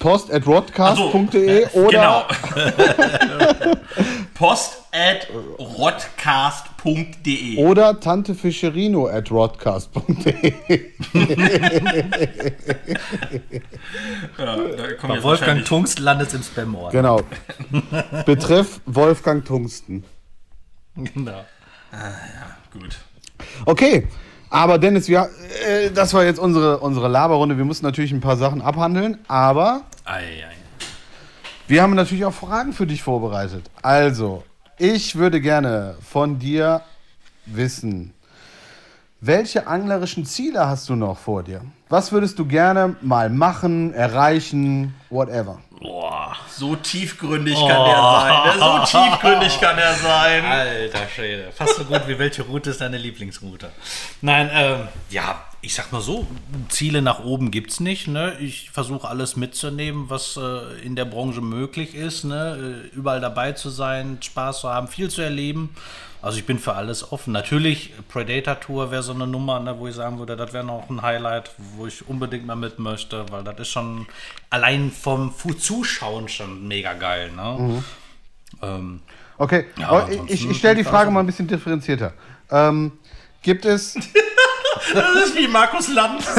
Post 0.00 0.32
at 0.32 0.42
Also, 0.46 0.52
rodcast.de 0.52 1.66
oder 1.72 2.26
Genau. 2.56 3.76
Post 4.34 4.81
at 4.92 5.26
rodcast.de. 5.58 7.56
oder 7.64 7.98
Tante 7.98 8.34
Fischerino 8.34 9.06
at 9.08 9.30
rodcast.de. 9.30 10.52
Ja, 14.38 14.56
Bei 15.08 15.22
Wolfgang 15.22 15.64
Tungsten 15.64 16.02
landet 16.02 16.34
im 16.34 16.42
Spam-Ordner. 16.42 16.90
Genau. 16.90 17.20
Betreff 18.26 18.80
Wolfgang 18.86 19.44
Tungsten. 19.44 20.04
Genau. 20.94 21.44
Gut. 22.72 22.98
Okay, 23.64 24.08
aber 24.50 24.78
Dennis, 24.78 25.08
wir, 25.08 25.28
äh, 25.66 25.90
das 25.90 26.12
war 26.14 26.24
jetzt 26.24 26.38
unsere, 26.38 26.78
unsere 26.80 27.08
Laberrunde. 27.08 27.56
Wir 27.56 27.64
mussten 27.64 27.86
natürlich 27.86 28.12
ein 28.12 28.20
paar 28.20 28.36
Sachen 28.36 28.60
abhandeln, 28.62 29.18
aber 29.28 29.84
Ei, 30.04 30.20
ei. 30.20 30.54
wir 31.66 31.82
haben 31.82 31.94
natürlich 31.94 32.24
auch 32.26 32.34
Fragen 32.34 32.72
für 32.74 32.86
dich 32.86 33.02
vorbereitet. 33.02 33.70
Also, 33.82 34.44
ich 34.82 35.14
würde 35.14 35.40
gerne 35.40 35.94
von 36.10 36.40
dir 36.40 36.82
wissen, 37.46 38.12
welche 39.20 39.68
anglerischen 39.68 40.26
Ziele 40.26 40.66
hast 40.66 40.88
du 40.88 40.96
noch 40.96 41.18
vor 41.18 41.44
dir? 41.44 41.60
Was 41.88 42.10
würdest 42.10 42.36
du 42.40 42.44
gerne 42.44 42.96
mal 43.00 43.30
machen, 43.30 43.94
erreichen, 43.94 44.92
whatever? 45.08 45.60
Boah. 45.80 46.34
So 46.48 46.74
tiefgründig 46.74 47.54
kann 47.54 47.84
der 47.84 47.96
sein. 47.96 48.32
ne? 48.44 48.58
So 48.58 48.98
tiefgründig 48.98 49.60
kann 49.60 49.78
er 49.78 49.94
sein. 49.94 50.44
Alter 50.44 51.08
Schwede. 51.14 51.52
Fast 51.52 51.76
so 51.76 51.84
gut 51.84 52.02
wie 52.08 52.18
welche 52.18 52.42
Route 52.42 52.70
ist 52.70 52.80
deine 52.80 52.96
Lieblingsroute? 52.96 53.70
Nein, 54.20 54.50
ähm, 54.52 54.88
ja, 55.10 55.36
ich 55.64 55.74
sag 55.74 55.92
mal 55.92 56.00
so, 56.00 56.26
Ziele 56.68 57.02
nach 57.02 57.20
oben 57.24 57.50
gibt's 57.52 57.78
nicht. 57.80 58.08
Ne? 58.08 58.36
Ich 58.40 58.70
versuche 58.70 59.08
alles 59.08 59.36
mitzunehmen, 59.36 60.10
was 60.10 60.36
äh, 60.36 60.80
in 60.84 60.96
der 60.96 61.04
Branche 61.04 61.40
möglich 61.40 61.94
ist. 61.94 62.24
Ne? 62.24 62.88
Äh, 62.92 62.96
Überall 62.96 63.20
dabei 63.20 63.52
zu 63.52 63.70
sein, 63.70 64.18
Spaß 64.20 64.60
zu 64.62 64.68
haben, 64.68 64.88
viel 64.88 65.08
zu 65.08 65.22
erleben. 65.22 65.70
Also 66.20 66.38
ich 66.38 66.46
bin 66.46 66.58
für 66.58 66.74
alles 66.74 67.10
offen. 67.12 67.32
Natürlich, 67.32 67.92
Predator 68.08 68.58
Tour 68.60 68.90
wäre 68.92 69.02
so 69.02 69.12
eine 69.12 69.26
Nummer, 69.26 69.58
ne, 69.60 69.76
wo 69.78 69.88
ich 69.88 69.94
sagen 69.96 70.18
würde, 70.20 70.36
das 70.36 70.52
wäre 70.52 70.62
noch 70.64 70.88
ein 70.88 71.02
Highlight, 71.02 71.50
wo 71.76 71.86
ich 71.88 72.06
unbedingt 72.08 72.46
mal 72.46 72.54
mit 72.54 72.78
möchte, 72.78 73.24
weil 73.30 73.42
das 73.42 73.58
ist 73.58 73.68
schon 73.70 74.06
allein 74.50 74.90
vom 74.92 75.32
Fu- 75.32 75.52
Zuschauen 75.54 76.28
schon 76.28 76.66
mega 76.68 76.92
geil. 76.94 77.30
Ne? 77.34 77.82
Ähm, 78.62 79.00
Okay, 79.38 79.64
Ja, 79.76 79.88
aber 79.88 80.08
ich, 80.28 80.48
ich, 80.48 80.56
stelle 80.58 80.76
die 80.76 80.84
Frage 80.84 81.10
mal 81.10 81.20
ein 81.20 81.26
bisschen 81.26 81.48
differenzierter. 81.48 82.12
Ähm, 82.50 82.92
gibt 83.42 83.64
es 83.64 83.94
Das 84.94 85.26
ist 85.26 85.36
wie 85.36 85.48
Markus 85.48 85.88
Lanz. 85.88 86.24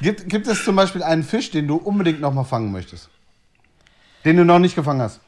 Gibt, 0.00 0.28
gibt 0.28 0.46
es 0.46 0.64
zum 0.64 0.76
Beispiel 0.76 1.02
einen 1.02 1.22
Fisch, 1.22 1.50
den 1.50 1.66
du 1.66 1.76
unbedingt 1.76 2.20
noch 2.20 2.32
mal 2.34 2.44
fangen 2.44 2.70
möchtest? 2.72 3.08
Den 4.24 4.36
du 4.36 4.44
noch 4.44 4.58
nicht 4.58 4.74
gefangen 4.74 5.00
hast? 5.00 5.20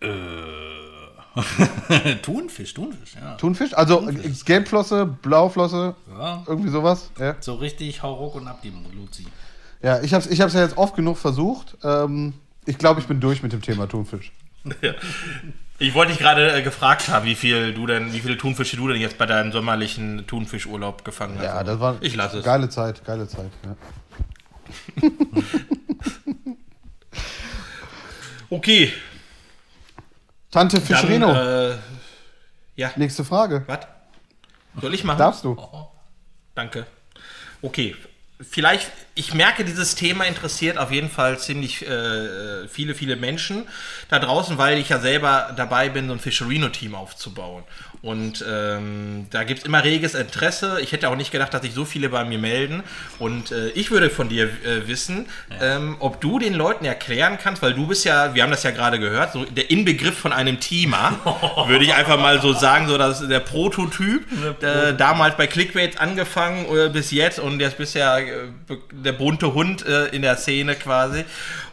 Thunfisch, 2.22 2.74
Thunfisch, 2.74 3.14
ja. 3.14 3.34
Thunfisch? 3.36 3.72
Also 3.74 4.06
äh, 4.08 4.14
Gelbflosse, 4.44 5.06
Blauflosse, 5.06 5.94
Ja. 6.10 6.42
irgendwie 6.46 6.68
sowas? 6.70 7.10
Ja, 7.18 7.36
So 7.40 7.54
richtig 7.54 8.02
hau 8.02 8.14
ruck 8.14 8.34
und 8.34 8.48
ab 8.48 8.60
die 8.62 8.72
Luzi. 8.94 9.26
ja 9.82 10.00
ich 10.02 10.12
habe 10.12 10.22
es 10.24 10.30
ich 10.30 10.40
hab's 10.42 10.52
ja 10.54 10.60
jetzt 10.62 10.76
oft 10.76 10.94
genug 10.94 11.16
versucht. 11.18 11.76
Ähm, 11.84 12.34
ich 12.66 12.76
glaube, 12.78 13.00
ich 13.00 13.06
bin 13.06 13.20
durch 13.20 13.42
mit 13.42 13.52
dem 13.52 13.62
Thema 13.62 13.86
Thunfisch. 13.88 14.32
Ich 15.78 15.92
wollte 15.94 16.12
dich 16.12 16.20
gerade 16.20 16.52
äh, 16.52 16.62
gefragt 16.62 17.08
haben, 17.08 17.26
wie 17.26 17.34
viel 17.34 17.74
du 17.74 17.86
denn, 17.86 18.12
wie 18.12 18.20
viele 18.20 18.38
Thunfische 18.38 18.76
du 18.76 18.88
denn 18.88 19.00
jetzt 19.00 19.18
bei 19.18 19.26
deinem 19.26 19.52
sommerlichen 19.52 20.26
Thunfischurlaub 20.26 21.04
gefangen 21.04 21.36
hast. 21.38 21.44
Ja, 21.44 21.62
das 21.64 21.78
war 21.80 21.96
Ich 22.00 22.14
lasse 22.16 22.38
es. 22.38 22.44
geile 22.44 22.68
Zeit, 22.68 23.04
geile 23.04 23.28
Zeit. 23.28 23.50
Ja. 23.64 23.76
Okay, 28.48 28.92
Tante 30.52 30.80
Fischerino, 30.80 31.32
äh, 31.34 31.76
ja, 32.76 32.92
nächste 32.96 33.24
Frage. 33.24 33.64
was? 33.66 33.80
Soll 34.80 34.94
ich 34.94 35.02
machen? 35.04 35.18
Darfst 35.18 35.44
du? 35.44 35.56
Danke. 36.54 36.86
Okay. 37.60 37.96
Vielleicht, 38.40 38.90
ich 39.18 39.32
merke, 39.32 39.64
dieses 39.64 39.94
Thema 39.94 40.24
interessiert 40.24 40.76
auf 40.76 40.92
jeden 40.92 41.08
Fall 41.08 41.38
ziemlich 41.38 41.88
äh, 41.88 42.68
viele, 42.68 42.94
viele 42.94 43.16
Menschen 43.16 43.66
da 44.10 44.18
draußen, 44.18 44.58
weil 44.58 44.76
ich 44.76 44.90
ja 44.90 44.98
selber 44.98 45.54
dabei 45.56 45.88
bin, 45.88 46.06
so 46.06 46.12
ein 46.12 46.20
Fischerino-Team 46.20 46.94
aufzubauen. 46.94 47.64
Und 48.02 48.44
ähm, 48.48 49.26
da 49.30 49.44
gibt 49.44 49.60
es 49.60 49.64
immer 49.64 49.82
reges 49.82 50.14
Interesse. 50.14 50.78
Ich 50.82 50.92
hätte 50.92 51.08
auch 51.08 51.16
nicht 51.16 51.32
gedacht, 51.32 51.52
dass 51.54 51.62
sich 51.62 51.72
so 51.72 51.84
viele 51.84 52.10
bei 52.10 52.24
mir 52.24 52.38
melden. 52.38 52.82
Und 53.18 53.50
äh, 53.52 53.70
ich 53.70 53.90
würde 53.90 54.10
von 54.10 54.28
dir 54.28 54.44
äh, 54.44 54.86
wissen, 54.86 55.26
ähm, 55.60 55.96
ob 55.98 56.20
du 56.20 56.38
den 56.38 56.54
Leuten 56.54 56.84
erklären 56.84 57.38
kannst, 57.42 57.62
weil 57.62 57.72
du 57.72 57.86
bist 57.86 58.04
ja, 58.04 58.34
wir 58.34 58.42
haben 58.42 58.50
das 58.50 58.62
ja 58.62 58.70
gerade 58.70 59.00
gehört, 59.00 59.32
so 59.32 59.44
der 59.44 59.70
Inbegriff 59.70 60.16
von 60.16 60.32
einem 60.32 60.60
Teamer, 60.60 61.18
würde 61.66 61.84
ich 61.84 61.94
einfach 61.94 62.20
mal 62.20 62.40
so 62.40 62.52
sagen, 62.52 62.86
so 62.86 62.98
dass 62.98 63.26
der 63.26 63.40
Prototyp, 63.40 64.24
äh, 64.62 64.94
damals 64.94 65.36
bei 65.36 65.46
Clickbait 65.46 65.98
angefangen 65.98 66.66
äh, 66.66 66.90
bis 66.90 67.10
jetzt 67.10 67.40
und 67.40 67.60
jetzt 67.60 67.78
bist 67.78 67.94
ja 67.94 68.18
äh, 68.18 68.48
der 69.06 69.12
bunte 69.12 69.54
Hund 69.54 69.86
äh, 69.86 70.08
in 70.08 70.22
der 70.22 70.36
Szene 70.36 70.74
quasi. 70.74 71.24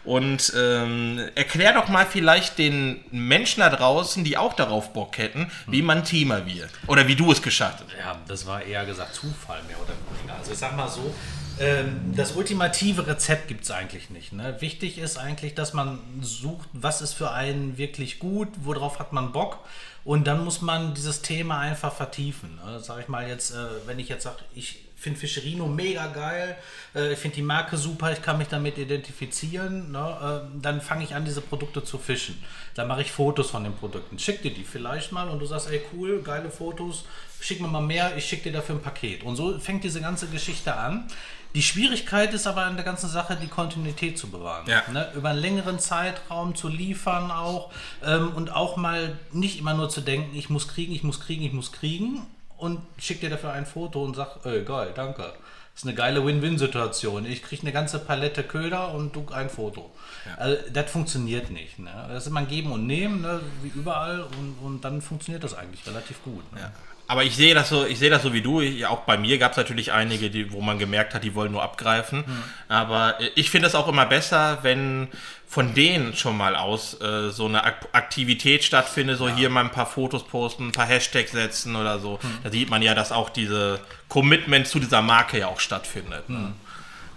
Und 0.06 0.54
ähm, 0.58 1.20
erklär 1.36 1.74
doch 1.74 1.88
mal 1.88 2.06
vielleicht 2.06 2.58
den 2.58 3.04
Menschen 3.12 3.62
da 3.62 3.70
draußen, 3.70 4.24
die 4.24 4.38
auch 4.38 4.54
darauf 4.54 4.92
Bock 4.94 5.18
hätten, 5.18 5.50
wie 5.68 5.82
man 5.82 6.04
Teamer 6.04 6.46
wird. 6.46 6.70
Oder 6.88 7.08
wie 7.08 7.16
du 7.16 7.32
es 7.32 7.42
geschafft 7.42 7.80
hast. 7.80 7.98
Ja, 7.98 8.18
das 8.28 8.46
war 8.46 8.62
eher 8.64 8.86
gesagt 8.86 9.16
Zufall 9.16 9.62
mehr 9.68 9.78
oder 9.80 9.94
weniger. 10.18 10.38
Also 10.38 10.52
ich 10.52 10.58
sag 10.58 10.76
mal 10.76 10.90
so, 10.90 11.14
ähm, 11.60 12.14
das 12.16 12.36
ultimative 12.36 13.08
Rezept 13.08 13.48
gibt 13.48 13.64
es 13.64 13.72
eigentlich 13.72 14.10
nicht. 14.10 14.34
Ne? 14.34 14.58
Wichtig 14.60 14.98
ist 14.98 15.18
eigentlich, 15.18 15.56
dass 15.56 15.74
man 15.74 16.00
sucht, 16.22 16.68
was 16.74 17.02
ist 17.02 17.14
für 17.14 17.32
einen 17.32 17.78
wirklich 17.78 18.20
gut, 18.20 18.50
worauf 18.62 19.00
hat 19.00 19.14
man 19.14 19.32
Bock. 19.32 19.60
Und 20.04 20.28
dann 20.28 20.44
muss 20.44 20.62
man 20.62 20.94
dieses 20.94 21.22
Thema 21.22 21.60
einfach 21.60 21.94
vertiefen. 21.94 22.60
Ne? 22.66 22.80
Sag 22.80 23.00
ich 23.00 23.08
mal 23.08 23.28
jetzt, 23.28 23.52
äh, 23.52 23.68
wenn 23.86 24.00
ich 24.00 24.10
jetzt 24.10 24.24
sage, 24.24 24.38
ich 24.54 24.83
finde 25.04 25.20
Fischerino 25.20 25.68
mega 25.68 26.08
geil, 26.08 26.56
äh, 26.96 27.14
ich 27.14 27.20
finde 27.20 27.36
die 27.36 27.42
Marke 27.42 27.78
super, 27.78 28.12
ich 28.12 28.22
kann 28.22 28.38
mich 28.38 28.48
damit 28.48 28.78
identifizieren, 28.78 29.92
ne? 29.92 30.44
äh, 30.46 30.62
dann 30.62 30.82
fange 30.82 31.04
ich 31.04 31.14
an, 31.14 31.26
diese 31.26 31.42
Produkte 31.42 31.84
zu 31.84 31.98
fischen. 31.98 32.42
Dann 32.74 32.88
mache 32.88 33.02
ich 33.02 33.12
Fotos 33.12 33.52
von 33.52 33.64
den 33.64 33.76
Produkten, 33.76 34.18
schick 34.18 34.42
dir 34.42 34.54
die 34.54 34.64
vielleicht 34.64 35.12
mal 35.12 35.28
und 35.28 35.40
du 35.40 35.46
sagst, 35.46 35.70
ey 35.70 35.82
cool, 35.94 36.22
geile 36.24 36.50
Fotos, 36.50 37.06
schick 37.40 37.60
mir 37.60 37.68
mal 37.68 37.82
mehr, 37.82 38.16
ich 38.16 38.26
schicke 38.26 38.44
dir 38.44 38.54
dafür 38.54 38.76
ein 38.76 38.82
Paket. 38.82 39.24
Und 39.24 39.36
so 39.36 39.60
fängt 39.60 39.84
diese 39.84 40.02
ganze 40.02 40.28
Geschichte 40.28 40.76
an. 40.76 41.08
Die 41.54 41.62
Schwierigkeit 41.62 42.34
ist 42.34 42.48
aber 42.48 42.68
in 42.68 42.78
der 42.78 42.86
ganzen 42.86 43.10
Sache, 43.10 43.38
die 43.40 43.48
Kontinuität 43.48 44.18
zu 44.18 44.32
bewahren. 44.32 44.66
Ja. 44.68 44.82
Ne? 44.92 45.12
Über 45.14 45.30
einen 45.30 45.40
längeren 45.40 45.78
Zeitraum 45.78 46.56
zu 46.56 46.68
liefern 46.68 47.30
auch 47.30 47.72
ähm, 48.04 48.32
und 48.34 48.56
auch 48.56 48.76
mal 48.76 49.20
nicht 49.32 49.60
immer 49.60 49.76
nur 49.76 49.90
zu 49.90 50.02
denken, 50.02 50.36
ich 50.36 50.50
muss 50.50 50.68
kriegen, 50.68 50.94
ich 50.94 51.04
muss 51.04 51.20
kriegen, 51.20 51.44
ich 51.44 51.54
muss 51.54 51.72
kriegen 51.72 52.26
und 52.64 52.80
schick 52.98 53.20
dir 53.20 53.30
dafür 53.30 53.52
ein 53.52 53.66
Foto 53.66 54.02
und 54.02 54.16
sag, 54.16 54.38
ey, 54.46 54.64
geil, 54.64 54.94
danke. 54.96 55.24
Das 55.24 55.82
ist 55.82 55.84
eine 55.84 55.96
geile 55.96 56.26
Win-Win-Situation. 56.26 57.26
Ich 57.26 57.44
kriege 57.44 57.64
eine 57.64 57.74
ganze 57.74 58.00
Palette 58.00 58.42
Köder 58.44 58.94
und 58.94 59.14
du 59.14 59.26
ein 59.34 59.50
Foto. 59.50 59.92
Also, 60.38 60.62
das 60.72 60.90
funktioniert 60.90 61.52
nicht. 61.52 61.80
Ne? 61.80 61.92
Das 62.08 62.24
ist 62.24 62.28
immer 62.28 62.40
ein 62.40 62.48
Geben 62.48 62.72
und 62.72 62.88
Nehmen, 62.88 63.22
ne? 63.22 63.42
wie 63.64 63.78
überall, 63.78 64.22
und, 64.22 64.56
und 64.64 64.86
dann 64.86 65.02
funktioniert 65.02 65.44
das 65.44 65.56
eigentlich 65.56 65.86
relativ 65.86 66.24
gut. 66.24 66.50
Ne? 66.54 66.72
Aber 67.08 67.26
ich 67.26 67.36
sehe 67.36 67.54
das 67.54 67.68
so, 67.68 67.86
ich 67.86 68.00
sehe 68.00 68.10
das 68.10 68.24
so 68.24 68.34
wie 68.34 68.42
du. 68.42 68.62
Ja, 68.62 68.90
auch 68.90 69.02
bei 69.02 69.18
mir 69.18 69.38
gab 69.38 69.52
es 69.52 69.58
natürlich 69.58 69.92
einige, 69.92 70.30
die, 70.30 70.54
wo 70.54 70.62
man 70.62 70.80
gemerkt 70.80 71.14
hat, 71.14 71.24
die 71.24 71.36
wollen 71.36 71.52
nur 71.52 71.64
abgreifen. 71.64 72.24
Aber 72.70 73.20
äh, 73.20 73.30
ich 73.36 73.50
finde 73.50 73.68
es 73.68 73.76
auch 73.76 73.90
immer 73.90 74.06
besser, 74.06 74.60
wenn 74.62 75.10
von 75.54 75.76
denen 75.76 76.16
schon 76.16 76.36
mal 76.36 76.56
aus 76.56 77.00
äh, 77.00 77.30
so 77.30 77.46
eine 77.46 77.64
Ak 77.64 77.88
Aktivität 77.92 78.64
stattfindet, 78.64 79.20
so 79.20 79.30
hier 79.30 79.52
mal 79.52 79.64
ein 79.64 79.70
paar 79.70 79.86
Fotos 79.86 80.24
posten, 80.24 80.70
ein 80.70 80.72
paar 80.72 80.88
Hashtags 80.88 81.32
setzen 81.32 81.76
oder 81.76 82.00
so. 82.00 82.18
Da 82.44 82.50
sieht 82.50 82.72
man 82.72 82.82
ja, 82.82 82.96
dass 82.96 83.12
auch 83.12 83.30
diese 83.30 83.80
Commitment 84.10 84.66
zu 84.66 84.80
dieser 84.80 85.04
Marke 85.04 85.38
ja 85.38 85.48
auch 85.50 85.60
stattfindet. 85.60 86.28
Ne? 86.28 86.54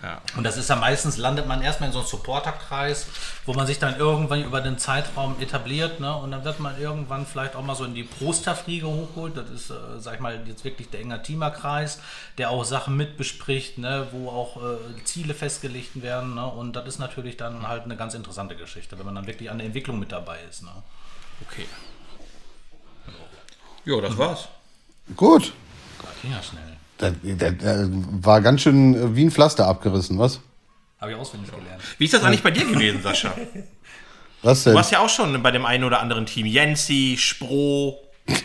Ja. 0.03 0.21
Und 0.37 0.45
das 0.45 0.57
ist 0.57 0.69
ja 0.69 0.77
meistens, 0.77 1.17
landet 1.17 1.47
man 1.47 1.63
erstmal 1.63 1.89
in 1.89 1.93
so 1.93 2.01
einem 2.01 2.09
Supporterkreis, 2.09 3.07
wo 3.45 3.55
man 3.55 3.67
sich 3.67 3.79
dann 3.79 3.99
irgendwann 3.99 4.45
über 4.45 4.61
den 4.61 4.79
Zeitraum 4.79 5.41
etabliert, 5.41 6.01
ne? 6.01 6.15
Und 6.15 6.31
dann 6.31 6.45
wird 6.45 6.61
man 6.61 6.79
irgendwann 6.81 7.27
vielleicht 7.27 7.57
auch 7.57 7.63
mal 7.63 7.75
so 7.75 7.85
in 7.85 7.95
die 7.95 8.03
Pro-Staff-Riege 8.03 8.87
hochgeholt. 8.87 9.37
Das 9.37 9.51
ist, 9.51 9.71
äh, 9.71 9.75
sag 9.99 10.15
ich 10.15 10.21
mal, 10.21 10.41
jetzt 10.47 10.65
wirklich 10.65 10.91
der 10.91 11.01
enger 11.01 11.23
Teamerkreis, 11.23 12.01
der 12.39 12.51
auch 12.51 12.65
Sachen 12.65 12.97
mitbespricht, 12.97 13.79
ne? 13.79 14.07
wo 14.13 14.29
auch 14.29 14.59
äh, 14.59 15.05
Ziele 15.05 15.35
festgelegt 15.35 16.03
werden. 16.03 16.35
Ne? 16.35 16.47
Und 16.47 16.75
das 16.77 16.87
ist 16.87 16.99
natürlich 16.99 17.37
dann 17.37 17.67
halt 17.67 17.85
eine 17.85 17.97
ganz 17.97 18.15
interessante 18.15 18.57
Geschichte, 18.57 18.99
wenn 18.99 19.07
man 19.07 19.15
dann 19.15 19.27
wirklich 19.27 19.51
an 19.51 19.59
der 19.59 19.67
Entwicklung 19.67 19.99
mit 19.99 20.13
dabei 20.13 20.39
ist. 20.49 20.63
Ne? 20.63 20.71
Okay. 21.49 21.67
Ja, 23.85 24.01
das 24.01 24.19
war's. 24.19 24.49
Gut. 25.15 25.53
Das 26.03 26.21
ging 26.21 26.33
ja 26.33 26.43
schnell. 26.43 26.76
Das, 26.99 27.13
das, 27.23 27.55
das 27.61 27.89
war 28.23 28.41
ganz 28.41 28.63
schön 28.63 28.95
äh, 28.95 29.15
wie 29.17 29.25
ein 29.25 29.31
Pflaster 29.31 29.67
abgerissen, 29.67 30.19
was? 30.19 30.41
Habe 31.01 31.13
ich 31.13 31.17
auswendig 31.19 31.51
gelernt. 31.51 31.83
Wie 31.99 32.05
ist 32.05 32.15
das 32.15 32.23
eigentlich 32.25 32.43
bei 32.43 32.51
dir 32.51 32.65
gewesen, 32.65 33.03
Sascha? 33.03 33.35
Was 34.43 34.65
denn? 34.65 34.73
Du 34.73 34.77
warst 34.79 34.93
ja 34.93 35.01
auch 35.01 35.09
schon 35.09 35.43
bei 35.43 35.51
dem 35.51 35.65
einen 35.67 35.83
oder 35.85 36.01
anderen 36.01 36.25
Team. 36.27 36.47
Jensi, 36.47 37.17
Spro. 37.19 37.99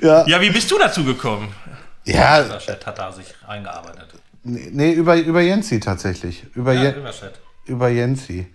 Ja. 0.00 0.26
Ja, 0.26 0.40
wie 0.40 0.50
bist 0.50 0.70
du 0.70 0.78
dazu 0.78 1.04
gekommen? 1.04 1.48
Ja, 2.04 2.44
Über 2.44 2.58
Chat 2.58 2.86
hat 2.86 2.98
er 2.98 3.12
sich 3.12 3.26
eingearbeitet. 3.46 4.08
nee, 4.44 4.92
über, 4.92 5.16
über 5.16 5.40
Jensi 5.40 5.80
tatsächlich. 5.80 6.44
Über, 6.54 6.72
Ja, 6.72 6.82
Je 6.84 6.96
über 6.96 7.10
Chat. 7.10 7.34
über 7.66 7.88
Jensi. 7.88 8.46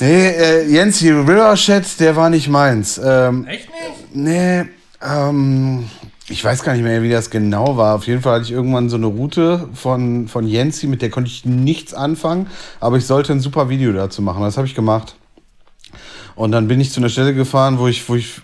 Nee, 0.00 0.28
äh, 0.28 0.66
Jensi 0.66 1.10
Riverchat, 1.10 2.00
der 2.00 2.16
war 2.16 2.30
nicht 2.30 2.48
meins. 2.48 2.98
Ähm, 3.02 3.46
Echt 3.46 3.68
nicht? 3.68 4.14
nee, 4.14 4.64
ähm, 5.02 5.88
ich 6.28 6.42
weiß 6.42 6.62
gar 6.62 6.72
nicht 6.72 6.82
mehr, 6.82 7.02
wie 7.02 7.10
das 7.10 7.28
genau 7.28 7.76
war. 7.76 7.96
Auf 7.96 8.06
jeden 8.06 8.22
Fall 8.22 8.36
hatte 8.36 8.44
ich 8.44 8.52
irgendwann 8.52 8.88
so 8.88 8.96
eine 8.96 9.06
Route 9.06 9.68
von, 9.74 10.26
von 10.28 10.46
Jensi, 10.46 10.86
mit 10.86 11.02
der 11.02 11.10
konnte 11.10 11.28
ich 11.30 11.44
nichts 11.44 11.92
anfangen, 11.92 12.46
aber 12.80 12.96
ich 12.96 13.06
sollte 13.06 13.32
ein 13.32 13.40
super 13.40 13.68
Video 13.68 13.92
dazu 13.92 14.22
machen. 14.22 14.42
Das 14.42 14.56
habe 14.56 14.66
ich 14.66 14.74
gemacht. 14.74 15.16
Und 16.34 16.52
dann 16.52 16.68
bin 16.68 16.80
ich 16.80 16.92
zu 16.92 17.00
einer 17.00 17.10
Stelle 17.10 17.34
gefahren, 17.34 17.78
wo 17.78 17.86
ich, 17.86 18.08
wo 18.08 18.14
ich 18.14 18.40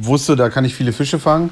wusste, 0.00 0.36
da 0.36 0.48
kann 0.48 0.64
ich 0.64 0.74
viele 0.74 0.92
Fische 0.92 1.18
fangen. 1.18 1.50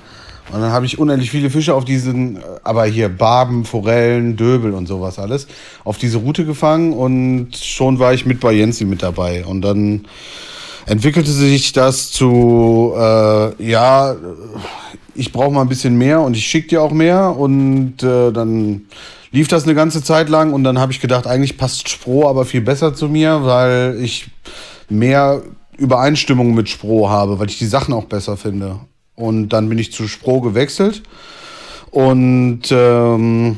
Und 0.51 0.61
dann 0.61 0.73
habe 0.73 0.87
ich 0.87 0.99
unendlich 0.99 1.31
viele 1.31 1.51
Fische 1.51 1.75
auf 1.75 1.85
diesen, 1.85 2.37
äh, 2.37 2.41
aber 2.63 2.85
hier 2.85 3.09
Barben, 3.09 3.65
Forellen, 3.65 4.37
Döbel 4.37 4.73
und 4.73 4.87
sowas 4.87 5.19
alles, 5.19 5.47
auf 5.85 5.99
diese 5.99 6.19
Route 6.19 6.45
gefangen 6.45 6.93
und 6.93 7.57
schon 7.57 7.99
war 7.99 8.13
ich 8.13 8.27
mit 8.27 8.41
bei 8.41 8.53
Jensi 8.53 8.85
mit 8.85 9.03
dabei. 9.03 9.45
Und 9.45 9.63
dann 9.63 10.07
entwickelte 10.87 11.31
sich 11.31 11.73
das 11.73 12.11
zu, 12.11 12.93
äh, 12.97 13.65
ja, 13.65 14.17
ich 15.15 15.33
brauche 15.33 15.53
mal 15.53 15.63
ein 15.63 15.69
bisschen 15.69 15.97
mehr 15.97 16.21
und 16.21 16.37
ich 16.37 16.47
schicke 16.47 16.69
dir 16.69 16.83
auch 16.83 16.93
mehr. 16.93 17.37
Und 17.37 18.03
äh, 18.03 18.33
dann 18.33 18.83
lief 19.31 19.49
das 19.49 19.65
eine 19.65 19.75
ganze 19.75 20.03
Zeit 20.03 20.29
lang 20.29 20.53
und 20.53 20.65
dann 20.65 20.79
habe 20.79 20.93
ich 20.93 21.01
gedacht, 21.01 21.27
eigentlich 21.27 21.57
passt 21.57 21.89
Spro 21.89 22.29
aber 22.29 22.45
viel 22.45 22.61
besser 22.61 22.95
zu 22.95 23.09
mir, 23.09 23.45
weil 23.45 23.99
ich 24.01 24.27
mehr 24.89 25.43
Übereinstimmung 25.79 26.55
mit 26.55 26.69
Spro 26.69 27.09
habe, 27.09 27.39
weil 27.39 27.49
ich 27.49 27.59
die 27.59 27.67
Sachen 27.67 27.95
auch 27.95 28.05
besser 28.05 28.37
finde. 28.37 28.81
Und 29.23 29.51
dann 29.51 29.69
bin 29.69 29.79
ich 29.79 29.93
zu 29.93 30.09
Spro 30.09 30.41
gewechselt. 30.41 31.05
Und 31.93 32.63
ähm, 32.73 33.57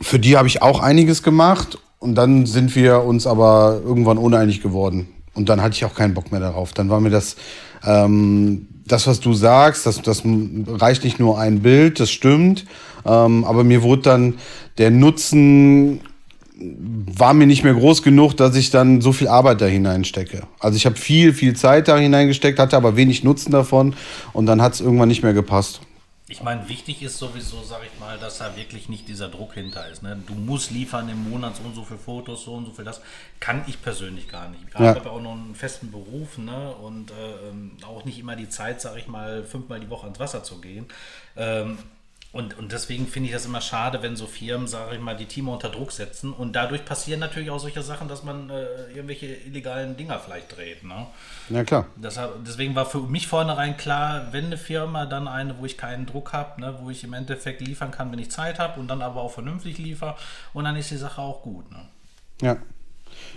für 0.00 0.18
die 0.18 0.38
habe 0.38 0.48
ich 0.48 0.62
auch 0.62 0.80
einiges 0.80 1.22
gemacht. 1.22 1.78
Und 1.98 2.14
dann 2.14 2.46
sind 2.46 2.74
wir 2.74 3.02
uns 3.02 3.26
aber 3.26 3.82
irgendwann 3.84 4.16
uneinig 4.16 4.62
geworden. 4.62 5.08
Und 5.34 5.50
dann 5.50 5.60
hatte 5.60 5.74
ich 5.74 5.84
auch 5.84 5.94
keinen 5.94 6.14
Bock 6.14 6.32
mehr 6.32 6.40
darauf. 6.40 6.72
Dann 6.72 6.88
war 6.88 7.00
mir 7.00 7.10
das, 7.10 7.36
ähm, 7.84 8.66
das 8.86 9.06
was 9.06 9.20
du 9.20 9.34
sagst, 9.34 9.84
das, 9.84 10.00
das 10.00 10.22
reicht 10.24 11.04
nicht 11.04 11.20
nur 11.20 11.38
ein 11.38 11.60
Bild, 11.60 12.00
das 12.00 12.10
stimmt. 12.10 12.64
Ähm, 13.04 13.44
aber 13.44 13.62
mir 13.62 13.82
wurde 13.82 14.02
dann 14.02 14.34
der 14.78 14.90
Nutzen 14.90 16.00
war 16.58 17.34
mir 17.34 17.46
nicht 17.46 17.64
mehr 17.64 17.74
groß 17.74 18.02
genug, 18.02 18.34
dass 18.36 18.56
ich 18.56 18.70
dann 18.70 19.00
so 19.02 19.12
viel 19.12 19.28
Arbeit 19.28 19.60
da 19.60 19.66
hineinstecke. 19.66 20.44
Also 20.58 20.76
ich 20.76 20.86
habe 20.86 20.96
viel, 20.96 21.34
viel 21.34 21.54
Zeit 21.54 21.88
da 21.88 21.98
hineingesteckt, 21.98 22.58
hatte 22.58 22.76
aber 22.76 22.96
wenig 22.96 23.24
Nutzen 23.24 23.52
davon 23.52 23.94
und 24.32 24.46
dann 24.46 24.62
hat 24.62 24.72
es 24.74 24.80
irgendwann 24.80 25.08
nicht 25.08 25.22
mehr 25.22 25.34
gepasst. 25.34 25.80
Ich 26.28 26.42
meine, 26.42 26.68
wichtig 26.68 27.02
ist 27.02 27.18
sowieso, 27.18 27.62
sag 27.62 27.82
ich 27.84 28.00
mal, 28.00 28.18
dass 28.18 28.38
da 28.38 28.56
wirklich 28.56 28.88
nicht 28.88 29.06
dieser 29.06 29.28
Druck 29.28 29.54
hinter 29.54 29.88
ist. 29.88 30.02
Ne? 30.02 30.20
Du 30.26 30.34
musst 30.34 30.72
liefern 30.72 31.08
im 31.08 31.30
Monat 31.30 31.56
so 31.56 31.62
und 31.62 31.76
so 31.76 31.84
viele 31.84 32.00
Fotos, 32.00 32.44
so 32.44 32.54
und 32.54 32.64
so 32.64 32.72
viel 32.72 32.84
das. 32.84 33.00
Kann 33.38 33.62
ich 33.68 33.80
persönlich 33.80 34.28
gar 34.28 34.48
nicht. 34.48 34.62
Ich 34.74 34.80
Ja. 34.80 34.96
habe 34.96 35.08
auch 35.12 35.22
noch 35.22 35.34
einen 35.34 35.54
festen 35.54 35.92
Beruf 35.92 36.36
ne? 36.38 36.72
und 36.82 37.12
äh, 37.12 37.48
ähm, 37.50 37.72
auch 37.86 38.04
nicht 38.04 38.18
immer 38.18 38.34
die 38.34 38.48
Zeit, 38.48 38.80
sag 38.80 38.96
ich 38.96 39.06
mal, 39.06 39.44
fünfmal 39.44 39.78
die 39.78 39.88
Woche 39.88 40.06
ans 40.06 40.18
Wasser 40.18 40.42
zu 40.42 40.60
gehen. 40.60 40.86
Ähm, 41.36 41.78
und, 42.36 42.58
und 42.58 42.72
deswegen 42.72 43.06
finde 43.06 43.28
ich 43.28 43.34
das 43.34 43.46
immer 43.46 43.60
schade, 43.60 44.02
wenn 44.02 44.14
so 44.14 44.26
Firmen, 44.26 44.68
sage 44.68 44.96
ich 44.96 45.00
mal, 45.00 45.16
die 45.16 45.26
Team 45.26 45.48
unter 45.48 45.68
Druck 45.68 45.90
setzen. 45.90 46.32
Und 46.32 46.54
dadurch 46.54 46.84
passieren 46.84 47.20
natürlich 47.20 47.50
auch 47.50 47.58
solche 47.58 47.82
Sachen, 47.82 48.08
dass 48.08 48.22
man 48.22 48.50
äh, 48.50 48.92
irgendwelche 48.94 49.26
illegalen 49.26 49.96
Dinger 49.96 50.18
vielleicht 50.18 50.56
dreht. 50.56 50.84
Ne? 50.84 51.06
Ja 51.48 51.64
klar. 51.64 51.86
Deshalb, 51.96 52.44
deswegen 52.44 52.74
war 52.74 52.86
für 52.86 53.00
mich 53.00 53.26
vornherein 53.26 53.76
klar, 53.76 54.28
wenn 54.32 54.46
eine 54.46 54.58
Firma, 54.58 55.06
dann 55.06 55.28
eine, 55.28 55.58
wo 55.58 55.64
ich 55.64 55.78
keinen 55.78 56.06
Druck 56.06 56.32
habe, 56.32 56.60
ne, 56.60 56.78
wo 56.80 56.90
ich 56.90 57.04
im 57.04 57.14
Endeffekt 57.14 57.60
liefern 57.60 57.90
kann, 57.90 58.12
wenn 58.12 58.18
ich 58.18 58.30
Zeit 58.30 58.58
habe 58.58 58.78
und 58.78 58.88
dann 58.88 59.02
aber 59.02 59.22
auch 59.22 59.32
vernünftig 59.32 59.78
liefer 59.78 60.16
und 60.52 60.64
dann 60.64 60.76
ist 60.76 60.90
die 60.90 60.96
Sache 60.96 61.20
auch 61.20 61.42
gut. 61.42 61.70
Ne? 61.72 61.78
Ja. 62.42 62.56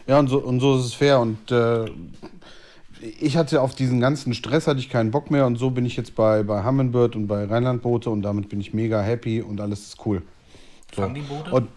Ja, 0.07 0.19
und 0.19 0.27
so, 0.27 0.39
und 0.39 0.59
so 0.59 0.77
ist 0.77 0.85
es 0.85 0.93
fair. 0.93 1.19
Und 1.19 1.51
äh, 1.51 1.85
ich 3.01 3.37
hatte 3.37 3.61
auf 3.61 3.75
diesen 3.75 3.99
ganzen 3.99 4.33
Stress 4.33 4.67
hatte 4.67 4.79
ich 4.79 4.89
keinen 4.89 5.11
Bock 5.11 5.31
mehr 5.31 5.45
und 5.45 5.55
so 5.55 5.69
bin 5.69 5.85
ich 5.85 5.95
jetzt 5.95 6.15
bei, 6.15 6.43
bei 6.43 6.63
Humminbird 6.63 7.15
und 7.15 7.27
bei 7.27 7.45
Rheinlandboote 7.45 8.09
und 8.09 8.21
damit 8.23 8.49
bin 8.49 8.59
ich 8.59 8.73
mega 8.73 9.01
happy 9.01 9.41
und 9.41 9.61
alles 9.61 9.87
ist 9.87 10.05
cool. 10.05 10.21
So. 10.93 11.03
Fangen 11.03 11.15
die 11.15 11.21
Boote? 11.21 11.51
Und 11.51 11.69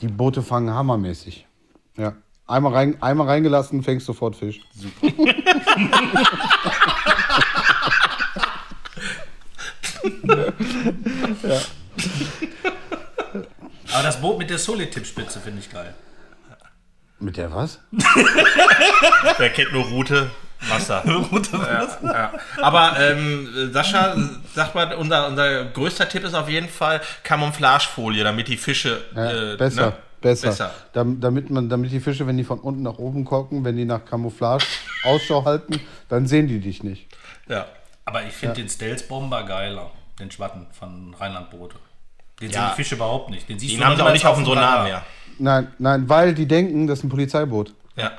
die 0.00 0.08
Boote 0.08 0.42
fangen 0.42 0.70
hammermäßig. 0.70 1.46
Ja. 1.96 2.16
Einmal, 2.48 2.72
rein, 2.72 3.02
einmal 3.02 3.26
reingelassen, 3.26 3.82
fängst 3.82 4.06
sofort 4.06 4.36
Fisch. 4.36 4.60
Aber 13.92 14.02
das 14.02 14.20
Boot 14.20 14.38
mit 14.38 14.50
der 14.50 14.58
Solitip-Spitze 14.58 15.40
finde 15.40 15.60
ich 15.60 15.70
geil. 15.70 15.94
Mit 17.18 17.36
der 17.36 17.52
was? 17.52 17.80
Wer 19.38 19.50
kennt 19.50 19.72
nur 19.72 19.84
Route? 19.84 20.30
Wasser. 20.68 21.02
ja, 21.52 21.86
ja. 22.12 22.32
Aber 22.62 22.96
ähm, 22.98 23.70
Sascha, 23.72 24.16
sag 24.54 24.74
mal, 24.74 24.94
unser, 24.94 25.28
unser 25.28 25.64
größter 25.66 26.08
Tipp 26.08 26.24
ist 26.24 26.34
auf 26.34 26.48
jeden 26.48 26.68
Fall 26.68 27.00
Camouflagefolie, 27.22 28.24
damit 28.24 28.48
die 28.48 28.56
Fische. 28.56 29.04
Ja, 29.14 29.52
äh, 29.52 29.56
besser, 29.56 29.86
ne? 29.86 29.92
besser. 30.20 30.48
Besser. 30.48 30.70
Dam- 30.92 31.20
damit, 31.20 31.50
man, 31.50 31.68
damit 31.68 31.92
die 31.92 32.00
Fische, 32.00 32.26
wenn 32.26 32.36
die 32.36 32.44
von 32.44 32.58
unten 32.60 32.82
nach 32.82 32.98
oben 32.98 33.24
gucken, 33.24 33.64
wenn 33.64 33.76
die 33.76 33.84
nach 33.84 34.04
Camouflage 34.04 34.64
Ausschau 35.04 35.44
halten, 35.44 35.80
dann 36.08 36.26
sehen 36.26 36.48
die 36.48 36.58
dich 36.60 36.82
nicht. 36.82 37.06
Ja. 37.48 37.66
Aber 38.04 38.22
ich 38.24 38.32
finde 38.32 38.54
den 38.56 38.68
Stealth-Bomber 38.68 39.42
geiler, 39.44 39.90
den 40.20 40.30
Schwatten 40.30 40.66
von 40.72 41.14
Rheinland-Boote. 41.18 41.76
Den 42.40 42.50
Ja. 42.50 42.60
sehen 42.60 42.68
die 42.70 42.76
Fische 42.82 42.94
überhaupt 42.94 43.30
nicht. 43.30 43.48
Den 43.48 43.58
siehst 43.58 43.74
Den 43.74 43.80
du 43.80 43.86
haben 43.86 43.96
sie 43.96 44.02
auch 44.02 44.12
nicht 44.12 44.26
auf 44.26 44.36
dem 44.36 44.44
Sonar 44.44 44.84
mehr. 44.84 45.02
Nein, 45.38 45.68
nein, 45.78 46.08
weil 46.08 46.34
die 46.34 46.46
denken, 46.46 46.86
das 46.86 47.00
ist 47.00 47.04
ein 47.04 47.08
Polizeiboot. 47.10 47.74
Ja. 47.96 48.12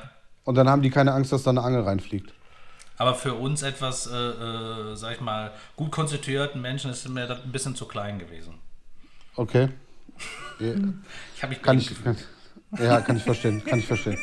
Und 0.48 0.54
dann 0.54 0.66
haben 0.66 0.80
die 0.80 0.88
keine 0.88 1.12
Angst, 1.12 1.30
dass 1.30 1.42
da 1.42 1.50
eine 1.50 1.62
Angel 1.62 1.82
reinfliegt. 1.82 2.32
Aber 2.96 3.14
für 3.14 3.34
uns 3.34 3.60
etwas, 3.60 4.06
äh, 4.06 4.16
äh, 4.16 4.96
sag 4.96 5.12
ich 5.16 5.20
mal, 5.20 5.52
gut 5.76 5.90
konstituierten 5.90 6.62
Menschen 6.62 6.90
ist 6.90 7.06
mir 7.06 7.26
das 7.26 7.44
ein 7.44 7.52
bisschen 7.52 7.76
zu 7.76 7.84
klein 7.84 8.18
gewesen. 8.18 8.54
Okay. 9.36 9.68
Ja, 10.58 10.68
Ich 11.36 11.42
habe 11.42 11.50
mich 11.50 11.60
kann 11.60 11.76
ich, 11.76 12.02
kann, 12.02 12.16
ja, 12.78 12.98
kann 13.02 13.18
ich 13.18 13.24
verstehen. 13.24 13.62
Kann 13.62 13.78
ich 13.78 13.86
verstehen. 13.86 14.16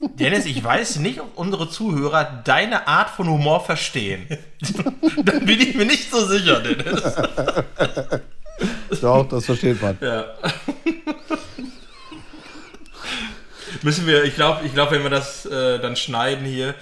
Dennis, 0.00 0.46
ich 0.46 0.64
weiß 0.64 0.96
nicht, 1.00 1.20
ob 1.20 1.36
unsere 1.36 1.68
Zuhörer 1.68 2.40
deine 2.42 2.88
Art 2.88 3.10
von 3.10 3.28
Humor 3.28 3.62
verstehen. 3.62 4.28
da 5.24 5.32
bin 5.40 5.60
ich 5.60 5.74
mir 5.74 5.84
nicht 5.84 6.10
so 6.10 6.24
sicher, 6.24 6.62
Dennis. 6.62 7.02
Doch, 9.02 9.28
das 9.28 9.44
versteht 9.44 9.82
man. 9.82 9.98
Ja. 10.00 10.24
Müssen 13.82 14.06
wir, 14.06 14.24
ich 14.24 14.34
glaube, 14.34 14.64
ich 14.66 14.74
glaub, 14.74 14.90
wenn 14.90 15.02
wir 15.02 15.10
das 15.10 15.46
äh, 15.46 15.78
dann 15.78 15.96
schneiden 15.96 16.44
hier, 16.44 16.74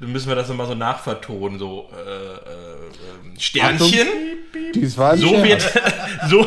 dann 0.00 0.12
müssen 0.12 0.28
wir 0.28 0.34
das 0.34 0.50
immer 0.50 0.66
so 0.66 0.74
nachvertonen, 0.74 1.58
so 1.58 1.88
äh, 1.92 2.34
äh, 2.34 3.38
Sternchen. 3.38 4.06
Dies 4.74 4.98
war 4.98 5.16
So 5.16 5.28
Scherz. 5.28 5.74
wird, 5.74 5.84
so, 6.28 6.46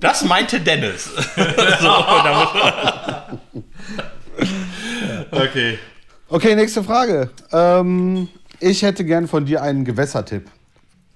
das 0.00 0.24
meinte 0.24 0.60
Dennis. 0.60 1.04
so, 1.80 1.90
okay. 5.38 5.78
Okay, 6.28 6.54
nächste 6.54 6.82
Frage. 6.82 7.30
Ähm, 7.52 8.28
ich 8.60 8.82
hätte 8.82 9.04
gern 9.04 9.28
von 9.28 9.44
dir 9.44 9.62
einen 9.62 9.84
Gewässertipp. 9.84 10.44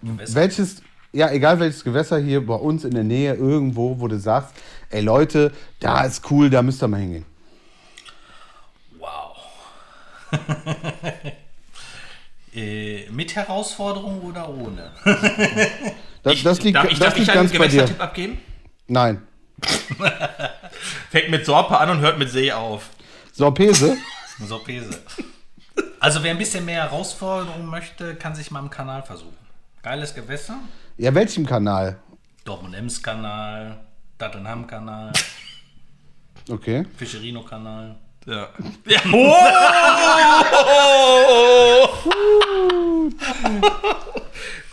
Welches, 0.02 0.82
ja, 1.12 1.30
egal 1.30 1.58
welches 1.60 1.84
Gewässer 1.84 2.18
hier 2.18 2.44
bei 2.46 2.54
uns 2.54 2.84
in 2.84 2.92
der 2.92 3.04
Nähe 3.04 3.34
irgendwo, 3.34 3.98
wo 3.98 4.08
du 4.08 4.18
sagst, 4.18 4.54
ey 4.90 5.00
Leute, 5.02 5.52
da 5.80 6.04
ist 6.04 6.30
cool, 6.30 6.50
da 6.50 6.62
müsst 6.62 6.82
ihr 6.82 6.88
mal 6.88 7.00
hingehen. 7.00 7.24
äh, 12.54 13.08
mit 13.10 13.34
Herausforderung 13.34 14.20
oder 14.22 14.48
ohne? 14.48 14.92
Das, 16.22 16.42
das 16.42 16.62
liegt, 16.62 16.76
darf 16.76 16.84
ich, 16.84 16.98
das 16.98 16.98
darf 16.98 17.12
ich 17.14 17.20
liegt 17.20 17.30
einen 17.30 17.40
ganz 17.40 17.50
bei 17.52 17.58
dir. 17.68 17.82
Gewässertipp 17.82 18.00
abgeben? 18.02 18.38
Nein. 18.88 19.22
Fängt 21.10 21.30
mit 21.30 21.46
Sorpe 21.46 21.78
an 21.78 21.90
und 21.90 22.00
hört 22.00 22.18
mit 22.18 22.30
See 22.30 22.52
auf. 22.52 22.90
Sorpese? 23.32 23.96
So 24.46 24.58
Pese. 24.58 25.00
Also 26.00 26.22
wer 26.22 26.30
ein 26.30 26.38
bisschen 26.38 26.64
mehr 26.64 26.82
Herausforderung 26.82 27.66
möchte, 27.66 28.14
kann 28.16 28.34
sich 28.34 28.50
mal 28.50 28.60
im 28.60 28.70
Kanal 28.70 29.02
versuchen. 29.02 29.36
Geiles 29.82 30.14
Gewässer. 30.14 30.56
Ja, 30.98 31.14
welchem 31.14 31.46
Kanal? 31.46 31.98
Dortmund-Ems-Kanal, 32.44 33.78
Dattenham-Kanal, 34.18 35.12
Okay. 36.48 36.86
Fischerino-Kanal. 36.96 37.96
Ja. 38.26 38.48
ja. 38.86 39.00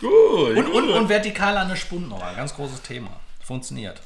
gut. 0.00 0.56
Und, 0.56 0.68
und, 0.68 0.90
und 0.90 1.08
vertikal 1.08 1.56
an 1.56 1.68
der 1.68 1.76
Spundmauer. 1.76 2.32
Ganz 2.36 2.54
großes 2.54 2.82
Thema. 2.82 3.10
Funktioniert. 3.42 4.00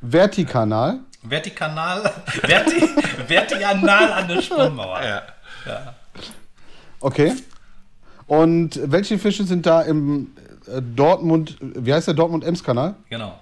Vertikanal? 0.00 1.00
Vertikanal, 1.22 2.12
verti, 2.26 2.82
vertikal 3.26 4.12
an 4.12 4.28
der 4.28 4.42
Spundmauer. 4.42 5.02
Ja. 5.02 5.94
Okay. 7.00 7.32
Und 8.26 8.78
welche 8.84 9.18
Fische 9.18 9.44
sind 9.44 9.64
da 9.64 9.82
im 9.82 10.36
äh, 10.66 10.82
Dortmund, 10.82 11.56
wie 11.60 11.92
heißt 11.92 12.08
der 12.08 12.14
Dortmund-Ems-Kanal? 12.14 12.96
Genau. 13.08 13.38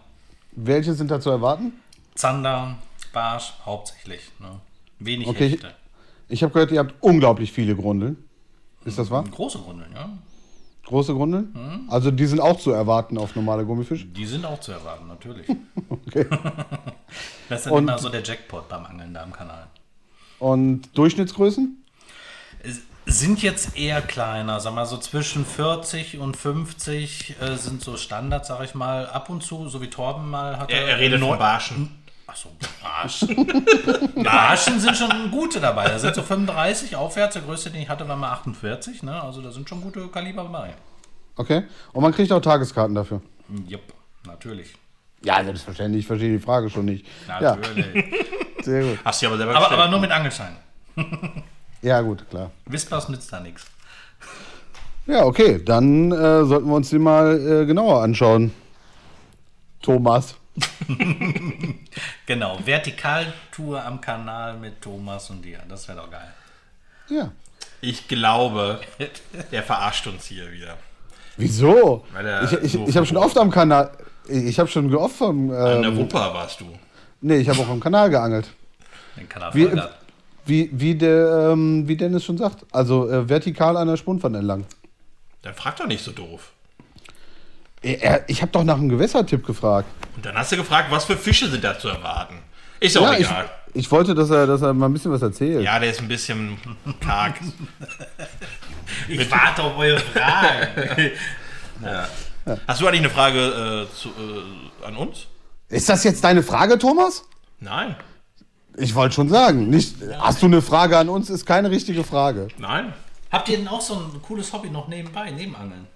Welche 0.53 0.95
sind 0.95 1.11
da 1.11 1.21
zu 1.21 1.31
erwarten? 1.31 1.73
Zander, 2.15 2.77
Barsch 3.13 3.55
hauptsächlich. 3.65 4.31
Ne? 4.39 4.61
Wenig 5.07 5.27
Okay. 5.29 5.51
Hechte. 5.51 5.75
Ich 6.29 6.43
habe 6.43 6.53
gehört, 6.53 6.71
ihr 6.71 6.79
habt 6.79 6.95
unglaublich 7.01 7.53
viele 7.53 7.75
Grundeln. 7.77 8.17
Ist 8.85 8.99
das 8.99 9.11
wahr? 9.11 9.25
Große 9.31 9.59
Grundeln, 9.59 9.93
ja. 9.95 10.09
Große 10.87 11.15
Grundeln? 11.15 11.87
Also 11.89 12.11
die 12.11 12.27
sind 12.27 12.41
auch 12.41 12.59
zu 12.59 12.73
erwarten 12.73 13.17
auf 13.17 13.37
normale 13.37 13.65
Gummifische? 13.65 14.05
Die 14.07 14.27
sind 14.27 14.45
auch 14.45 14.59
zu 14.61 14.73
erwarten, 14.73 15.07
natürlich. 15.09 15.47
Okay. 15.89 16.27
Das 17.49 17.61
ist 17.61 17.67
dann 17.67 17.75
Und- 17.75 17.83
immer 17.85 17.99
so 17.99 18.09
der 18.09 18.23
Jackpot 18.23 18.69
beim 18.69 18.85
Angeln 18.87 19.13
da 19.15 19.23
im 19.23 19.33
Kanal. 19.33 19.67
Und 20.39 20.89
Durchschnittsgrößen? 20.97 21.77
Sind 23.05 23.43
jetzt 23.43 23.77
eher 23.77 24.01
kleiner, 24.01 24.61
sag 24.61 24.75
mal 24.75 24.87
so 24.87 24.97
zwischen 24.97 25.45
40 25.45 26.19
und 26.19 26.37
50 26.37 27.37
äh, 27.41 27.57
sind 27.57 27.83
so 27.83 27.97
Standards, 27.97 28.49
sag 28.49 28.65
ich 28.65 28.75
mal, 28.75 29.07
ab 29.07 29.29
und 29.29 29.43
zu, 29.43 29.69
so 29.69 29.83
wie 29.83 29.89
Torben 29.91 30.31
mal 30.31 30.59
hatte. 30.59 30.73
Er, 30.73 30.87
er 30.89 30.99
redet 30.99 31.21
von 31.21 31.37
Barschen. 31.39 31.91
Achso, 32.33 32.49
Barschen. 32.83 34.25
Barschen 34.25 34.81
sind 34.81 34.97
schon 34.97 35.31
gute 35.31 35.61
dabei. 35.61 35.89
Da 35.89 35.99
sind 35.99 36.15
so 36.15 36.23
35 36.23 36.97
aufwärts. 36.97 37.35
Der 37.35 37.43
größte, 37.43 37.71
den 37.71 37.83
ich 37.83 37.89
hatte, 37.91 38.09
war 38.09 38.17
mal 38.17 38.31
48. 38.33 39.03
Ne? 39.03 39.23
Also 39.23 39.43
da 39.43 39.51
sind 39.51 39.69
schon 39.69 39.83
gute 39.83 40.09
Kaliber 40.09 40.45
dabei. 40.45 40.73
Okay. 41.37 41.65
Und 41.93 42.03
man 42.03 42.13
kriegt 42.13 42.33
auch 42.33 42.41
Tageskarten 42.41 42.95
dafür. 42.95 43.21
Jupp, 43.67 43.83
natürlich. 44.27 44.73
Ja, 45.23 45.45
selbstverständlich. 45.45 46.01
Ich 46.01 46.07
verstehe 46.07 46.33
die 46.33 46.43
Frage 46.43 46.71
schon 46.71 46.87
nicht. 46.87 47.07
Ja, 47.29 47.57
Natürlich. 47.57 47.87
sehr 48.63 48.83
gut. 48.83 48.99
Hast 49.05 49.21
du 49.21 49.27
aber 49.27 49.37
selber 49.37 49.55
aber, 49.55 49.71
aber 49.71 49.89
nur 49.89 50.01
mit 50.01 50.11
Angelschein. 50.11 50.57
Ja, 51.85 52.01
gut, 52.01 52.31
klar. 52.31 52.53
Whispers 52.67 53.09
nützt 53.09 53.33
da 53.33 53.41
nichts. 53.41 53.67
Ja, 55.07 55.25
okay. 55.25 55.61
Dann 55.65 56.13
äh, 56.13 56.45
sollten 56.45 56.69
wir 56.69 56.77
uns 56.77 56.91
den 56.91 57.03
mal 57.03 57.63
äh, 57.63 57.67
genauer 57.67 58.05
anschauen. 58.05 58.53
Thomas. 59.83 60.37
Genau, 62.27 62.59
Vertikaltour 62.65 63.85
am 63.85 64.01
Kanal 64.01 64.57
mit 64.59 64.81
Thomas 64.81 65.29
und 65.31 65.43
dir. 65.43 65.59
Das 65.69 65.89
wäre 65.89 65.99
doch 65.99 66.11
geil. 66.11 66.33
Ja. 67.09 67.33
Ich 67.81 68.07
glaube, 68.09 68.81
der 69.53 69.63
verarscht 69.63 70.07
uns 70.07 70.27
hier 70.27 70.51
wieder. 70.53 70.77
Wieso? 71.37 72.05
Weil 72.13 72.27
er 72.27 72.45
Ich, 72.45 72.53
ich, 72.53 72.73
so 72.73 72.87
ich 72.87 72.97
habe 72.97 73.07
schon 73.07 73.17
oft 73.17 73.37
am 73.39 73.51
Kanal. 73.51 73.91
Ich 74.29 74.59
habe 74.59 74.69
schon 74.69 74.95
oft 74.95 75.17
vom. 75.17 75.51
An 75.51 75.83
der 75.83 75.91
Ähm, 75.91 75.97
Wupper 75.97 76.33
warst 76.33 76.61
du. 76.61 76.67
Nee, 77.21 77.37
ich 77.39 77.49
habe 77.49 77.61
auch 77.61 77.69
am 77.69 77.81
Kanal 77.81 78.11
geangelt. 78.11 78.49
Den 79.17 79.29
Kanal 79.29 79.53
Wie, 79.55 79.71
wie, 80.45 80.71
wie, 80.73 80.95
der, 80.95 81.51
ähm, 81.53 81.87
wie 81.87 81.97
Dennis 81.97 82.25
schon 82.25 82.39
sagt. 82.39 82.65
Also 82.73 83.09
äh, 83.11 83.29
vertikal 83.29 83.77
an 83.77 83.89
der 83.89 83.97
Spundwand 83.97 84.37
entlang. 84.37 84.65
Dann 85.43 85.55
frag 85.55 85.77
doch 85.77 85.87
nicht 85.87 86.03
so 86.05 86.13
doof. 86.13 86.53
Er, 87.83 88.29
ich 88.29 88.41
habe 88.43 88.53
doch 88.53 88.63
nach 88.65 88.77
einem 88.77 88.89
Gewässertipp 88.89 89.45
gefragt. 89.45 89.89
Und 90.17 90.25
dann 90.25 90.37
hast 90.37 90.53
du 90.53 90.57
gefragt, 90.57 90.91
was 90.91 91.05
für 91.05 91.17
Fische 91.17 91.49
sind 91.49 91.65
da 91.65 91.79
zu 91.79 91.89
erwarten. 91.89 92.39
Ist 92.79 92.97
auch 92.97 93.03
Ja, 93.03 93.13
ich, 93.15 93.27
egal. 93.27 93.51
ich 93.75 93.91
wollte, 93.91 94.15
dass 94.15 94.31
er, 94.31 94.47
dass 94.47 94.63
er 94.63 94.73
mal 94.73 94.87
ein 94.87 94.93
bisschen 94.93 95.11
was 95.13 95.23
erzählt. 95.23 95.63
Ja, 95.65 95.79
der 95.79 95.91
ist 95.91 96.01
ein 96.01 96.09
bisschen 96.09 96.59
karg. 97.01 97.35
Ich 99.09 99.31
warte 99.31 99.63
auf 99.63 99.77
eure 99.79 99.99
Fragen. 99.99 101.13
Hast 102.67 102.81
du 102.81 102.87
eigentlich 102.87 103.01
eine 103.01 103.11
Frage 103.11 103.87
äh, 103.89 103.97
zu, 103.97 104.09
äh, 104.11 104.87
an 104.87 104.97
uns? 104.97 105.27
Ist 105.69 105.89
das 105.89 106.05
jetzt 106.05 106.23
deine 106.23 106.43
Frage, 106.43 106.79
Thomas? 106.79 107.25
Nein. 107.61 107.97
Ich 108.77 108.95
wollte 108.95 109.15
schon 109.15 109.29
sagen. 109.29 109.71
Nicht, 109.71 109.97
hast 110.19 110.43
du 110.43 110.47
eine 110.47 110.61
Frage 110.61 110.99
an 110.99 111.09
uns? 111.09 111.31
Ist 111.31 111.47
keine 111.47 111.71
richtige 111.71 112.05
Frage. 112.05 112.49
Nein. 112.59 112.93
Habt 113.31 113.49
ihr 113.49 113.57
denn 113.57 113.69
auch 113.69 113.81
so 113.81 113.95
ein 113.95 114.21
cooles 114.23 114.53
Hobby 114.53 114.69
noch 114.71 114.89
nebenbei, 114.89 115.31
neben 115.31 115.55
Angeln? 115.57 115.87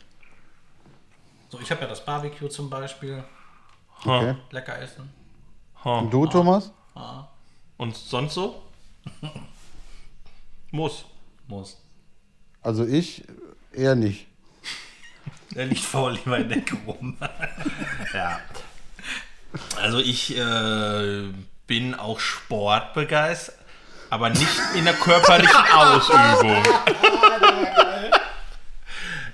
So, 1.49 1.61
ich 1.61 1.71
habe 1.71 1.83
ja 1.83 1.87
das 1.87 2.05
Barbecue 2.05 2.49
zum 2.49 2.69
Beispiel. 2.69 3.23
Okay. 4.05 4.35
Lecker 4.51 4.79
essen. 4.81 5.11
Und 5.85 6.11
du, 6.11 6.27
Thomas? 6.27 6.73
Und 7.77 7.97
sonst 7.97 8.35
so? 8.35 8.63
Muss. 10.71 11.05
Muss. 11.47 11.81
Also 12.63 12.85
ich 12.85 13.23
eher 13.73 13.95
nicht. 13.95 14.27
Der 15.55 15.67
liegt 15.67 15.83
faul 15.85 16.15
lieber 16.15 16.39
in 16.39 16.49
der 16.49 16.59
Ecke 16.59 16.77
rum. 16.87 17.17
Ja. 18.13 18.41
Also 19.81 19.99
ich 19.99 20.37
äh, 20.37 21.29
bin 21.67 21.95
auch 21.95 22.19
sportbegeistert, 22.21 23.57
aber 24.11 24.29
nicht 24.31 24.61
in 24.75 24.85
der 24.85 24.95
körperlichen 24.95 25.65
Ausübung. 25.75 26.63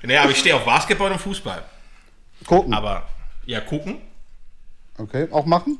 nee, 0.02 0.16
aber 0.16 0.30
ich 0.30 0.38
stehe 0.38 0.54
auf 0.56 0.64
Basketball 0.64 1.12
und 1.12 1.20
Fußball. 1.20 1.62
Gucken. 2.46 2.74
Aber 2.74 3.08
ja, 3.46 3.60
gucken. 3.60 4.00
Okay. 4.98 5.28
Auch 5.30 5.46
machen? 5.46 5.78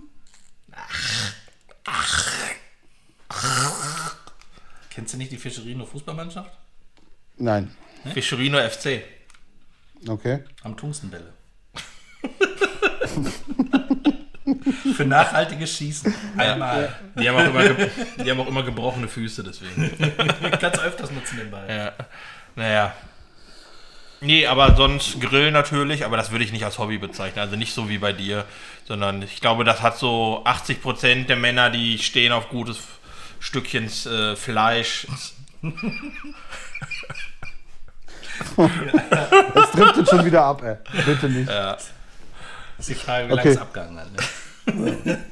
Kennst 4.91 5.15
du 5.15 5.19
nicht 5.19 5.33
die 5.33 5.37
Fischerino 5.37 5.85
Fußballmannschaft? 5.87 6.51
Nein. 7.37 7.75
Fischerino 8.13 8.59
FC. 8.59 9.03
Okay. 10.09 10.43
Am 10.63 10.77
Tungstenbälle. 10.77 11.33
Für 14.97 15.05
nachhaltiges 15.05 15.77
Schießen. 15.77 16.13
Einmal. 16.37 16.97
Die 17.19 17.29
haben, 17.29 17.37
auch 17.37 17.45
immer 17.45 17.65
die 18.25 18.31
haben 18.31 18.41
auch 18.41 18.49
immer 18.49 18.63
gebrochene 18.63 19.09
Füße, 19.09 19.45
deswegen. 19.45 19.91
Kannst 20.61 20.79
du 20.79 20.83
öfters 20.83 21.11
nutzen 21.11 21.39
den 21.39 21.51
Ball. 21.51 21.69
Ja. 21.69 21.93
Naja. 22.55 22.95
Nee, 24.23 24.47
aber 24.47 24.77
sonst 24.77 25.20
Grill 25.20 25.51
natürlich, 25.51 26.05
aber 26.05 26.16
das 26.16 26.31
würde 26.31 26.45
ich 26.45 26.53
nicht 26.53 26.64
als 26.64 26.79
Hobby 26.79 26.97
bezeichnen. 26.99 27.41
Also 27.41 27.57
nicht 27.57 27.75
so 27.75 27.89
wie 27.89 27.99
bei 27.99 28.12
dir, 28.12 28.45
sondern 28.87 29.20
ich 29.23 29.41
glaube, 29.41 29.64
das 29.64 29.83
hat 29.83 29.99
so 29.99 30.43
80% 30.47 31.27
der 31.27 31.37
Männer, 31.37 31.70
die 31.70 31.99
stehen 31.99 32.33
auf 32.33 32.49
gutes 32.49 32.79
Stückchen 33.41 33.87
äh, 34.07 34.37
Fleisch. 34.37 35.07
Es 39.55 39.70
driftet 39.73 40.09
schon 40.09 40.25
wieder 40.25 40.43
ab, 40.45 40.62
ey. 40.62 40.77
Bitte 41.05 41.29
nicht. 41.29 41.49
Das 41.49 41.91
ist 42.79 42.89
die 42.89 42.95
Frage, 42.95 43.29
wie 43.29 43.33
Okay. 43.33 43.37
lange 43.43 43.51
es 43.51 43.59
abgegangen 43.59 43.99
hat. 44.01 44.75
Ne? 44.75 45.18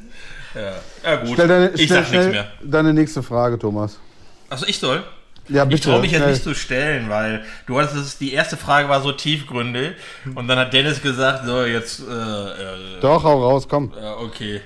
Ja 1.05 1.15
gut, 1.17 1.35
Stell 1.35 1.47
deine, 1.47 1.69
ich 1.71 1.85
stell 1.85 2.03
sag 2.03 2.11
nichts 2.11 2.27
mehr. 2.27 2.51
deine 2.61 2.93
nächste 2.93 3.23
Frage, 3.23 3.57
Thomas. 3.57 4.01
Also 4.49 4.67
ich 4.67 4.81
soll? 4.81 5.05
Ja, 5.51 5.65
bitte. 5.65 5.77
Ich 5.77 5.81
traue 5.83 6.01
mich 6.01 6.13
jetzt 6.13 6.27
nicht 6.27 6.43
zu 6.43 6.55
stellen, 6.55 7.09
weil 7.09 7.45
du 7.67 7.79
hattest 7.79 7.97
es, 7.97 8.19
die 8.19 8.33
erste 8.33 8.57
Frage 8.57 8.89
war 8.89 9.03
so 9.03 9.13
tiefgründig 9.13 9.95
und 10.35 10.49
dann 10.49 10.59
hat 10.59 10.73
Dennis 10.73 11.03
gesagt, 11.03 11.45
so 11.45 11.65
jetzt, 11.65 12.01
äh, 12.01 12.13
äh, 12.13 13.01
Doch, 13.01 13.25
hau 13.25 13.43
raus, 13.43 13.69
komm. 13.69 13.93
Ja, 14.01 14.17
okay. 14.17 14.61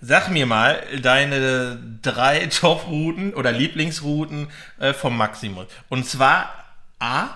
Sag 0.00 0.30
mir 0.30 0.46
mal 0.46 0.82
deine 1.00 1.78
drei 2.02 2.46
Top-Routen 2.60 3.34
oder 3.34 3.52
Lieblingsrouten 3.52 4.48
äh, 4.78 4.92
vom 4.92 5.16
Maximus. 5.16 5.66
Und 5.88 6.06
zwar 6.06 6.50
A, 6.98 7.28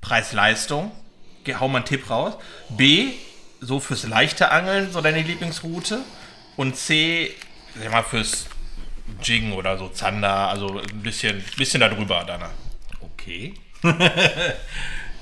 Preis-Leistung. 0.00 0.90
Hau 1.60 1.68
mal 1.68 1.78
einen 1.78 1.84
Tipp 1.84 2.10
raus. 2.10 2.34
B, 2.70 3.12
so 3.60 3.78
fürs 3.78 4.06
leichte 4.06 4.50
Angeln, 4.50 4.90
so 4.90 5.00
deine 5.00 5.22
Lieblingsroute. 5.22 6.00
Und 6.56 6.76
C, 6.76 7.30
sag 7.80 7.92
mal, 7.92 8.02
fürs 8.02 8.46
Jiggen 9.22 9.52
oder 9.52 9.76
so, 9.78 9.88
Zander, 9.88 10.48
also 10.48 10.78
ein 10.78 11.02
bisschen, 11.02 11.42
bisschen 11.56 11.80
darüber 11.80 12.24
danach. 12.26 12.50
Okay. 13.00 13.54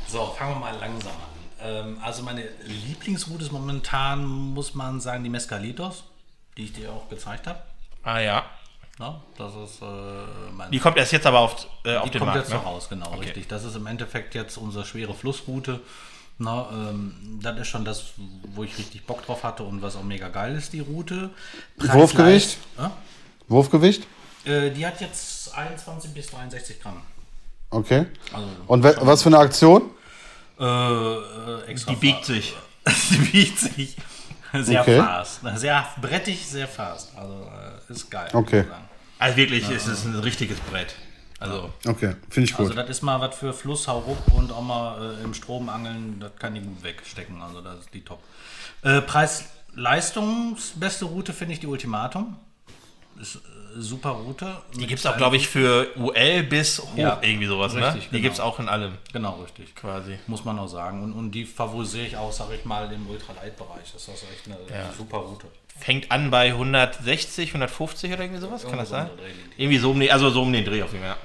so, 0.08 0.26
fangen 0.38 0.52
wir 0.54 0.58
mal 0.60 0.76
langsam 0.78 1.12
an. 1.12 1.66
Ähm, 1.66 1.98
also 2.02 2.22
meine 2.22 2.44
Lieblingsroute 2.66 3.44
ist 3.44 3.52
momentan, 3.52 4.24
muss 4.24 4.74
man 4.74 5.00
sagen, 5.00 5.24
die 5.24 5.30
Mescalitos, 5.30 6.04
die 6.56 6.64
ich 6.64 6.72
dir 6.72 6.92
auch 6.92 7.08
gezeigt 7.08 7.46
habe. 7.46 7.60
Ah 8.02 8.18
ja. 8.18 8.44
Ne? 8.98 9.20
Das 9.36 9.52
ist 9.56 9.82
äh, 9.82 9.86
mein 10.52 10.70
Die 10.70 10.78
kommt 10.78 10.96
erst 10.96 11.12
jetzt 11.12 11.26
aber 11.26 11.40
auf, 11.40 11.66
äh, 11.84 11.96
auf 11.96 12.04
Die 12.04 12.10
den 12.12 12.18
kommt 12.20 12.34
Markt. 12.34 12.42
jetzt 12.44 12.50
Ne? 12.50 12.56
noch 12.56 12.66
raus, 12.66 12.88
genau, 12.88 13.14
richtig. 13.14 13.48
Das 13.48 13.64
ist 13.64 13.74
im 13.76 13.86
Endeffekt 13.86 14.34
jetzt 14.34 14.56
unsere 14.56 14.84
schwere 14.84 15.14
Flussroute. 15.14 15.80
Na, 16.38 16.68
ähm, 16.72 17.38
das 17.42 17.58
ist 17.60 17.68
schon 17.68 17.84
das, 17.84 18.12
wo 18.54 18.64
ich 18.64 18.76
richtig 18.76 19.06
Bock 19.06 19.24
drauf 19.24 19.42
hatte 19.44 19.62
und 19.62 19.82
was 19.82 19.94
auch 19.96 20.02
mega 20.02 20.28
geil 20.28 20.54
ist, 20.56 20.72
die 20.72 20.80
Route. 20.80 21.30
Preis- 21.78 21.92
Wurfgewicht? 21.94 22.58
Leist- 22.76 22.92
Wurfgewicht? 23.48 24.06
Äh, 24.44 24.70
die 24.70 24.86
hat 24.86 25.00
jetzt 25.00 25.52
21 25.54 26.12
bis 26.12 26.26
63 26.28 26.80
Gramm. 26.80 27.00
Okay. 27.70 28.06
Also, 28.32 28.46
Und 28.66 28.82
we- 28.84 28.96
was 29.00 29.22
für 29.22 29.28
eine 29.30 29.38
Aktion? 29.38 29.90
äh, 30.58 30.64
äh, 30.64 31.62
extra 31.66 31.92
Die 31.92 31.96
biegt 31.98 32.24
sich. 32.24 32.54
Die 33.10 33.16
biegt 33.18 33.58
sich. 33.58 33.96
Sehr 34.52 34.82
Okay. 34.82 34.98
fast. 35.00 35.40
Sehr 35.56 35.84
brettig, 36.00 36.46
sehr 36.46 36.68
fast. 36.68 37.16
Also 37.16 37.50
äh, 37.88 37.92
ist 37.92 38.08
geil. 38.10 38.28
Okay. 38.32 38.58
muss 38.58 38.64
ich 38.66 38.70
sagen. 38.70 38.84
Also 39.18 39.36
wirklich, 39.36 39.68
es 39.70 39.86
ist 39.88 40.04
ein 40.04 40.14
richtiges 40.20 40.60
Brett. 40.60 40.94
Also 41.40 41.70
Okay, 41.86 42.14
finde 42.30 42.48
ich 42.50 42.56
Also 42.56 42.68
gut. 42.70 42.78
das 42.78 42.88
ist 42.88 43.02
mal 43.02 43.20
was 43.20 43.34
für 43.36 43.52
Fluss, 43.52 43.88
Hauruck 43.88 44.18
und 44.32 44.52
auch 44.52 44.62
mal 44.62 45.16
äh, 45.20 45.24
im 45.24 45.34
Strom 45.34 45.68
angeln, 45.68 46.20
das 46.20 46.30
kann 46.38 46.54
die 46.54 46.60
gut 46.60 46.82
wegstecken, 46.84 47.42
also 47.42 47.60
das 47.60 47.80
ist 47.80 47.92
die 47.92 48.02
top. 48.02 48.20
Äh, 48.82 49.00
Preis-Leistungs-beste 49.02 51.04
Route 51.06 51.32
finde 51.32 51.54
ich 51.54 51.60
die 51.60 51.66
Ultimatum. 51.66 52.36
Äh, 53.20 53.24
super 53.76 54.10
Route. 54.10 54.56
Die 54.76 54.86
gibt 54.86 55.00
es 55.00 55.06
auch, 55.06 55.16
glaube 55.16 55.36
ich, 55.36 55.48
für 55.48 55.88
UL 55.96 56.42
bis 56.44 56.80
hoch, 56.80 56.96
Ja, 56.96 57.18
irgendwie 57.22 57.46
sowas, 57.46 57.74
ne? 57.74 57.86
richtig, 57.86 58.04
Die 58.04 58.10
genau. 58.10 58.22
gibt 58.22 58.34
es 58.34 58.40
auch 58.40 58.58
in 58.60 58.68
allem, 58.68 58.92
Genau, 59.12 59.40
richtig. 59.42 59.74
quasi. 59.74 60.18
Muss 60.28 60.44
man 60.44 60.58
auch 60.58 60.68
sagen. 60.68 61.02
Und, 61.02 61.12
und 61.12 61.32
die 61.32 61.44
favorisiere 61.44 62.06
ich 62.06 62.16
auch, 62.16 62.32
sage 62.32 62.54
ich 62.54 62.64
mal, 62.64 62.90
im 62.92 63.08
Ultralight-Bereich. 63.08 63.92
Das 63.92 64.02
ist 64.02 64.08
also 64.10 64.26
echt 64.32 64.46
eine 64.46 64.92
super 64.96 65.18
Route. 65.18 65.46
Fängt 65.76 66.12
an 66.12 66.30
bei 66.30 66.48
160, 66.52 67.48
150 67.48 68.12
oder 68.12 68.22
irgendwie 68.22 68.40
sowas, 68.40 68.62
kann 68.64 68.78
das 68.78 68.92
Irgendwo 68.92 69.08
sein? 69.08 69.18
Dreh 69.18 69.26
liegt. 69.32 69.58
Irgendwie 69.58 69.78
so 69.78 69.90
um 69.90 69.98
den, 70.00 70.10
also 70.12 70.30
so 70.30 70.42
um 70.42 70.52
den 70.52 70.64
Dreh 70.64 70.82
auf 70.84 70.92
jeden 70.92 71.04
Fall. 71.04 71.16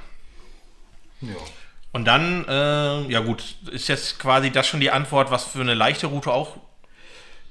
Ja. 1.21 1.35
Und 1.91 2.05
dann, 2.05 2.45
äh, 2.47 3.11
ja 3.11 3.19
gut, 3.19 3.43
ist 3.71 3.87
jetzt 3.87 4.17
quasi 4.19 4.51
das 4.51 4.67
schon 4.67 4.79
die 4.79 4.89
Antwort, 4.91 5.29
was 5.31 5.43
für 5.45 5.61
eine 5.61 5.73
leichte 5.75 6.07
Route 6.07 6.31
auch. 6.31 6.57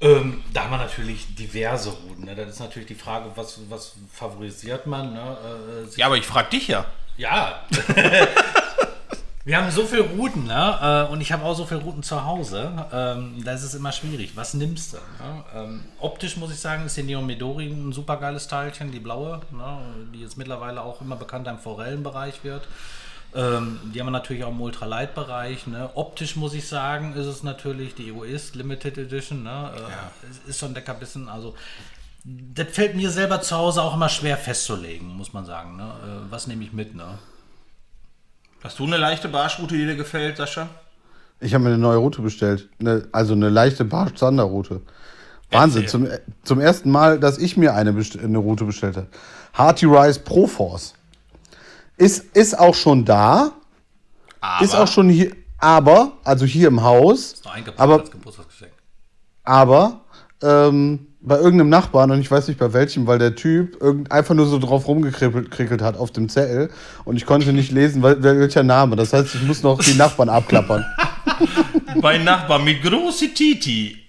Ähm, 0.00 0.42
da 0.52 0.64
haben 0.64 0.70
wir 0.70 0.78
natürlich 0.78 1.34
diverse 1.34 1.90
Routen. 1.90 2.24
Ne? 2.24 2.34
Das 2.36 2.48
ist 2.48 2.60
natürlich 2.60 2.86
die 2.88 2.94
Frage, 2.94 3.30
was, 3.34 3.58
was 3.68 3.94
favorisiert 4.12 4.86
man. 4.86 5.12
Ne? 5.12 5.36
Äh, 5.92 5.98
Ja, 5.98 6.06
aber 6.06 6.16
ich 6.16 6.26
frage 6.26 6.50
dich 6.50 6.68
ja. 6.68 6.84
Ja. 7.16 7.62
Wir 9.44 9.56
haben 9.56 9.70
so 9.70 9.86
viele 9.86 10.02
Routen, 10.02 10.44
ne? 10.44 11.06
Äh, 11.08 11.10
Und 11.10 11.22
ich 11.22 11.32
habe 11.32 11.42
auch 11.42 11.54
so 11.54 11.64
viele 11.64 11.80
Routen 11.80 12.02
zu 12.02 12.22
Hause. 12.22 12.70
Ähm, 12.92 13.42
da 13.42 13.52
ist 13.54 13.62
es 13.62 13.72
immer 13.74 13.92
schwierig. 13.92 14.32
Was 14.34 14.52
nimmst 14.52 14.92
du? 14.92 14.96
Ne? 14.98 15.44
Ähm, 15.54 15.84
optisch 16.00 16.36
muss 16.36 16.52
ich 16.52 16.60
sagen, 16.60 16.84
ist 16.84 16.98
die 16.98 17.02
Neon 17.02 17.24
Midori 17.24 17.66
ein 17.68 17.92
super 17.94 18.18
geiles 18.18 18.46
Teilchen, 18.46 18.92
die 18.92 19.00
blaue, 19.00 19.40
ne? 19.50 19.78
die 20.12 20.20
jetzt 20.20 20.36
mittlerweile 20.36 20.82
auch 20.82 21.00
immer 21.00 21.16
bekannter 21.16 21.50
im 21.50 21.58
Forellenbereich 21.58 22.44
wird. 22.44 22.68
Ähm, 23.34 23.78
die 23.92 24.00
haben 24.00 24.06
wir 24.06 24.12
natürlich 24.12 24.44
auch 24.44 24.50
im 24.50 24.60
Ultralight-Bereich. 24.60 25.66
Ne? 25.66 25.90
Optisch 25.94 26.36
muss 26.36 26.54
ich 26.54 26.66
sagen, 26.66 27.14
ist 27.14 27.26
es 27.26 27.42
natürlich 27.42 27.94
die 27.94 28.08
Egoist 28.08 28.54
Limited 28.54 28.96
Edition. 28.96 29.42
Ne? 29.42 29.70
Äh, 29.76 30.30
es 30.30 30.48
Ist 30.48 30.60
so 30.60 30.66
ein 30.66 30.74
Leckerbissen. 30.74 31.28
Also, 31.28 31.54
das 32.24 32.68
fällt 32.68 32.96
mir 32.96 33.10
selber 33.10 33.40
zu 33.42 33.56
Hause 33.56 33.82
auch 33.82 33.94
immer 33.94 34.08
schwer 34.08 34.36
festzulegen, 34.36 35.08
muss 35.08 35.32
man 35.32 35.44
sagen. 35.44 35.76
Ne? 35.76 35.84
Äh, 35.84 36.30
was 36.30 36.46
nehme 36.46 36.64
ich 36.64 36.72
mit? 36.72 36.94
Ne? 36.94 37.18
Hast 38.62 38.78
du 38.78 38.84
eine 38.84 38.96
leichte 38.96 39.28
Barschroute, 39.28 39.76
die 39.76 39.86
dir 39.86 39.96
gefällt, 39.96 40.38
Sascha? 40.38 40.68
Ich 41.40 41.54
habe 41.54 41.64
mir 41.64 41.70
eine 41.70 41.78
neue 41.78 41.98
Route 41.98 42.22
bestellt. 42.22 42.68
Eine, 42.80 43.06
also 43.12 43.34
eine 43.34 43.50
leichte 43.50 43.84
Barsch-Zander-Route. 43.84 44.80
Wahnsinn. 45.50 45.86
Zum, 45.86 46.08
zum 46.42 46.60
ersten 46.60 46.90
Mal, 46.90 47.20
dass 47.20 47.38
ich 47.38 47.56
mir 47.56 47.74
eine, 47.74 47.90
eine 48.22 48.38
Route 48.38 48.64
bestellt 48.64 48.96
habe. 48.96 49.06
Hearty 49.56 49.86
Rise 49.86 50.20
Pro 50.20 50.46
Force. 50.46 50.94
Ist, 51.98 52.24
ist 52.36 52.58
auch 52.58 52.74
schon 52.74 53.04
da. 53.04 53.52
Aber 54.40 54.64
Ist 54.64 54.74
auch 54.74 54.88
schon 54.88 55.08
hier. 55.08 55.32
Aber, 55.58 56.12
also 56.24 56.46
hier 56.46 56.68
im 56.68 56.82
Haus. 56.82 57.32
Ist 57.32 57.44
noch 57.44 57.54
eingepackt 57.54 57.80
Aber- 57.80 58.00
als 58.00 58.10
Geburtstagsgeschenk. 58.10 58.72
Aber 59.42 60.00
ähm, 60.42 61.06
bei 61.20 61.36
irgendeinem 61.36 61.68
Nachbarn 61.70 62.10
und 62.12 62.20
ich 62.20 62.30
weiß 62.30 62.46
nicht 62.46 62.60
bei 62.60 62.72
welchem, 62.72 63.06
weil 63.08 63.18
der 63.18 63.34
Typ 63.34 63.80
irgend, 63.82 64.12
einfach 64.12 64.34
nur 64.34 64.46
so 64.46 64.58
drauf 64.60 64.86
rumgekrickelt 64.86 65.82
hat 65.82 65.96
auf 65.96 66.12
dem 66.12 66.28
Zettel 66.28 66.70
und 67.04 67.16
ich 67.16 67.26
konnte 67.26 67.52
nicht 67.52 67.72
lesen, 67.72 68.02
wel, 68.04 68.22
welcher 68.22 68.62
Name. 68.62 68.94
Das 68.94 69.12
heißt, 69.12 69.34
ich 69.34 69.42
muss 69.42 69.62
noch 69.64 69.80
die 69.80 69.94
Nachbarn 69.94 70.28
abklappern. 70.28 70.84
Bei 72.00 72.18
Nachbarn 72.18 72.62
mit 72.64 72.82
große 72.82 73.34
Titi. 73.34 73.96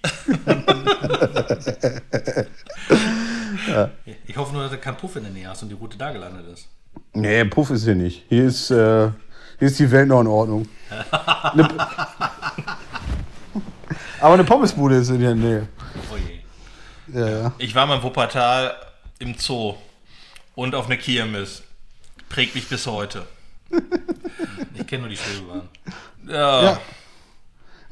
Ich 4.26 4.36
hoffe 4.36 4.52
nur, 4.52 4.62
dass 4.62 4.72
du 4.72 4.78
keinen 4.78 4.96
Puff 4.96 5.16
in 5.16 5.24
der 5.24 5.32
Nähe 5.32 5.48
hast 5.48 5.62
und 5.62 5.68
die 5.68 5.74
Route 5.74 5.98
da 5.98 6.10
gelandet 6.12 6.46
ist. 6.52 6.68
Nee, 7.12 7.44
Puff 7.44 7.70
ist 7.70 7.84
hier 7.84 7.94
nicht. 7.94 8.24
Hier 8.28 8.46
ist, 8.46 8.70
äh, 8.70 9.10
hier 9.58 9.68
ist 9.68 9.78
die 9.78 9.90
Welt 9.90 10.08
noch 10.08 10.20
in 10.20 10.26
Ordnung. 10.26 10.68
Ne, 11.54 11.68
aber 14.20 14.34
eine 14.34 14.44
Pommesbude 14.44 14.96
ist 14.96 15.08
in 15.08 15.20
der 15.20 15.34
Nähe. 15.34 15.66
Oh 16.12 16.16
je. 16.16 17.18
Ja, 17.18 17.28
ja. 17.28 17.52
Ich 17.58 17.74
war 17.74 17.86
mal 17.86 17.96
in 17.96 18.02
Wuppertal 18.02 18.74
im 19.18 19.34
Zoo 19.38 19.74
und 20.54 20.74
auf 20.74 20.86
einer 20.86 20.96
Kirmes. 20.96 21.62
Prägt 22.28 22.54
mich 22.54 22.68
bis 22.68 22.86
heute. 22.86 23.26
Ich 24.74 24.86
kenne 24.86 25.02
nur 25.02 25.10
die 25.10 25.16
Schwebebahn. 25.16 25.68
Ja. 26.26 26.62
Ja. 26.62 26.80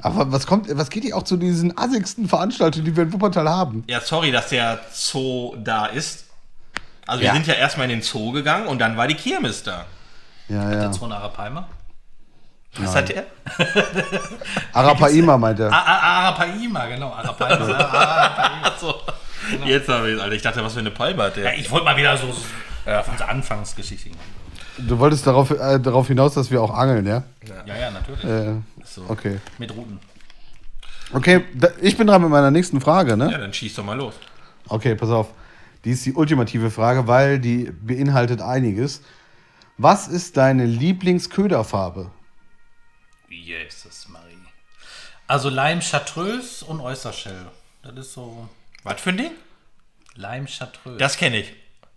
Aber 0.01 0.31
was 0.31 0.47
kommt, 0.47 0.75
was 0.75 0.89
geht 0.89 1.03
hier 1.03 1.15
auch 1.15 1.23
zu 1.23 1.37
diesen 1.37 1.77
assigsten 1.77 2.27
Veranstaltungen, 2.27 2.85
die 2.85 2.95
wir 2.95 3.03
in 3.03 3.13
Wuppertal 3.13 3.47
haben? 3.47 3.83
Ja, 3.87 4.01
sorry, 4.01 4.31
dass 4.31 4.49
der 4.49 4.79
Zoo 4.91 5.55
da 5.57 5.85
ist. 5.85 6.25
Also 7.09 7.23
Ja. 7.23 7.31
wir 7.31 7.35
sind 7.35 7.47
ja 7.47 7.53
erstmal 7.55 7.85
in 7.89 7.99
den 7.99 8.01
Zoo 8.01 8.31
gegangen 8.31 8.67
und 8.67 8.79
dann 8.79 8.95
war 8.97 9.07
die 9.07 9.15
Kirmes 9.15 9.63
da. 9.63 9.85
Ja, 10.47 10.63
ja. 10.71 10.79
Der 10.81 10.93
Zoo 10.93 11.05
in 11.05 11.11
Arapaima? 11.11 11.67
Was 12.77 12.95
hat 12.95 13.09
der? 13.09 13.25
Arapaima 14.73 15.37
meint 15.37 15.59
er. 15.59 15.71
Ah, 15.71 15.83
ah, 15.85 16.19
Arapaima, 16.27 16.85
genau. 16.85 17.11
Arapaima. 17.13 17.65
Arapaima. 17.65 18.67
Achso. 18.67 18.95
Jetzt 19.65 19.89
habe 19.89 20.11
ich, 20.11 20.21
Alter. 20.21 20.35
Ich 20.35 20.41
dachte, 20.41 20.63
was 20.63 20.73
für 20.73 20.79
eine 20.79 20.91
Palme 20.91 21.23
hat 21.23 21.37
Ja, 21.37 21.43
der. 21.43 21.57
ich 21.57 21.69
wollte 21.71 21.85
mal 21.85 21.97
wieder 21.97 22.15
so 22.17 22.27
äh, 22.85 23.01
von 23.03 23.17
der 23.17 23.29
Anfangsgeschichte. 23.29 24.11
Du 24.77 24.97
wolltest 24.99 25.25
darauf, 25.27 25.51
äh, 25.51 25.79
darauf 25.79 26.07
hinaus, 26.07 26.35
dass 26.35 26.51
wir 26.51 26.61
auch 26.61 26.73
angeln, 26.73 27.05
ja? 27.05 27.23
Ja, 27.65 27.75
ja, 27.75 27.91
natürlich. 27.91 28.23
Äh, 28.23 28.53
So. 28.85 29.03
okay. 29.07 29.39
Mit 29.57 29.71
Routen. 29.75 29.99
Okay, 31.11 31.43
da, 31.55 31.69
ich 31.81 31.97
bin 31.97 32.05
dran 32.07 32.21
mit 32.21 32.29
meiner 32.29 32.51
nächsten 32.51 32.79
Frage, 32.79 33.17
ne? 33.17 33.31
Ja, 33.31 33.37
dann 33.39 33.51
schieß 33.53 33.73
doch 33.75 33.83
mal 33.83 33.97
los. 33.97 34.13
Okay, 34.67 34.93
pass 34.95 35.09
auf. 35.09 35.27
Die 35.85 35.91
ist 35.91 36.05
die 36.05 36.13
ultimative 36.13 36.71
Frage, 36.71 37.07
weil 37.07 37.39
die 37.39 37.71
beinhaltet 37.71 38.41
einiges. 38.41 39.01
Was 39.77 40.07
ist 40.07 40.35
deine 40.37 40.65
Lieblingsköderfarbe? 40.65 42.11
Jesus 43.29 44.07
Marie. 44.09 44.25
Also 45.27 45.49
Lime 45.49 45.81
Chartreuse 45.81 46.65
und 46.65 46.81
Oystershell. 46.81 47.45
Das 47.83 47.95
ist 47.95 48.13
so 48.13 48.49
Was 48.83 48.99
für 48.99 49.11
ein 49.11 49.17
Ding? 49.17 49.31
Lime 50.15 50.47
Chartreuse. 50.47 50.97
Das 50.97 51.15
kenne 51.17 51.37
ich. 51.37 51.53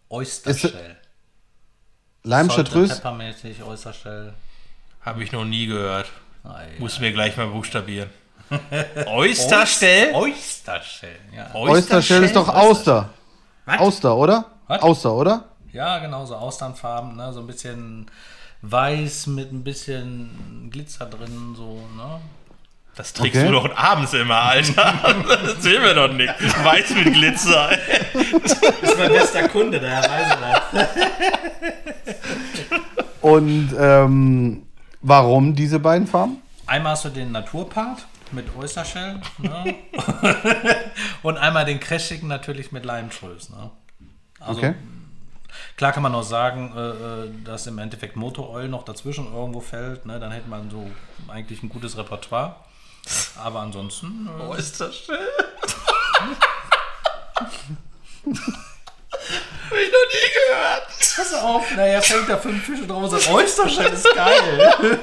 Oystershell. 0.09 0.97
And 2.25 2.53
Chartreuse? 2.53 2.95
Peppermäßig, 2.95 3.63
Oystershell. 3.65 4.35
Habe 5.01 5.25
ich 5.25 5.33
noch 5.33 5.45
nie 5.45 5.67
gehört. 5.67 6.09
Ei, 6.45 6.69
Muss 6.79 7.01
mir 7.01 7.13
gleich 7.13 7.37
mal 7.37 7.49
buchstabieren. 7.49 8.11
Oysterstell? 9.07 10.15
Oystershell, 10.15 11.19
ja. 11.35 11.53
Oystershell 11.55 12.23
ist 12.23 12.37
doch 12.37 12.49
Auster. 12.49 13.11
Was? 13.65 13.79
Auster, 13.81 14.17
oder? 14.17 14.45
Was? 14.69 14.83
Auster, 14.83 15.13
oder? 15.15 15.45
Ja, 15.73 15.99
genau, 15.99 16.25
so 16.27 16.35
Austernfarben, 16.37 17.17
ne? 17.17 17.33
so 17.33 17.41
ein 17.41 17.47
bisschen 17.47 18.07
weiß 18.63 19.27
mit 19.29 19.53
ein 19.53 19.65
bisschen 19.65 20.69
Glitzer 20.71 21.07
drin, 21.07 21.55
so, 21.57 21.81
ne? 21.97 22.21
Das 22.95 23.15
trägst 23.15 23.39
Okay. 23.41 23.47
du 23.47 23.53
doch 23.55 23.75
abends 23.75 24.13
immer, 24.13 24.37
Alter. 24.43 24.93
Das 25.47 25.63
sehen 25.63 25.83
wir 25.83 25.95
doch 25.95 26.13
nicht. 26.13 26.35
Weiß 26.63 26.91
mit 26.91 27.13
Glitzer. 27.15 27.71
Das 28.13 28.53
ist 28.53 28.99
mein 28.99 29.09
bester 29.13 29.49
Kunde, 29.49 29.81
der 29.81 29.91
Herr 29.91 30.11
Reiserat. 30.11 30.63
Und 33.23 33.75
ähm, 33.79 34.67
warum 35.01 35.55
diese 35.55 35.79
beiden 35.79 36.07
Farben? 36.07 36.43
Einmal 36.67 36.93
hast 36.93 37.05
du 37.07 37.09
den 37.09 37.33
Naturpart 37.33 38.07
mit 38.33 38.55
Oystershell, 38.57 39.21
ne? 39.39 39.75
Und 41.23 41.37
einmal 41.39 41.65
den 41.65 41.81
crashigen 41.81 42.29
natürlich 42.29 42.73
mit 42.73 42.85
Leimtrös, 42.85 43.51
ne? 43.51 43.71
Also, 44.41 44.59
Okay. 44.61 44.75
Klar 45.77 45.93
kann 45.93 46.03
man 46.03 46.13
noch 46.13 46.23
sagen, 46.23 46.73
äh, 46.77 46.81
äh, 46.81 47.31
dass 47.45 47.67
im 47.67 47.79
Endeffekt 47.79 48.17
Motoroil 48.17 48.69
noch 48.69 48.85
dazwischen 48.85 49.33
irgendwo 49.33 49.61
fällt, 49.61 50.07
ne? 50.07 50.19
Dann 50.19 50.33
hätte 50.33 50.49
man 50.49 50.71
so 50.71 50.91
eigentlich 51.29 51.63
ein 51.63 51.69
gutes 51.69 51.97
Repertoire. 51.97 52.57
Aber 53.37 53.61
ansonsten. 53.61 54.29
Äh, 54.39 54.43
Oysterstell? 54.43 55.19
Hab 58.25 59.79
ich 59.79 59.93
noch 59.93 60.07
nie 60.13 60.29
gehört. 60.35 60.87
Pass 61.17 61.35
auf, 61.35 61.77
naja, 61.77 62.01
fängt 62.01 62.29
da 62.29 62.37
fünf 62.37 62.65
Fische 62.65 62.87
drauf 62.87 63.03
und 63.03 63.11
sagt, 63.11 63.29
Oystershell 63.33 63.93
ist 63.93 64.07
geil. 64.15 64.99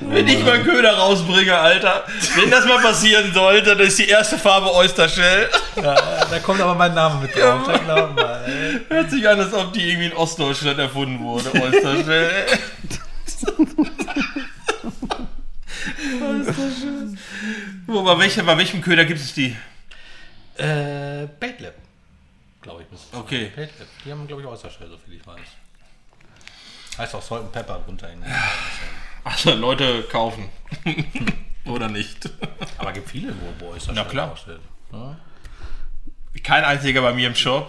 Wenn 0.00 0.26
ich 0.26 0.42
mal 0.44 0.54
einen 0.54 0.64
Köder 0.64 0.96
rausbringe, 0.96 1.56
Alter. 1.56 2.04
Wenn 2.34 2.50
das 2.50 2.64
mal 2.66 2.80
passieren 2.80 3.32
sollte, 3.32 3.76
dann 3.76 3.86
ist 3.86 3.98
die 3.98 4.08
erste 4.08 4.38
Farbe 4.38 4.72
Oystershell. 4.74 5.48
ja, 5.76 5.94
da 6.24 6.38
kommt 6.40 6.60
aber 6.60 6.74
mein 6.74 6.94
Name 6.94 7.22
mit 7.22 7.34
drauf. 7.34 7.68
Ja, 7.68 7.78
glaub 7.78 8.16
mal, 8.16 8.44
ey. 8.46 8.80
Hört 8.88 9.10
sich 9.10 9.28
an, 9.28 9.40
als 9.40 9.52
ob 9.52 9.72
die 9.72 9.88
irgendwie 9.88 10.06
in 10.06 10.12
Ostdeutschland 10.14 10.78
erfunden 10.78 11.20
wurde. 11.20 11.52
Oystershell. 11.52 12.46
Oystershell. 16.22 17.14
Wo, 17.86 18.02
bei, 18.02 18.18
welcher, 18.18 18.42
bei 18.42 18.56
welchem 18.56 18.80
Köder 18.80 19.04
gibt 19.04 19.20
es 19.20 19.34
die? 19.34 19.56
Äh, 20.56 21.26
Baitlab. 21.38 21.74
Glaube 22.62 22.82
ich. 22.82 22.90
müsste 22.90 23.16
Okay. 23.16 23.52
Baitlab. 23.54 23.88
Die 24.04 24.10
haben, 24.10 24.26
glaube 24.26 24.42
ich, 24.42 24.48
Oystershell, 24.48 24.88
so 24.88 24.98
viel 24.98 25.14
ich 25.14 25.26
weiß. 25.26 25.38
Heißt 26.98 27.14
auch 27.14 27.22
Salt 27.22 27.42
and 27.42 27.52
Pepper 27.52 27.80
drunter. 27.84 28.10
In 28.10 28.24
Also 29.30 29.54
Leute 29.54 30.02
kaufen. 30.10 30.48
Oder 31.66 31.88
nicht. 31.88 32.30
aber 32.78 32.92
gibt 32.92 33.10
viele, 33.10 33.32
wo, 33.58 33.66
Oystershell 33.72 33.94
Na 34.02 34.08
klar. 34.08 34.28
draufsteht. 34.28 34.60
Ja? 34.92 35.16
Kein 36.42 36.64
einziger 36.64 37.02
bei 37.02 37.12
mir 37.12 37.28
im 37.28 37.34
Shop. 37.34 37.68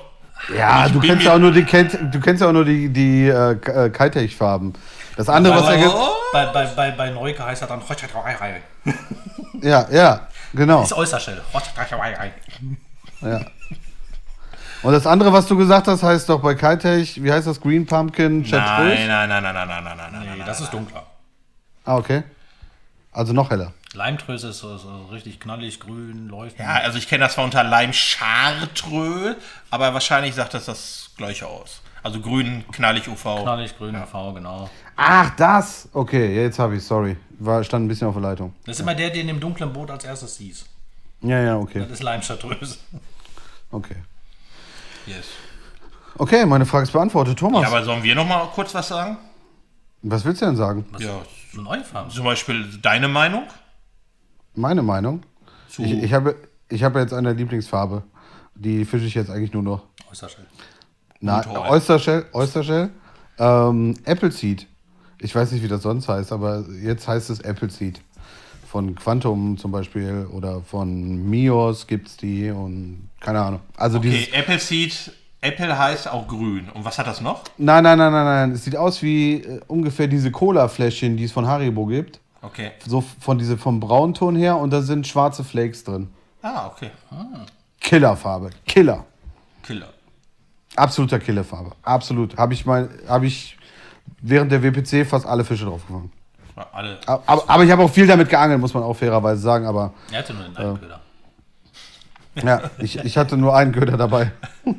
Ja, 0.55 0.85
Ich 0.85 0.93
du 0.93 0.99
kennst 1.01 1.25
ja 1.25 1.33
auch 1.33 1.39
nur 1.39 1.51
die, 1.51 1.65
du 1.65 2.19
kennst 2.21 2.41
ja 2.41 2.47
auch 2.47 2.53
nur 2.53 2.63
die, 2.63 2.87
die 2.89 3.27
äh, 3.27 3.55
K- 3.55 3.85
äh, 3.85 3.89
Kitech-Farben. 3.89 4.73
Das 5.17 5.27
andere, 5.27 5.55
was 5.55 5.67
er 5.69 5.77
ge- 5.77 5.91
Bei, 6.31 6.45
bei, 6.45 6.65
bei, 6.67 6.91
bei 6.91 7.09
Neuke 7.09 7.43
heißt 7.43 7.61
er 7.63 7.67
dann 7.67 7.81
Ja, 9.61 9.85
ja, 9.91 10.27
genau. 10.53 10.83
Ist 10.83 10.93
Oystershell. 10.93 11.41
Ja. 13.21 13.41
Und 14.81 14.93
das 14.93 15.05
andere, 15.05 15.33
was 15.33 15.45
du 15.47 15.57
gesagt 15.57 15.87
hast, 15.89 16.03
heißt 16.03 16.29
doch 16.29 16.41
bei 16.41 16.55
Kitech, 16.55 17.21
wie 17.21 17.33
heißt 17.33 17.47
das? 17.47 17.59
Green 17.59 17.85
Pumpkin? 17.85 18.43
Nein, 18.49 19.07
nein, 19.09 19.27
nein, 19.27 19.43
nein, 19.43 19.43
nein, 19.43 19.67
nein, 19.67 19.67
nein, 19.67 19.83
nein, 19.97 20.09
nein. 20.13 20.37
Nee, 20.37 20.43
das 20.45 20.61
ist 20.61 20.71
dunkler. 20.71 21.03
Ah, 21.89 21.97
okay. 21.97 22.21
Also 23.11 23.33
noch 23.33 23.49
heller. 23.49 23.73
Leimtröse 23.93 24.49
ist 24.49 24.59
so, 24.59 24.77
so 24.77 25.05
richtig 25.11 25.39
knallig, 25.39 25.79
grün, 25.79 26.27
leuchtend. 26.27 26.59
Ja, 26.67 26.75
also 26.75 26.99
ich 26.99 27.07
kenne 27.07 27.23
das 27.23 27.33
zwar 27.33 27.45
unter 27.45 27.63
Lime 27.63 27.91
Chartreux, 27.93 29.35
aber 29.71 29.91
wahrscheinlich 29.95 30.35
sagt 30.35 30.53
das 30.53 30.65
das 30.65 31.09
gleiche 31.17 31.47
aus. 31.47 31.81
Also 32.03 32.21
grün, 32.21 32.63
knallig 32.71 33.07
UV. 33.07 33.41
Knallig, 33.41 33.75
grün, 33.75 33.97
V, 34.05 34.33
genau. 34.33 34.69
Ach, 34.95 35.31
das! 35.35 35.89
Okay, 35.91 36.35
ja, 36.35 36.43
jetzt 36.43 36.59
habe 36.59 36.75
ich 36.75 36.83
sorry. 36.83 37.17
War, 37.39 37.63
stand 37.63 37.85
ein 37.85 37.87
bisschen 37.87 38.07
auf 38.07 38.13
der 38.13 38.21
Leitung. 38.21 38.53
Das 38.67 38.75
ist 38.75 38.81
immer 38.81 38.93
der, 38.93 39.09
den 39.09 39.27
im 39.27 39.39
dunklen 39.39 39.73
Boot 39.73 39.89
als 39.89 40.03
erstes 40.03 40.35
siehst. 40.35 40.67
Ja, 41.21 41.41
ja, 41.41 41.57
okay. 41.57 41.79
Das 41.79 41.89
ist 41.89 42.03
Leimchartreuse. 42.03 42.77
Okay. 43.71 43.95
Yes. 45.07 45.25
Okay, 46.19 46.45
meine 46.45 46.67
Frage 46.67 46.83
ist 46.83 46.91
beantwortet. 46.91 47.39
Thomas, 47.39 47.63
Ja, 47.63 47.67
aber 47.69 47.83
sollen 47.83 48.03
wir 48.03 48.13
noch 48.13 48.27
mal 48.27 48.45
kurz 48.53 48.75
was 48.75 48.87
sagen? 48.87 49.17
was 50.03 50.23
willst 50.23 50.41
du 50.43 50.45
denn 50.45 50.55
sagen? 50.55 50.85
Ja, 50.99 51.21
So 51.53 51.61
neue 51.61 51.83
Farben. 51.83 52.09
zum 52.11 52.25
Beispiel 52.25 52.65
deine 52.81 53.07
Meinung? 53.07 53.43
Meine 54.55 54.81
Meinung? 54.81 55.23
Zu 55.69 55.83
Ich, 55.83 55.91
ich, 56.03 56.13
habe, 56.13 56.35
ich 56.69 56.83
habe 56.83 56.99
jetzt 56.99 57.13
eine 57.13 57.33
Lieblingsfarbe. 57.33 58.03
Die 58.55 58.85
fische 58.85 59.05
ich 59.05 59.15
jetzt 59.15 59.29
eigentlich 59.29 59.53
nur 59.53 59.63
noch. 59.63 59.83
Oystershell. 60.09 60.45
Na. 61.21 61.45
Oystershell, 61.69 62.25
Oystershell. 62.33 62.89
Ähm, 63.37 63.95
Appleseed. 64.05 64.67
Ich 65.21 65.33
weiß 65.35 65.51
nicht, 65.51 65.63
wie 65.63 65.67
das 65.67 65.81
sonst 65.83 66.07
heißt, 66.07 66.31
aber 66.31 66.65
jetzt 66.81 67.07
heißt 67.07 67.29
es 67.29 67.43
Appleseed. 67.43 68.01
Von 68.67 68.93
Quantum 68.95 69.57
zum 69.57 69.71
Beispiel 69.71 70.27
oder 70.31 70.61
von 70.61 71.27
Mios 71.29 71.87
gibt's 71.87 72.17
die 72.17 72.51
und 72.51 73.09
keine 73.19 73.41
Ahnung. 73.41 73.61
Also 73.75 73.97
Okay, 73.97 74.11
dieses. 74.11 74.33
Apple 74.33 74.59
Seed. 74.59 75.11
Apple 75.41 75.77
heißt 75.77 76.09
auch 76.09 76.27
grün. 76.27 76.69
Und 76.73 76.83
was 76.83 76.97
hat 76.97 77.07
das 77.07 77.21
noch? 77.21 77.43
Nein, 77.57 77.83
nein, 77.83 77.97
nein, 77.97 78.11
nein, 78.11 78.25
nein. 78.25 78.51
Es 78.51 78.65
sieht 78.65 78.75
aus 78.75 79.01
wie 79.01 79.35
äh, 79.35 79.61
ungefähr 79.67 80.07
diese 80.07 80.31
Cola-Fläschchen, 80.31 81.15
die 81.15 81.23
es 81.23 81.31
von 81.31 81.47
Haribo 81.47 81.85
gibt. 81.85 82.19
Okay. 82.41 82.71
So 82.85 83.03
von 83.19 83.37
diese, 83.37 83.57
vom 83.57 83.79
Braunton 83.79 84.35
her 84.35 84.57
und 84.57 84.71
da 84.71 84.81
sind 84.81 85.07
schwarze 85.07 85.43
Flakes 85.43 85.83
drin. 85.83 86.09
Ah, 86.41 86.67
okay. 86.67 86.91
Killerfarbe. 87.81 88.49
Killer. 88.65 89.05
Killer. 89.63 89.89
Absoluter 90.75 91.19
Killerfarbe. 91.19 91.71
Absolut. 91.83 92.37
Habe 92.37 92.53
ich 92.53 92.65
mal, 92.65 92.89
habe 93.07 93.25
ich 93.25 93.57
während 94.21 94.51
der 94.51 94.63
WPC 94.63 95.05
fast 95.05 95.25
alle 95.25 95.43
Fische 95.43 95.65
drauf 95.65 95.85
gefangen. 95.85 96.11
Alle. 96.73 96.97
Aber, 97.05 97.43
aber 97.47 97.63
ich 97.63 97.71
habe 97.71 97.83
auch 97.83 97.89
viel 97.89 98.05
damit 98.05 98.29
geangelt, 98.29 98.59
muss 98.59 98.73
man 98.73 98.83
auch 98.83 98.93
fairerweise 98.93 99.41
sagen. 99.41 99.65
Aber 99.65 99.93
Er 100.11 100.19
hatte 100.19 100.33
nur 100.33 100.43
den 100.43 100.57
einen 100.57 100.79
Köder. 100.79 100.98
Ja, 102.35 102.69
ich, 102.77 102.97
ich 102.99 103.17
hatte 103.17 103.37
nur 103.37 103.55
einen 103.55 103.71
Köder 103.71 103.97
dabei. 103.97 104.31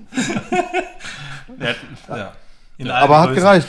Ja. 2.08 2.32
Allen 2.78 2.90
Aber 2.90 3.20
hat 3.20 3.26
Größen. 3.28 3.42
gereicht. 3.42 3.68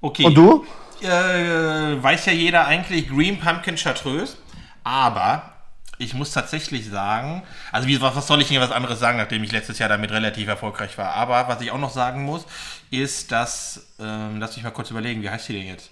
Okay. 0.00 0.24
Und 0.24 0.34
du? 0.34 0.66
äh, 1.02 2.02
weiß 2.02 2.26
ja 2.26 2.32
jeder 2.32 2.66
eigentlich 2.66 3.08
Green 3.08 3.40
Pumpkin 3.40 3.76
Chartreuse, 3.76 4.36
aber 4.84 5.54
ich 5.98 6.14
muss 6.14 6.30
tatsächlich 6.32 6.88
sagen, 6.88 7.42
also 7.72 7.88
wie, 7.88 8.00
was, 8.00 8.26
soll 8.26 8.40
ich 8.40 8.48
denn 8.48 8.60
was 8.60 8.70
anderes 8.70 9.00
sagen, 9.00 9.18
nachdem 9.18 9.42
ich 9.42 9.50
letztes 9.50 9.78
Jahr 9.78 9.88
damit 9.88 10.12
relativ 10.12 10.46
erfolgreich 10.48 10.96
war. 10.96 11.14
Aber 11.14 11.48
was 11.48 11.60
ich 11.60 11.72
auch 11.72 11.78
noch 11.78 11.90
sagen 11.90 12.24
muss, 12.24 12.46
ist, 12.90 13.32
dass, 13.32 13.88
ähm, 13.98 14.38
lass 14.38 14.54
mich 14.54 14.64
mal 14.64 14.70
kurz 14.70 14.90
überlegen, 14.90 15.22
wie 15.22 15.30
heißt 15.30 15.48
die 15.48 15.54
denn 15.54 15.66
jetzt? 15.66 15.90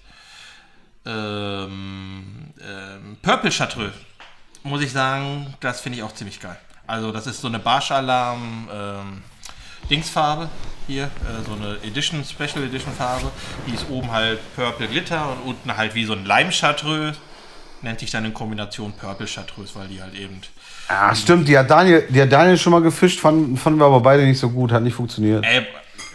Ähm, 1.07 2.53
ähm, 2.59 3.17
Purple 3.21 3.49
Chartreuse, 3.49 3.93
muss 4.63 4.81
ich 4.81 4.91
sagen, 4.91 5.53
das 5.61 5.79
finde 5.79 5.99
ich 5.99 6.03
auch 6.03 6.13
ziemlich 6.13 6.39
geil. 6.41 6.57
Also 6.85 7.11
das 7.11 7.27
ist 7.27 7.39
so 7.39 7.47
eine 7.47 7.59
Barsch-Alarm 7.59 8.69
ähm, 8.73 9.23
Dingsfarbe 9.89 10.49
hier, 10.85 11.03
äh, 11.03 11.45
so 11.45 11.53
eine 11.53 11.77
Edition, 11.83 12.23
Special 12.25 12.63
Edition 12.65 12.93
Farbe. 12.93 13.31
Die 13.67 13.73
ist 13.73 13.89
oben 13.89 14.11
halt 14.11 14.39
Purple 14.55 14.87
Glitter 14.87 15.29
und 15.31 15.49
unten 15.49 15.77
halt 15.77 15.95
wie 15.95 16.03
so 16.05 16.13
ein 16.13 16.25
Lime 16.25 16.51
Chartreuse. 16.51 17.17
Nennt 17.81 17.99
sich 17.99 18.11
dann 18.11 18.25
in 18.25 18.33
Kombination 18.33 18.91
Purple 18.93 19.27
Chartreuse, 19.27 19.75
weil 19.75 19.87
die 19.87 20.01
halt 20.01 20.15
eben. 20.15 20.41
Ja, 20.89 21.13
stimmt. 21.15 21.47
Die 21.47 21.57
hat 21.57 21.69
Daniel, 21.69 22.05
die 22.09 22.21
hat 22.21 22.31
Daniel 22.31 22.57
schon 22.57 22.71
mal 22.71 22.81
gefischt, 22.81 23.19
fanden, 23.19 23.55
fanden 23.55 23.79
wir 23.79 23.85
aber 23.85 24.01
beide 24.01 24.25
nicht 24.25 24.39
so 24.39 24.49
gut, 24.49 24.71
hat 24.71 24.81
nicht 24.81 24.95
funktioniert. 24.95 25.45
Äh, 25.45 25.65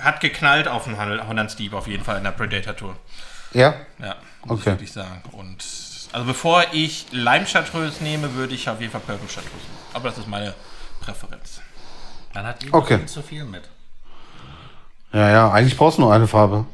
hat 0.00 0.20
geknallt 0.20 0.68
auf 0.68 0.84
dem 0.84 0.98
Holland 0.98 1.50
Steve 1.50 1.76
auf 1.76 1.86
jeden 1.86 2.02
Fall 2.02 2.18
in 2.18 2.24
der 2.24 2.32
Predator 2.32 2.74
Tour. 2.74 2.96
Ja? 3.52 3.74
Ja, 4.00 4.16
muss 4.44 4.60
ich 4.60 4.62
Okay. 4.66 4.70
wirklich 4.72 4.92
sagen. 4.92 5.22
Und 5.32 5.64
also 6.12 6.26
bevor 6.26 6.64
ich 6.72 7.06
Lime 7.12 7.46
Chartreuse 7.46 8.02
nehme, 8.02 8.34
würde 8.34 8.54
ich 8.54 8.68
auf 8.68 8.80
jeden 8.80 8.92
Fall 8.92 9.00
Purple 9.00 9.26
Chartreuse 9.28 9.46
nehmen. 9.54 9.78
Aber 9.94 10.08
das 10.10 10.18
ist 10.18 10.28
meine 10.28 10.54
Präferenz. 11.00 11.60
Dann 12.34 12.46
hat 12.46 12.62
Igor 12.62 12.80
Okay. 12.82 12.98
viel 12.98 13.06
zu 13.06 13.22
viel 13.22 13.44
mit. 13.44 13.68
Ja, 15.12 15.30
ja, 15.30 15.50
eigentlich 15.52 15.76
brauchst 15.76 15.98
du 15.98 16.02
nur 16.02 16.12
eine 16.14 16.26
Farbe. 16.26 16.64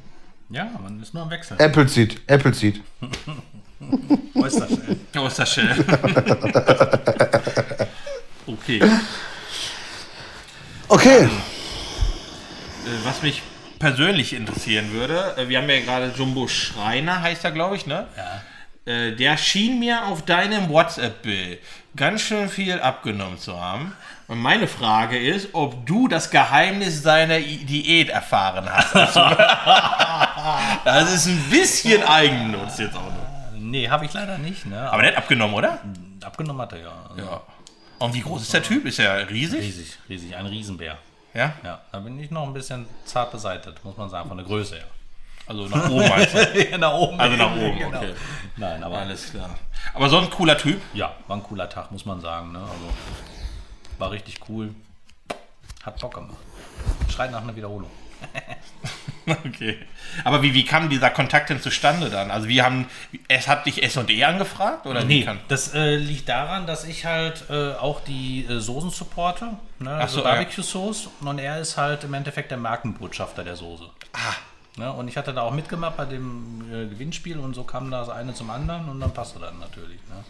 Ja, 0.51 0.69
man 0.83 1.01
ist 1.03 1.12
nur 1.14 1.23
am 1.25 1.31
Wechseln. 1.31 1.61
Appleseed, 1.61 2.21
Appleseed. 2.31 2.81
Oystershell. 5.16 5.75
Schön. 5.75 5.85
okay. 8.47 8.83
Okay. 10.89 11.25
Äh, 11.25 11.29
Was 13.05 13.23
mich 13.23 13.43
persönlich 13.79 14.33
interessieren 14.33 14.93
würde, 14.93 15.35
äh, 15.37 15.49
wir 15.49 15.59
haben 15.59 15.68
ja 15.70 15.81
gerade 15.81 16.12
Jumbo 16.16 16.49
Schreiner, 16.49 17.22
heißt 17.22 17.45
er, 17.45 17.53
glaube 17.53 17.76
ich, 17.76 17.87
ne? 17.87 18.07
Ja. 18.16 18.93
Äh, 18.93 19.16
Der 19.16 19.37
schien 19.37 19.79
mir 19.79 20.07
auf 20.07 20.24
deinem 20.24 20.68
WhatsApp-Bild 20.68 21.61
ganz 21.97 22.22
schön 22.22 22.49
viel 22.49 22.81
abgenommen 22.81 23.39
zu 23.39 23.61
haben. 23.61 23.93
Und 24.29 24.39
meine 24.39 24.68
Frage 24.68 25.18
ist, 25.18 25.49
ob 25.55 25.87
du 25.87 26.07
das 26.07 26.31
Geheimnis 26.31 27.03
seiner 27.03 27.39
I 27.39 27.64
Diät 27.64 28.09
erfahren 28.11 28.68
hast. 28.70 28.95
Also, 29.18 29.20
das 30.85 31.14
ist 31.14 31.26
ein 31.26 31.43
bisschen 31.51 32.03
Eigennutz 32.03 32.79
jetzt 32.79 32.95
auch 32.97 33.03
noch. 33.03 33.53
Nee, 33.59 33.89
habe 33.89 34.05
ich 34.07 34.12
leider 34.12 34.39
nicht. 34.39 34.66
Ne? 34.66 34.91
Aber 34.91 35.03
der 35.03 35.12
hat 35.12 35.18
abgenommen, 35.18 35.55
oder? 35.55 35.79
abgenommen 36.24 36.61
hat 36.62 36.72
er 36.72 36.79
ja. 36.81 37.11
Ja. 37.16 37.41
Und 37.99 38.14
wie 38.14 38.20
groß 38.20 38.43
ist 38.43 38.55
der 38.55 38.62
Typ? 38.62 38.85
Ist 38.87 38.99
er 38.99 39.29
riesig? 39.29 39.61
Riesig, 39.61 39.99
riesig. 40.09 40.37
Ein 40.37 40.47
Riesenbär. 40.47 40.99
Ja. 41.39 41.53
Ja, 41.62 41.80
da 41.93 42.01
bin 42.01 42.18
ich 42.18 42.30
noch 42.32 42.43
ein 42.43 42.53
bisschen 42.53 42.86
zart 43.05 43.30
beseitigt, 43.30 43.84
muss 43.84 43.97
man 43.97 44.11
sagen, 44.11 44.28
von 44.28 44.36
der 44.39 44.45
Größe 44.47 44.74
her. 44.76 44.84
Also 45.47 45.66
nach 45.68 45.89
oben 45.89 46.09
meinst 46.09 46.34
du? 46.34 46.78
nach 46.78 46.93
oben. 46.95 47.18
Also 47.20 47.36
nach 47.36 47.53
oben, 47.57 47.78
Genau. 47.78 47.97
okay. 47.97 48.14
Nein, 48.57 48.82
aber 48.82 48.99
Alles 48.99 49.30
klar. 49.30 49.51
Aber 49.95 50.09
so 50.09 50.18
ein 50.18 50.28
cooler 50.30 50.59
Typ. 50.59 50.80
ja, 50.95 51.14
war 51.28 51.36
ein 51.36 51.43
cooler 51.45 51.68
Tag, 51.68 51.91
muss 51.93 52.05
man 52.05 52.20
sagen. 52.20 52.53
Ne? 52.53 52.59
Also, 52.59 52.93
war 53.99 54.11
richtig 54.11 54.41
cool. 54.49 54.74
Hat 55.84 56.01
Bock 56.01 56.14
gemacht. 56.14 56.36
Schreit 57.09 57.30
nach 57.30 57.41
einer 57.43 57.55
Wiederholung. 57.55 57.91
Okay. 59.49 59.79
Aber 60.24 60.43
wie, 60.43 60.55
wie 60.55 60.64
kam 60.64 60.89
dieser 60.89 61.11
Kontakt 61.11 61.51
denn 61.51 61.61
zustande 61.61 62.11
dann? 62.11 62.31
Also 62.31 62.49
wie 62.49 62.62
haben, 62.62 62.87
es 63.29 63.49
hat 63.49 63.66
dich 63.66 63.83
S&E 63.83 64.24
angefragt? 64.24 64.87
Oder 64.87 65.05
Nee, 65.05 65.24
kann, 65.24 65.39
das 65.49 65.74
äh, 65.74 65.97
liegt 65.97 66.29
daran, 66.29 66.66
dass 66.66 66.85
ich 66.85 67.05
halt 67.05 67.45
äh, 67.51 67.72
auch 67.74 68.01
die 68.01 68.47
äh, 68.49 68.61
Soßen 68.61 68.91
supporte, 68.91 69.57
ne? 69.79 69.91
also 69.91 70.20
so, 70.20 70.24
ja. 70.24 70.33
Barbecue-Sauce. 70.33 71.09
Und 71.20 71.39
er 71.39 71.61
ist 71.61 71.76
halt 71.76 72.05
im 72.05 72.14
Endeffekt 72.14 72.51
der 72.51 72.59
Markenbotschafter 72.59 73.45
der 73.45 73.57
Soße. 73.57 73.85
Ah. 74.12 74.35
Ne? 74.76 74.93
Und 74.93 75.09
ich 75.09 75.16
hatte 75.16 75.35
da 75.35 75.43
auch 75.43 75.53
mitgemacht 75.53 75.97
bei 75.97 76.05
dem 76.05 76.62
äh, 76.72 76.87
Gewinnspiel 76.87 77.39
und 77.39 77.55
so 77.55 77.64
kam 77.64 77.91
das 77.91 78.09
eine 78.09 78.35
zum 78.35 78.51
anderen 78.51 78.89
und 78.89 79.01
dann 79.01 79.12
passte 79.12 79.41
das 79.41 79.53
natürlich. 79.59 79.99
Ne? 80.09 80.24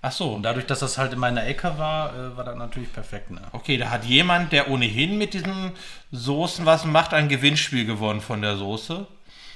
Ach 0.00 0.12
so. 0.12 0.32
Und 0.34 0.42
dadurch, 0.44 0.66
dass 0.66 0.78
das 0.78 0.96
halt 0.98 1.12
in 1.12 1.18
meiner 1.18 1.44
Ecke 1.46 1.76
war, 1.78 2.12
äh, 2.14 2.36
war 2.36 2.44
das 2.44 2.56
natürlich 2.56 2.92
perfekt. 2.92 3.30
Ne? 3.30 3.40
Okay, 3.52 3.76
da 3.78 3.90
hat 3.90 4.04
jemand, 4.04 4.52
der 4.52 4.70
ohnehin 4.70 5.18
mit 5.18 5.34
diesen 5.34 5.72
Soßen 6.12 6.64
was 6.66 6.84
macht, 6.84 7.14
ein 7.14 7.28
Gewinnspiel 7.28 7.84
gewonnen 7.84 8.20
von 8.20 8.40
der 8.42 8.56
Soße. 8.56 9.06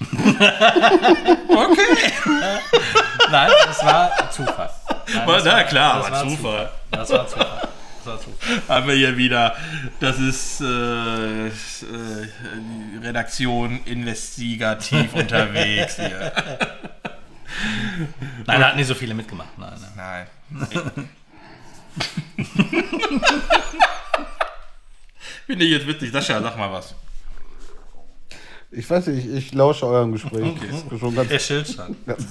okay. 0.03 1.81
Nein, 3.31 3.51
das 3.67 3.85
war 3.85 4.11
Zufall. 4.31 4.71
Nein, 5.15 5.27
das 5.27 5.45
na 5.45 5.53
war- 5.53 5.65
klar, 5.65 5.99
das 5.99 6.11
war 6.11 6.13
war 6.25 6.29
Zufall. 6.29 6.71
Das 6.91 7.11
war 7.11 7.29
Zufall. 7.29 7.69
Das 8.05 8.07
war 8.07 8.21
Zufall. 8.21 8.63
Haben 8.69 8.89
wir 8.89 8.95
hier 8.97 9.17
wieder, 9.17 9.55
das 10.01 10.19
ist 10.19 10.61
äh, 10.61 11.47
äh, 11.47 11.51
Redaktion 13.01 13.81
investigativ 13.85 15.15
unterwegs 15.15 15.97
hier. 15.97 16.33
Nein, 18.47 18.61
da 18.61 18.67
hatten 18.69 18.79
nicht 18.79 18.87
so 18.87 18.95
viele 18.95 19.15
mitgemacht. 19.15 19.57
Nein, 19.59 19.73
nein. 19.97 20.27
Nein. 20.51 21.09
Finde 25.47 25.65
ich 25.65 25.71
jetzt 25.73 25.87
witzig. 25.87 26.11
Sascha, 26.13 26.41
sag 26.41 26.57
mal 26.57 26.73
was. 26.73 26.95
Ich 28.71 28.89
weiß 28.89 29.09
nicht, 29.09 29.27
ich, 29.27 29.33
ich 29.35 29.53
lausche 29.55 29.87
eurem 29.87 30.13
Gespräch. 30.13 30.55
Ist 30.63 30.99
schon 30.99 31.15
ganz, 31.15 31.29
Der 31.29 31.39
Schildstand. 31.39 31.97
ganz, 32.07 32.27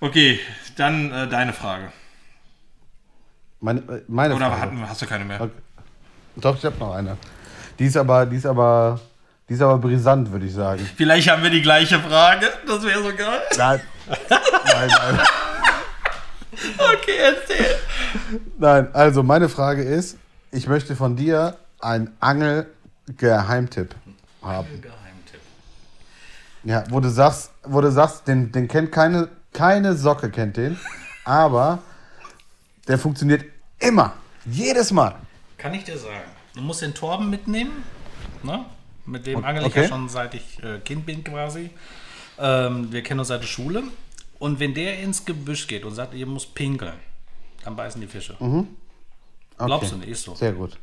Okay, 0.00 0.38
dann 0.76 1.10
äh, 1.10 1.26
deine 1.28 1.52
Frage. 1.54 1.90
meine, 3.60 3.80
äh, 3.80 4.02
meine 4.08 4.34
Oder 4.34 4.48
Frage. 4.48 4.60
hatten, 4.60 4.88
hast 4.88 5.00
du 5.00 5.06
keine 5.06 5.24
mehr? 5.24 5.40
Okay. 5.40 5.52
Doch, 6.36 6.56
ich 6.56 6.64
habe 6.64 6.78
noch 6.78 6.92
eine. 6.94 7.16
Die 7.78 7.86
ist 7.86 7.96
aber, 7.96 8.26
die 8.26 8.36
ist 8.36 8.44
aber, 8.46 9.00
die 9.48 9.54
ist 9.54 9.62
aber 9.62 9.78
brisant, 9.78 10.30
würde 10.30 10.46
ich 10.46 10.52
sagen. 10.52 10.86
Vielleicht 10.96 11.28
haben 11.30 11.42
wir 11.42 11.50
die 11.50 11.62
gleiche 11.62 11.98
Frage. 11.98 12.46
Das 12.66 12.82
wäre 12.82 13.02
so 13.02 13.14
geil. 13.14 13.40
Nein. 13.56 13.80
nein, 14.30 14.90
nein. 14.90 15.20
Okay, 16.78 17.16
erzähl. 17.18 17.76
Nein, 18.58 18.88
also 18.92 19.22
meine 19.22 19.48
Frage 19.48 19.82
ist, 19.82 20.18
ich 20.50 20.66
möchte 20.66 20.96
von 20.96 21.16
dir 21.16 21.56
einen 21.80 22.14
Angel-Geheimtipp 22.20 23.94
haben. 24.42 24.68
Geheimtipp. 24.82 25.40
Ja, 26.64 26.84
wo 26.90 27.00
du 27.00 27.08
sagst, 27.08 27.52
wo 27.62 27.80
du 27.80 27.90
sagst, 27.90 28.26
den, 28.28 28.50
den 28.52 28.66
kennt 28.68 28.92
keine, 28.92 29.28
keine 29.52 29.94
Socke 29.94 30.30
kennt 30.30 30.56
den, 30.56 30.78
aber 31.24 31.78
der 32.86 32.98
funktioniert 32.98 33.44
immer, 33.78 34.14
jedes 34.44 34.90
Mal. 34.90 35.14
Kann 35.56 35.74
ich 35.74 35.84
dir 35.84 35.98
sagen. 35.98 36.30
Du 36.54 36.60
musst 36.60 36.82
den 36.82 36.94
Torben 36.94 37.30
mitnehmen. 37.30 37.84
Ne? 38.42 38.64
Mit 39.08 39.26
dem 39.26 39.42
angel 39.44 39.62
ich 39.62 39.68
okay. 39.68 39.82
ja 39.82 39.88
schon 39.88 40.08
seit 40.08 40.34
ich 40.34 40.62
äh, 40.62 40.78
Kind 40.80 41.06
bin 41.06 41.24
quasi. 41.24 41.70
Ähm, 42.38 42.92
wir 42.92 43.02
kennen 43.02 43.20
uns 43.20 43.28
seit 43.28 43.42
der 43.42 43.46
Schule. 43.46 43.82
Und 44.38 44.60
wenn 44.60 44.74
der 44.74 45.00
ins 45.00 45.24
Gebüsch 45.24 45.66
geht 45.66 45.84
und 45.84 45.94
sagt, 45.94 46.14
ihr 46.14 46.26
müsst 46.26 46.54
pinkeln, 46.54 46.92
dann 47.64 47.74
beißen 47.74 48.00
die 48.00 48.06
Fische. 48.06 48.36
Okay. 48.38 48.64
Glaubst 49.58 49.92
du 49.92 49.96
nicht, 49.96 50.08
ist 50.08 50.22
so. 50.22 50.34
Sehr 50.34 50.52
gut. 50.52 50.78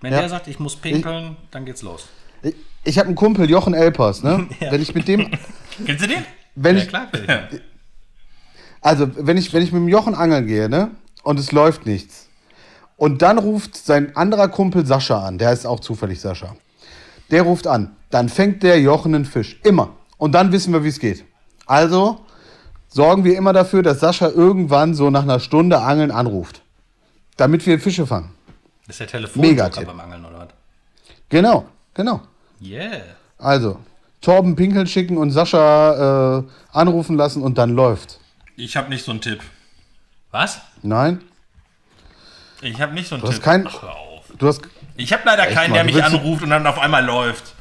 Wenn 0.00 0.12
Ja. 0.12 0.20
der 0.20 0.28
sagt, 0.28 0.46
ich 0.48 0.58
muss 0.60 0.76
pinkeln, 0.76 1.36
dann 1.50 1.64
geht's 1.64 1.82
los. 1.82 2.06
Ich, 2.42 2.54
ich 2.84 2.98
habe 2.98 3.08
einen 3.08 3.16
Kumpel, 3.16 3.48
Jochen 3.50 3.74
Elpers, 3.74 4.22
ne? 4.22 4.46
Ja. 4.60 4.70
Wenn 4.70 4.82
ich 4.82 4.94
mit 4.94 5.08
dem, 5.08 5.30
Kennst 5.86 6.04
du 6.04 6.08
den? 6.08 6.24
wenn 6.54 6.76
Ja, 6.76 6.82
ich, 6.82 6.88
klar. 6.88 7.08
ich. 7.50 7.60
also 8.80 9.08
wenn 9.16 9.36
ich, 9.36 9.52
wenn 9.52 9.62
ich 9.62 9.72
mit 9.72 9.80
dem 9.80 9.88
Jochen 9.88 10.14
angeln 10.14 10.46
gehe, 10.46 10.68
ne? 10.68 10.90
Und 11.22 11.40
es 11.40 11.50
läuft 11.52 11.86
nichts. 11.86 12.28
Und 12.96 13.22
dann 13.22 13.38
ruft 13.38 13.76
sein 13.76 14.14
anderer 14.14 14.48
Kumpel 14.48 14.86
Sascha 14.86 15.26
an, 15.26 15.38
der 15.38 15.52
ist 15.52 15.66
auch 15.66 15.80
zufällig 15.80 16.20
Sascha. 16.20 16.54
Der 17.30 17.42
ruft 17.42 17.66
an, 17.66 17.96
dann 18.10 18.28
fängt 18.28 18.62
der 18.62 18.80
Jochen 18.80 19.14
einen 19.14 19.24
Fisch. 19.24 19.58
Immer. 19.64 19.90
Und 20.18 20.32
dann 20.32 20.52
wissen 20.52 20.72
wir, 20.72 20.84
wie 20.84 20.88
es 20.88 20.98
geht. 21.00 21.24
Also 21.66 22.20
sorgen 22.88 23.24
wir 23.24 23.36
immer 23.36 23.52
dafür, 23.52 23.82
dass 23.82 24.00
Sascha 24.00 24.28
irgendwann 24.28 24.94
so 24.94 25.10
nach 25.10 25.22
einer 25.22 25.40
Stunde 25.40 25.80
Angeln 25.80 26.10
anruft. 26.10 26.62
Damit 27.36 27.66
wir 27.66 27.78
Fische 27.80 28.06
fangen. 28.06 28.30
Das 28.86 28.94
ist 28.94 29.00
der 29.00 29.06
Telefonjoker 29.08 29.50
Megatipp. 29.54 29.86
beim 29.86 30.00
Angeln, 30.00 30.24
oder 30.24 30.38
was? 30.38 30.48
Genau, 31.28 31.66
genau. 31.92 32.20
Yeah. 32.62 33.02
Also, 33.36 33.78
Torben 34.22 34.56
Pinkeln 34.56 34.86
schicken 34.86 35.18
und 35.18 35.32
Sascha 35.32 36.38
äh, 36.38 36.42
anrufen 36.72 37.16
lassen 37.16 37.42
und 37.42 37.58
dann 37.58 37.70
läuft. 37.74 38.20
Ich 38.56 38.76
habe 38.76 38.88
nicht 38.88 39.04
so 39.04 39.10
einen 39.10 39.20
Tipp. 39.20 39.40
Was? 40.30 40.60
Nein? 40.82 41.20
Ich 42.62 42.80
habe 42.80 42.94
nicht 42.94 43.08
so 43.08 43.16
einen 43.16 43.22
Du 43.22 43.28
hast 43.28 43.34
Tipp. 43.36 43.44
kein. 43.44 43.64
Hör 43.64 43.96
auf. 43.96 44.24
Du 44.38 44.46
hast. 44.46 44.62
Ich 44.96 45.12
habe 45.12 45.22
leider 45.24 45.46
keinen, 45.46 45.70
mal, 45.70 45.76
der 45.76 45.84
du 45.84 45.92
mich 45.92 46.04
anruft 46.04 46.42
und 46.42 46.50
dann 46.50 46.66
auf 46.66 46.78
einmal 46.78 47.04
läuft. 47.04 47.54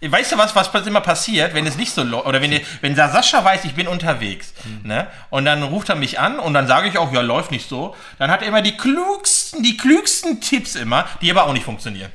weißt 0.00 0.32
du 0.32 0.38
was, 0.38 0.54
was 0.54 0.86
immer 0.86 1.00
passiert, 1.00 1.54
wenn 1.54 1.66
es 1.66 1.76
nicht 1.76 1.92
so 1.92 2.02
läuft, 2.02 2.26
oder 2.26 2.40
wenn, 2.42 2.60
wenn 2.80 2.94
der 2.94 3.10
Sascha 3.10 3.44
weiß, 3.44 3.64
ich 3.64 3.74
bin 3.74 3.86
unterwegs, 3.86 4.52
mhm. 4.64 4.88
ne, 4.88 5.06
und 5.30 5.44
dann 5.44 5.62
ruft 5.62 5.88
er 5.88 5.94
mich 5.94 6.18
an 6.18 6.38
und 6.38 6.54
dann 6.54 6.66
sage 6.66 6.88
ich 6.88 6.98
auch, 6.98 7.12
ja, 7.12 7.20
läuft 7.20 7.50
nicht 7.50 7.68
so, 7.68 7.94
dann 8.18 8.30
hat 8.30 8.42
er 8.42 8.48
immer 8.48 8.62
die 8.62 8.76
klügsten, 8.76 9.62
die 9.62 9.76
klügsten 9.76 10.40
Tipps 10.40 10.74
immer, 10.74 11.06
die 11.20 11.30
aber 11.30 11.46
auch 11.46 11.52
nicht 11.52 11.64
funktionieren. 11.64 12.10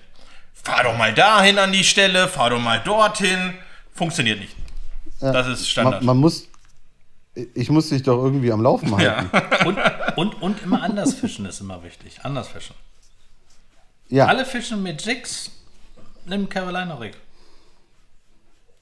Fahr 0.53 0.83
doch 0.83 0.97
mal 0.97 1.13
dahin 1.13 1.59
an 1.59 1.71
die 1.71 1.85
Stelle, 1.85 2.27
fahr 2.27 2.49
doch 2.49 2.59
mal 2.59 2.79
dorthin, 2.79 3.53
funktioniert 3.93 4.39
nicht. 4.39 4.55
Ja, 5.21 5.31
das 5.31 5.47
ist 5.47 5.69
Standard. 5.69 6.01
Man, 6.01 6.07
man, 6.07 6.17
muss, 6.17 6.49
ich 7.53 7.69
muss 7.69 7.89
dich 7.89 8.03
doch 8.03 8.21
irgendwie 8.23 8.51
am 8.51 8.61
Laufen 8.61 8.95
halten. 8.95 9.29
Ja. 9.33 9.65
und, 9.65 9.77
und, 10.15 10.41
und 10.41 10.63
immer 10.63 10.83
anders 10.83 11.13
fischen 11.13 11.45
ist 11.45 11.61
immer 11.61 11.83
wichtig. 11.83 12.19
Anders 12.23 12.49
fischen. 12.49 12.75
Ja. 14.09 14.27
Alle 14.27 14.45
fischen 14.45 14.83
mit 14.83 15.05
Jigs, 15.05 15.51
nimm 16.25 16.47
Carolina 16.47 16.95
Rig. 16.95 17.15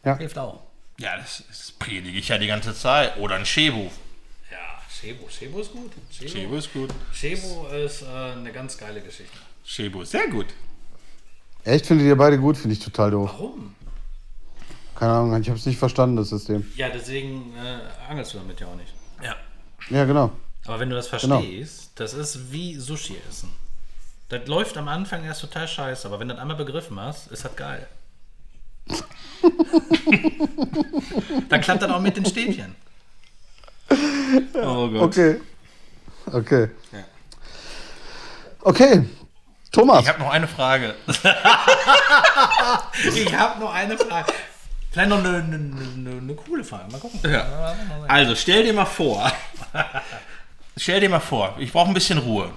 Ja. 0.03 0.17
Hilft 0.17 0.37
auch. 0.37 0.61
Ja, 0.97 1.17
das, 1.17 1.43
das 1.47 1.71
predige 1.71 2.17
ich 2.17 2.27
ja 2.27 2.37
die 2.37 2.47
ganze 2.47 2.73
Zeit. 2.73 3.17
Oder 3.17 3.35
ein 3.35 3.45
Shebu. 3.45 3.89
Ja, 4.51 4.81
Shebu. 4.89 5.27
Shebu 5.29 5.59
ist 5.59 5.71
gut. 5.73 5.91
Shebu, 6.09 6.55
ist 6.55 6.71
gut. 6.71 6.89
Shebu 7.11 7.67
ist 7.67 8.03
äh, 8.03 8.05
eine 8.05 8.51
ganz 8.51 8.77
geile 8.77 9.01
Geschichte. 9.01 9.37
Shebu 9.63 10.03
ist 10.03 10.11
sehr 10.11 10.27
gut. 10.27 10.47
Echt? 11.63 11.87
Findet 11.87 12.07
ihr 12.07 12.15
beide 12.15 12.37
gut? 12.37 12.57
Finde 12.57 12.73
ich 12.73 12.79
total 12.79 13.11
doof. 13.11 13.31
Warum? 13.33 13.75
Keine 14.95 15.11
Ahnung, 15.11 15.41
ich 15.41 15.49
habe 15.49 15.59
es 15.59 15.65
nicht 15.65 15.77
verstanden, 15.77 16.15
das 16.15 16.29
System. 16.29 16.65
Ja, 16.77 16.87
deswegen 16.89 17.53
äh, 17.57 18.09
angelst 18.09 18.33
du 18.33 18.37
damit 18.37 18.59
ja 18.61 18.67
auch 18.67 18.75
nicht. 18.75 18.93
Ja. 19.21 19.35
Ja, 19.89 20.05
genau. 20.05 20.31
Aber 20.65 20.79
wenn 20.79 20.89
du 20.89 20.95
das 20.95 21.09
genau. 21.09 21.39
verstehst, 21.39 21.95
genau. 21.95 22.05
das 22.05 22.13
ist 22.13 22.51
wie 22.51 22.75
Sushi 22.75 23.17
essen. 23.29 23.49
Das 24.29 24.47
läuft 24.47 24.75
am 24.77 24.87
Anfang 24.87 25.23
erst 25.23 25.41
total 25.41 25.67
scheiße, 25.67 26.07
aber 26.07 26.19
wenn 26.19 26.27
du 26.27 26.33
das 26.33 26.41
einmal 26.41 26.57
begriffen 26.57 26.99
hast, 26.99 27.31
ist 27.31 27.45
das 27.45 27.55
geil. 27.55 27.87
Dann 31.49 31.61
klappt 31.61 31.83
das 31.83 31.91
auch 31.91 31.99
mit 31.99 32.17
den 32.17 32.25
Stäbchen. 32.25 32.75
Oh 34.55 34.87
Gott. 34.89 35.01
Okay. 35.01 35.39
Okay. 36.31 36.69
Ja. 36.91 37.03
Okay. 38.61 39.05
Thomas. 39.71 40.01
Ich 40.01 40.09
habe 40.09 40.19
noch 40.19 40.31
eine 40.31 40.47
Frage. 40.47 40.95
ich 43.15 43.35
habe 43.35 43.59
noch 43.59 43.73
eine 43.73 43.97
Frage. 43.97 44.33
Vielleicht 44.91 45.09
noch 45.09 45.19
eine, 45.19 45.37
eine, 45.37 45.55
eine, 45.55 46.09
eine 46.09 46.35
coole 46.35 46.63
Frage. 46.63 46.91
Mal 46.91 46.99
gucken. 46.99 47.19
Ja. 47.29 47.75
Also 48.07 48.33
stell 48.35 48.63
dir 48.63 48.73
mal 48.73 48.85
vor. 48.85 49.31
stell 50.77 51.01
dir 51.01 51.09
mal 51.09 51.19
vor, 51.19 51.55
ich 51.59 51.71
brauche 51.71 51.89
ein 51.89 51.93
bisschen 51.93 52.17
Ruhe. 52.17 52.49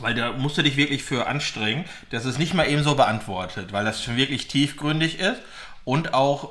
Weil 0.00 0.14
da 0.14 0.32
musst 0.32 0.58
du 0.58 0.62
dich 0.62 0.76
wirklich 0.76 1.04
für 1.04 1.26
anstrengen, 1.26 1.84
dass 2.10 2.24
es 2.24 2.38
nicht 2.38 2.54
mal 2.54 2.68
eben 2.68 2.82
so 2.82 2.94
beantwortet, 2.94 3.72
weil 3.72 3.84
das 3.84 4.02
schon 4.02 4.16
wirklich 4.16 4.48
tiefgründig 4.48 5.18
ist 5.18 5.40
und 5.84 6.14
auch 6.14 6.50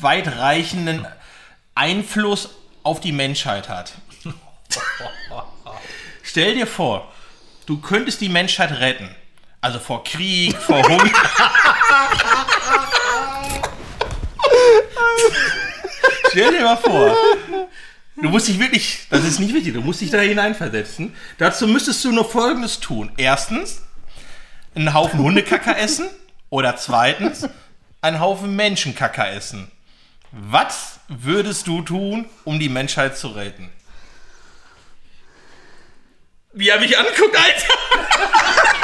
weitreichenden 0.00 1.06
Einfluss 1.74 2.50
auf 2.82 3.00
die 3.00 3.12
Menschheit 3.12 3.68
hat. 3.68 3.94
Stell 6.22 6.54
dir 6.54 6.66
vor, 6.66 7.10
du 7.66 7.80
könntest 7.80 8.20
die 8.20 8.28
Menschheit 8.28 8.78
retten. 8.80 9.14
Also 9.60 9.78
vor 9.78 10.02
Krieg, 10.02 10.56
vor 10.56 10.82
Hunger. 10.82 11.04
Stell 16.30 16.50
dir 16.52 16.62
mal 16.64 16.76
vor, 16.76 17.16
du 18.16 18.28
musst 18.28 18.48
dich 18.48 18.58
wirklich, 18.58 19.06
das 19.10 19.24
ist 19.24 19.38
nicht 19.38 19.54
wichtig, 19.54 19.74
du 19.74 19.80
musst 19.80 20.00
dich 20.00 20.10
da 20.10 20.20
hineinversetzen. 20.20 21.14
Dazu 21.38 21.66
müsstest 21.66 22.04
du 22.04 22.12
nur 22.12 22.28
Folgendes 22.28 22.80
tun. 22.80 23.10
Erstens, 23.16 23.82
einen 24.74 24.94
Haufen 24.94 25.20
Hundekacker 25.20 25.78
essen. 25.78 26.08
Oder 26.50 26.76
zweitens, 26.76 27.48
einen 28.02 28.20
Haufen 28.20 28.54
Menschenkacker 28.54 29.32
essen. 29.32 29.70
Was 30.32 31.00
würdest 31.08 31.66
du 31.66 31.80
tun, 31.80 32.26
um 32.44 32.58
die 32.58 32.68
Menschheit 32.68 33.16
zu 33.16 33.28
retten? 33.28 33.70
Wie 36.52 36.68
er 36.68 36.78
mich 36.78 36.98
anguckt, 36.98 37.34
Alter! 37.34 38.81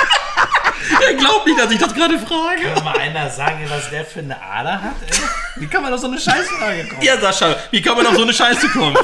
Er 1.07 1.15
glaubt 1.15 1.47
nicht, 1.47 1.59
dass 1.59 1.71
ich 1.71 1.79
das 1.79 1.95
gerade 1.95 2.19
frage. 2.19 2.63
Kann 2.75 2.85
mal 2.85 2.99
einer 2.99 3.31
sagen, 3.31 3.65
was 3.69 3.91
der 3.91 4.05
für 4.05 4.21
eine 4.21 4.41
Ader 4.41 4.83
hat? 4.83 4.95
Ey? 5.07 5.63
Wie 5.63 5.67
kann 5.67 5.83
man 5.83 5.93
auf 5.93 6.01
so 6.01 6.07
eine 6.07 6.19
Scheißfrage 6.19 6.89
kommen? 6.89 7.03
Ja, 7.03 7.19
Sascha, 7.21 7.57
wie 7.71 7.83
kann 7.83 7.97
man 7.97 8.07
auf 8.07 8.17
so 8.17 8.23
eine 8.23 8.33
Scheiße 8.33 8.69
kommen? 8.69 8.97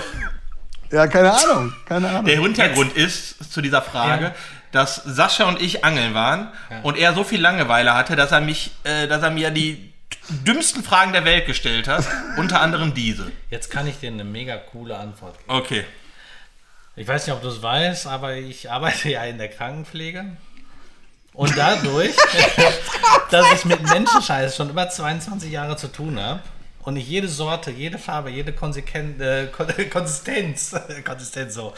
Ja, 0.90 1.06
keine 1.06 1.32
Ahnung. 1.32 1.72
Keine 1.86 2.08
Ahnung. 2.08 2.24
Der 2.24 2.40
Hintergrund 2.40 2.96
ist 2.96 3.52
zu 3.52 3.60
dieser 3.60 3.82
Frage, 3.82 4.26
ja. 4.26 4.34
dass 4.70 4.96
Sascha 4.96 5.44
und 5.48 5.60
ich 5.60 5.84
angeln 5.84 6.14
waren 6.14 6.52
ja. 6.70 6.80
und 6.82 6.96
er 6.96 7.14
so 7.14 7.24
viel 7.24 7.40
Langeweile 7.40 7.94
hatte, 7.94 8.14
dass 8.16 8.32
er 8.32 8.40
mich, 8.40 8.70
äh, 8.84 9.08
dass 9.08 9.22
er 9.22 9.30
mir 9.30 9.50
die 9.50 9.92
dümmsten 10.28 10.84
Fragen 10.84 11.12
der 11.12 11.24
Welt 11.24 11.46
gestellt 11.46 11.88
hat, 11.88 12.06
unter 12.36 12.60
anderem 12.60 12.94
diese. 12.94 13.30
Jetzt 13.50 13.70
kann 13.70 13.86
ich 13.86 13.98
dir 13.98 14.10
eine 14.10 14.24
mega 14.24 14.56
coole 14.56 14.96
Antwort 14.96 15.38
geben. 15.38 15.50
Okay. 15.50 15.84
Ich 16.96 17.08
weiß 17.08 17.26
nicht, 17.26 17.34
ob 17.34 17.42
du 17.42 17.48
es 17.48 17.60
weißt, 17.60 18.06
aber 18.06 18.36
ich 18.36 18.70
arbeite 18.70 19.08
ja 19.08 19.24
in 19.24 19.38
der 19.38 19.48
Krankenpflege. 19.48 20.36
Und 21.34 21.56
dadurch, 21.56 22.14
dass 23.30 23.52
ich 23.52 23.64
mit 23.64 23.82
Menschenscheiß 23.82 24.56
schon 24.56 24.70
über 24.70 24.88
22 24.88 25.50
Jahre 25.50 25.76
zu 25.76 25.88
tun 25.88 26.18
habe 26.18 26.40
und 26.84 26.96
ich 26.96 27.08
jede 27.08 27.26
Sorte, 27.26 27.72
jede 27.72 27.98
Farbe, 27.98 28.30
jede 28.30 28.52
Konsequenz, 28.52 29.20
äh, 29.20 29.46
Konsistenz, 29.90 30.74
Konsistenz 31.04 31.54
so, 31.54 31.74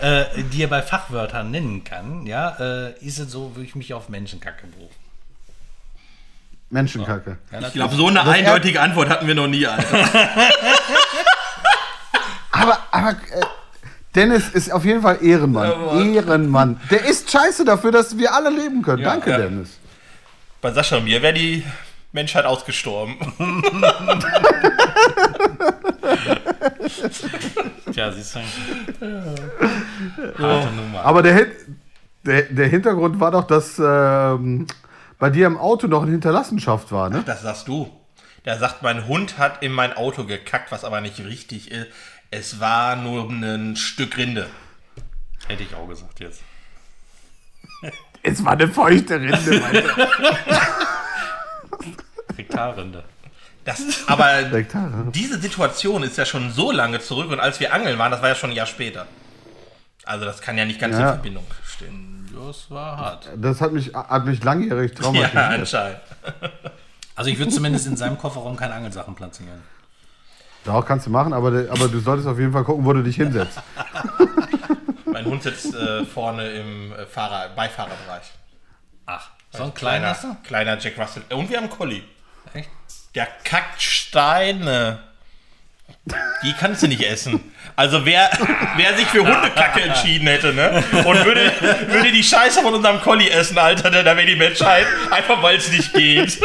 äh, 0.00 0.24
dir 0.44 0.68
bei 0.68 0.80
Fachwörtern 0.80 1.50
nennen 1.50 1.82
kann, 1.82 2.24
ja, 2.24 2.56
äh, 2.60 2.92
ist 3.00 3.18
es 3.18 3.32
so, 3.32 3.56
würde 3.56 3.66
ich 3.66 3.74
mich 3.74 3.92
auf 3.92 4.08
Menschenkacke 4.08 4.68
berufen. 4.68 4.94
Menschenkacke. 6.70 7.38
Ja, 7.50 7.66
ich 7.66 7.72
glaube, 7.72 7.96
so 7.96 8.06
eine 8.06 8.20
das 8.20 8.28
eindeutige 8.28 8.80
Antwort 8.80 9.08
hatten 9.08 9.26
wir 9.26 9.34
noch 9.34 9.48
nie, 9.48 9.66
Alter. 9.66 10.08
aber, 12.52 12.78
aber 12.92 13.10
äh, 13.10 13.44
Dennis 14.14 14.48
ist 14.48 14.72
auf 14.72 14.84
jeden 14.84 15.02
Fall 15.02 15.18
Ehrenmann. 15.22 15.68
Ja, 15.68 16.22
Ehrenmann. 16.22 16.80
Der 16.90 17.04
ist 17.04 17.30
scheiße 17.30 17.64
dafür, 17.64 17.92
dass 17.92 18.18
wir 18.18 18.34
alle 18.34 18.50
leben 18.50 18.82
können. 18.82 19.02
Ja, 19.02 19.10
Danke, 19.10 19.30
ja. 19.30 19.38
Dennis. 19.38 19.78
Bei 20.60 20.72
Sascha 20.72 20.96
und 20.96 21.04
mir 21.04 21.22
wäre 21.22 21.34
die 21.34 21.64
Menschheit 22.12 22.44
ausgestorben. 22.44 23.16
Tja, 27.92 28.10
siehst 28.12 28.34
du. 28.34 28.40
Ja. 30.38 30.68
Aber 31.04 31.22
der, 31.22 31.46
der, 32.24 32.42
der, 32.42 32.66
Hintergrund 32.66 33.20
war 33.20 33.30
doch, 33.30 33.46
dass 33.46 33.78
ähm, 33.78 34.66
bei 35.18 35.30
dir 35.30 35.46
im 35.46 35.56
Auto 35.56 35.86
noch 35.86 36.02
eine 36.02 36.10
Hinterlassenschaft 36.10 36.90
war, 36.92 37.10
ne? 37.10 37.22
Das 37.24 37.42
sagst 37.42 37.68
du. 37.68 37.88
Der 38.44 38.58
sagt, 38.58 38.82
mein 38.82 39.06
Hund 39.06 39.38
hat 39.38 39.62
in 39.62 39.70
mein 39.70 39.92
Auto 39.92 40.24
gekackt, 40.24 40.72
was 40.72 40.84
aber 40.84 41.00
nicht 41.00 41.20
richtig 41.20 41.70
ist. 41.70 41.88
Es 42.30 42.60
war 42.60 42.96
nur 42.96 43.28
ein 43.28 43.74
Stück 43.76 44.16
Rinde. 44.16 44.46
Hätte 45.48 45.64
ich 45.64 45.74
auch 45.74 45.88
gesagt 45.88 46.20
jetzt. 46.20 46.42
Es 48.22 48.44
war 48.44 48.52
eine 48.52 48.68
feuchte 48.68 49.20
Rinde, 49.20 49.62
Rektarrinde. 52.36 53.04
Das, 53.62 53.82
aber 54.06 54.42
diese 55.10 55.38
Situation 55.38 56.02
ist 56.02 56.16
ja 56.16 56.24
schon 56.24 56.50
so 56.50 56.72
lange 56.72 56.98
zurück 56.98 57.30
und 57.30 57.40
als 57.40 57.60
wir 57.60 57.74
angeln 57.74 57.98
waren, 57.98 58.10
das 58.10 58.22
war 58.22 58.30
ja 58.30 58.34
schon 58.34 58.50
ein 58.50 58.56
Jahr 58.56 58.66
später. 58.66 59.06
Also 60.06 60.24
das 60.24 60.40
kann 60.40 60.56
ja 60.56 60.64
nicht 60.64 60.80
ganz 60.80 60.94
ja. 60.94 61.02
in 61.02 61.08
Verbindung 61.08 61.44
stehen. 61.66 62.26
Das 62.34 62.70
war 62.70 62.96
hart. 62.96 63.28
Das 63.36 63.60
hat 63.60 63.72
mich, 63.72 63.92
hat 63.94 64.24
mich 64.24 64.42
langjährig 64.42 64.94
traumatisiert. 64.94 65.34
Ja, 65.34 65.48
anscheinend. 65.48 66.00
Also 67.14 67.30
ich 67.30 67.38
würde 67.38 67.52
zumindest 67.52 67.86
in 67.86 67.98
seinem 67.98 68.16
Kofferraum 68.16 68.56
keine 68.56 68.72
Angelsachen 68.72 69.14
platzieren. 69.14 69.62
Doch, 70.64 70.84
kannst 70.84 71.06
du 71.06 71.10
machen, 71.10 71.32
aber, 71.32 71.48
aber 71.70 71.88
du 71.88 72.00
solltest 72.00 72.28
auf 72.28 72.38
jeden 72.38 72.52
Fall 72.52 72.64
gucken, 72.64 72.84
wo 72.84 72.92
du 72.92 73.02
dich 73.02 73.16
hinsetzt. 73.16 73.58
mein 75.06 75.24
Hund 75.24 75.42
sitzt 75.42 75.74
äh, 75.74 76.04
vorne 76.04 76.48
im 76.50 76.92
äh, 76.92 77.06
Fahrer, 77.06 77.48
Beifahrerbereich. 77.56 78.24
Ach, 79.06 79.30
so 79.52 79.64
ein 79.64 79.74
kleiner, 79.74 80.14
kleiner, 80.14 80.36
kleiner 80.44 80.78
Jack 80.78 80.98
Russell. 80.98 81.22
Und 81.30 81.50
wir 81.50 81.56
haben 81.56 81.70
Collie. 81.70 82.02
Echt? 82.54 82.68
Der 83.14 83.26
kackt 83.44 83.80
Steine. 83.82 85.00
Die 86.44 86.52
kannst 86.52 86.82
du 86.82 86.88
nicht 86.88 87.02
essen. 87.02 87.52
Also 87.74 88.04
wer, 88.06 88.30
wer 88.76 88.96
sich 88.96 89.06
für 89.06 89.20
Hundekacke 89.20 89.82
entschieden 89.82 90.28
hätte, 90.28 90.52
ne? 90.52 90.82
Und 90.92 91.24
würde, 91.24 91.52
würde 91.88 92.12
die 92.12 92.22
Scheiße 92.22 92.62
von 92.62 92.74
unserem 92.74 93.00
Collie 93.00 93.28
essen, 93.28 93.58
Alter, 93.58 93.90
da 93.90 94.04
wäre 94.16 94.26
die 94.26 94.36
Menschheit 94.36 94.86
einfach 95.10 95.42
weil 95.42 95.56
es 95.56 95.70
nicht 95.70 95.92
geht. 95.92 96.38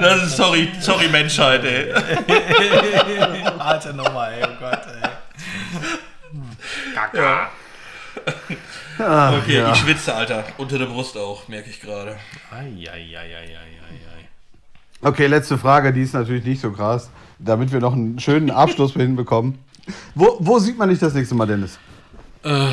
Das 0.00 0.22
ist 0.22 0.36
sorry, 0.36 0.72
sorry 0.80 1.08
Menschheit, 1.08 1.62
ey. 1.62 1.92
Warte 3.58 3.92
nochmal, 3.92 4.32
ey, 4.32 4.44
oh 4.44 4.58
Gott, 4.58 4.80
ey. 4.86 5.10
Kaka. 6.94 7.50
Ja. 8.98 9.38
okay, 9.38 9.58
ja. 9.58 9.72
ich 9.72 9.78
schwitze, 9.78 10.14
Alter. 10.14 10.44
Unter 10.56 10.78
der 10.78 10.86
Brust 10.86 11.16
auch, 11.16 11.48
merke 11.48 11.68
ich 11.68 11.80
gerade. 11.80 12.16
Okay, 15.02 15.26
letzte 15.26 15.58
Frage, 15.58 15.92
die 15.92 16.02
ist 16.02 16.14
natürlich 16.14 16.44
nicht 16.44 16.60
so 16.60 16.72
krass, 16.72 17.10
damit 17.38 17.72
wir 17.72 17.80
noch 17.80 17.92
einen 17.92 18.18
schönen 18.18 18.50
Abschluss 18.50 18.92
hinbekommen. 18.94 19.58
Wo, 20.14 20.36
wo 20.40 20.58
sieht 20.58 20.78
man 20.78 20.88
dich 20.88 20.98
das 20.98 21.14
nächste 21.14 21.34
Mal, 21.34 21.46
Dennis? 21.46 21.78
Äh, 22.42 22.68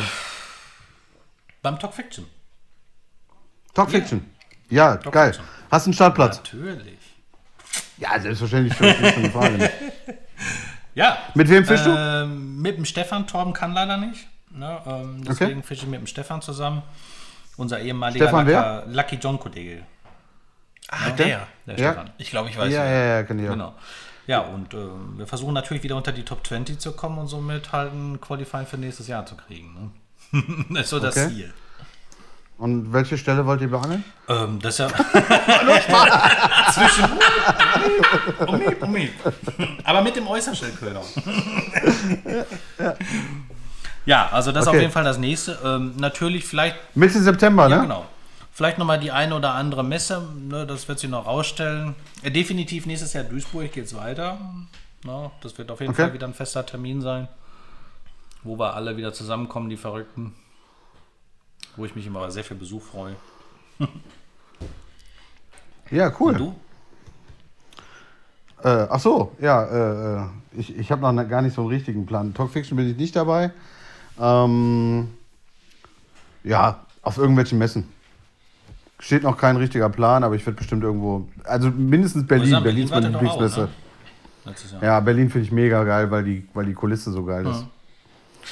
beim 1.61 1.77
Talk 1.79 1.93
Fiction. 1.93 2.25
Talk 3.73 3.91
Fiction. 3.91 4.25
Ja, 4.69 4.95
geil. 4.95 5.31
kommst 5.33 5.39
du. 5.39 5.43
Hast 5.71 5.85
du 5.85 5.89
einen 5.89 5.93
Startplatz? 5.93 6.37
Natürlich. 6.37 7.06
Ja, 7.97 8.19
selbstverständlich. 8.19 8.77
Das 8.77 9.15
eine 9.17 9.29
Frage. 9.31 9.71
Ja. 10.95 11.17
Mit 11.35 11.49
wem 11.49 11.65
fischst 11.65 11.85
du? 11.85 11.91
Ähm, 11.91 12.61
mit 12.61 12.77
dem 12.77 12.85
Stefan. 12.85 13.27
Torben 13.27 13.53
kann 13.53 13.73
leider 13.73 13.97
nicht. 13.97 14.27
Ne? 14.51 14.79
Ähm, 14.85 15.23
deswegen 15.23 15.63
fische 15.63 15.83
ich 15.83 15.89
mit 15.89 15.99
dem 15.99 16.07
Stefan 16.07 16.41
zusammen. 16.41 16.81
Unser 17.57 17.79
ehemaliger 17.79 18.27
Stefan 18.27 18.47
Lucky, 18.47 18.91
Lucky 18.95 19.15
John 19.17 19.39
Kollege. 19.39 19.83
Ah, 20.89 21.09
der. 21.11 21.47
Der 21.65 21.79
Ja. 21.79 21.91
Stefan. 21.91 22.09
Ich 22.17 22.29
glaube, 22.29 22.49
ich 22.49 22.57
weiß. 22.57 22.71
Ja, 22.71 22.85
ja, 22.85 22.91
ja, 23.05 23.21
ich 23.21 23.25
auch. 23.25 23.27
Genau. 23.27 23.73
Ja, 24.27 24.39
und 24.41 24.73
ähm, 24.73 25.17
wir 25.17 25.25
versuchen 25.27 25.53
natürlich 25.53 25.83
wieder 25.83 25.95
unter 25.95 26.11
die 26.11 26.23
Top 26.23 26.45
20 26.45 26.79
zu 26.79 26.91
kommen 26.93 27.17
und 27.17 27.27
somit 27.27 27.71
halt 27.71 27.93
ein 27.93 28.19
Qualifying 28.19 28.65
für 28.65 28.77
nächstes 28.77 29.07
Jahr 29.07 29.25
zu 29.25 29.35
kriegen. 29.35 29.91
Ne? 30.31 30.43
das 30.71 30.83
ist 30.83 30.89
so 30.89 30.99
das 30.99 31.15
Okay. 31.17 31.29
Ziel. 31.29 31.53
Und 32.57 32.91
welche 32.91 33.17
Stelle 33.19 33.45
wollt 33.45 33.61
ihr 33.61 33.69
beangeln? 33.69 34.03
Ähm, 34.27 34.59
das 34.59 34.79
ist 34.79 34.79
ja. 34.79 34.87
Zwischen. 36.73 37.05
Umhieb, 38.47 38.81
umhieb. 38.81 39.13
Aber 39.83 40.01
mit 40.01 40.15
dem 40.15 40.25
Äußerschildköder. 40.27 41.03
ja, 44.05 44.29
also 44.31 44.51
das 44.51 44.63
ist 44.63 44.67
Okay. 44.69 44.77
auf 44.77 44.81
jeden 44.81 44.93
Fall 44.93 45.03
das 45.03 45.17
nächste. 45.17 45.57
Ähm, 45.63 45.93
natürlich 45.97 46.45
vielleicht, 46.45 46.77
Mitte 46.95 47.21
September, 47.21 47.69
ja 47.69 47.75
ne? 47.77 47.81
genau. 47.83 48.05
Vielleicht 48.51 48.79
nochmal 48.79 48.99
die 48.99 49.11
eine 49.11 49.35
oder 49.35 49.53
andere 49.53 49.83
Messe, 49.83 50.27
ne, 50.49 50.65
das 50.65 50.87
wird 50.87 50.97
sich 50.97 51.09
noch 51.11 51.27
rausstellen. 51.27 51.93
Äh, 52.23 52.31
definitiv 52.31 52.87
nächstes 52.87 53.13
Jahr 53.13 53.23
Duisburg 53.23 53.71
geht 53.71 53.85
es 53.85 53.95
weiter. 53.95 54.39
Ne, 55.03 55.29
das 55.43 55.55
wird 55.59 55.69
auf 55.69 55.79
jeden 55.79 55.91
Okay. 55.91 56.03
Fall 56.05 56.13
wieder 56.13 56.25
ein 56.25 56.33
fester 56.33 56.65
Termin 56.65 57.01
sein, 57.01 57.27
wo 58.43 58.57
wir 58.57 58.73
alle 58.73 58.97
wieder 58.97 59.13
zusammenkommen, 59.13 59.69
die 59.69 59.77
Verrückten. 59.77 60.33
Wo 61.77 61.85
ich 61.85 61.95
mich 61.95 62.05
immer 62.07 62.29
sehr 62.31 62.43
viel 62.43 62.57
Besuch 62.57 62.81
freue. 62.81 63.15
Ja, 65.91 66.11
cool. 66.19 66.33
Und 66.33 66.39
du? 66.39 66.55
Äh, 68.63 68.87
ach 68.89 68.99
so, 68.99 69.35
ja, 69.39 70.23
äh, 70.23 70.27
ich, 70.57 70.75
ich 70.75 70.91
habe 70.91 71.01
noch 71.03 71.11
ne- 71.11 71.27
gar 71.27 71.41
nicht 71.43 71.53
so 71.55 71.61
einen 71.61 71.69
richtigen 71.69 72.05
Plan. 72.07 72.33
Talk 72.33 72.51
Fiction 72.51 72.75
bin 72.75 72.89
ich 72.89 72.97
nicht 72.97 73.15
dabei. 73.15 73.51
Ähm, 74.19 75.09
ja, 76.43 76.83
auf 77.03 77.17
irgendwelchen 77.19 77.59
Messen. 77.59 77.87
Steht 78.99 79.21
noch 79.21 79.37
kein 79.37 79.57
richtiger 79.57 79.89
Plan, 79.89 80.23
aber 80.23 80.33
ich 80.33 80.43
werde 80.45 80.57
bestimmt 80.57 80.83
irgendwo, 80.83 81.27
also 81.43 81.69
mindestens 81.69 82.25
Berlin. 82.25 82.49
Sagen, 82.49 82.63
Berlin 82.63 82.85
ist 82.85 82.89
meine 82.89 83.07
auch, 83.09 83.11
Lieblingsmesse. 83.11 83.69
ne? 84.45 84.77
Ja, 84.81 84.99
Berlin 84.99 85.29
finde 85.29 85.45
ich 85.45 85.51
mega 85.51 85.83
geil, 85.83 86.09
weil 86.09 86.23
die, 86.23 86.47
weil 86.55 86.65
die 86.65 86.73
Kulisse 86.73 87.11
so 87.11 87.23
geil 87.23 87.45
ist. 87.45 87.65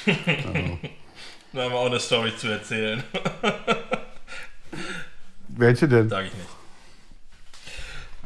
Da 1.55 1.63
haben 1.63 1.71
wir 1.71 1.79
auch 1.79 1.85
eine 1.85 2.01
Story 2.01 2.35
zu 2.35 2.49
erzählen. 2.49 3.01
Welche 5.47 5.87
denn? 5.87 6.09
Sage 6.09 6.27
ich 6.27 6.33
nicht. 6.33 6.49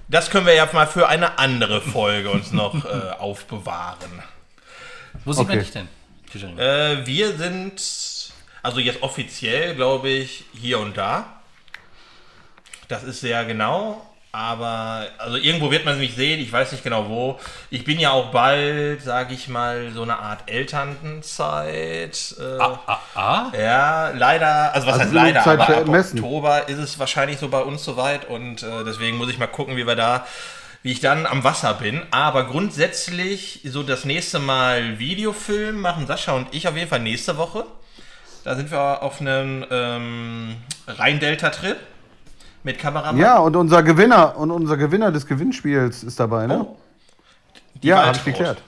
Das 0.08 0.32
können 0.32 0.48
wir 0.48 0.56
ja 0.56 0.68
mal 0.74 0.88
für 0.88 1.08
eine 1.08 1.38
andere 1.38 1.80
Folge 1.80 2.32
uns 2.32 2.52
noch 2.52 2.86
äh, 2.86 2.88
aufbewahren. 3.20 4.24
Wo 5.26 5.34
sieht 5.34 5.48
man 5.48 5.60
Okay. 5.60 5.66
dich 5.66 5.72
denn? 5.72 5.88
Äh, 6.58 7.06
wir 7.06 7.38
sind, 7.38 8.32
also 8.64 8.80
jetzt 8.80 9.04
offiziell, 9.04 9.76
glaube 9.76 10.10
ich, 10.10 10.46
hier 10.60 10.80
und 10.80 10.98
da. 10.98 11.40
Das 12.88 13.04
ist 13.04 13.22
sehr 13.22 13.46
genau. 13.46 14.09
Aber, 14.32 15.08
also 15.18 15.38
irgendwo 15.38 15.72
wird 15.72 15.86
man 15.86 15.98
mich 15.98 16.14
sehen, 16.14 16.40
ich 16.40 16.52
weiß 16.52 16.72
nicht 16.72 16.84
genau 16.84 17.10
wo. 17.10 17.40
Ich 17.72 17.84
bin 17.84 18.00
ja 18.00 18.12
auch 18.12 18.30
bald, 18.32 19.02
sage 19.02 19.34
ich 19.34 19.48
mal, 19.48 19.92
so 19.92 20.04
eine 20.04 20.20
Art 20.20 20.52
Elternzeit. 20.52 22.36
Äh, 22.40 22.62
ah, 22.62 23.00
ah? 23.16 23.52
Ja, 23.58 24.10
leider, 24.12 24.72
also 24.76 24.86
was 24.86 24.94
Also 24.94 25.06
heißt 25.06 25.14
leider, 25.14 25.44
Zeit 25.44 25.60
aber 25.60 25.78
ab 25.78 25.88
Messen. 25.88 26.20
Oktober 26.20 26.70
ist 26.70 26.78
es 26.78 27.00
wahrscheinlich 27.00 27.40
so 27.40 27.50
bei 27.50 27.62
uns 27.62 27.84
soweit 27.84 28.30
und 28.30 28.62
äh, 28.62 28.84
deswegen 28.86 29.18
muss 29.18 29.32
ich 29.32 29.40
mal 29.40 29.48
gucken, 29.48 29.78
wie 29.78 29.88
wir 29.88 29.96
da, 29.96 30.28
wie 30.84 30.92
ich 30.92 31.00
dann 31.00 31.26
am 31.26 31.44
Wasser 31.44 31.74
bin. 31.74 32.04
Aber 32.12 32.46
grundsätzlich, 32.46 33.62
so 33.64 33.82
das 33.82 34.06
nächste 34.06 34.38
Mal 34.38 35.00
Videofilm 35.00 35.82
machen 35.82 36.06
Sascha 36.06 36.34
und 36.34 36.54
ich 36.54 36.68
auf 36.68 36.76
jeden 36.78 36.90
Fall 36.90 37.00
nächste 37.00 37.38
Woche. 37.38 37.66
Da 38.44 38.56
sind 38.56 38.70
wir 38.70 39.02
auf 39.02 39.22
einem 39.22 39.66
ähm, 39.72 40.58
Rhein-Delta-Trip 40.88 41.78
mit 42.64 42.80
Kameramann. 42.80 43.20
Ja, 43.20 43.40
und 43.40 43.56
unser 43.56 43.84
Gewinner 43.84 44.38
und 44.38 44.52
unser 44.52 44.78
Gewinner 44.78 45.12
des 45.12 45.26
Gewinnspiels 45.26 46.04
ist 46.04 46.20
dabei, 46.20 46.48
ne? 46.48 46.66
Oh, 46.66 46.78
ja, 47.82 48.06
hab 48.06 48.16
ich 48.16 48.26
geklärt. 48.26 48.62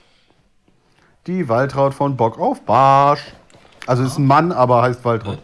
Die 1.26 1.48
Waltraud 1.48 1.94
von 1.94 2.16
Bock 2.16 2.38
auf 2.38 2.62
Barsch. 2.62 3.22
Also 3.86 4.02
ist 4.04 4.18
ein 4.18 4.26
Mann, 4.26 4.52
aber 4.52 4.82
heißt 4.82 5.04
Waltraud. 5.04 5.38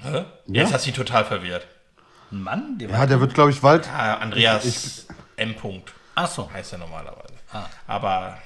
Hä? 0.00 0.24
Jetzt 0.46 0.72
hast 0.72 0.86
du 0.86 0.90
ihn 0.90 0.96
total 0.96 1.24
verwirrt. 1.24 1.66
Ein 2.30 2.42
Mann? 2.42 2.78
Der 2.78 2.90
Ja, 2.90 3.06
der 3.06 3.20
wird, 3.20 3.34
glaube 3.34 3.50
ich, 3.50 3.62
Wald. 3.62 3.88
Ah, 3.94 4.14
Andreas 4.14 5.06
M. 5.36 5.54
Punkt. 5.54 5.92
Ach 6.14 6.28
so. 6.28 6.50
heißt 6.52 6.72
er 6.72 6.78
normalerweise. 6.78 7.34
Ah. 7.52 7.64
Aber 7.86 8.38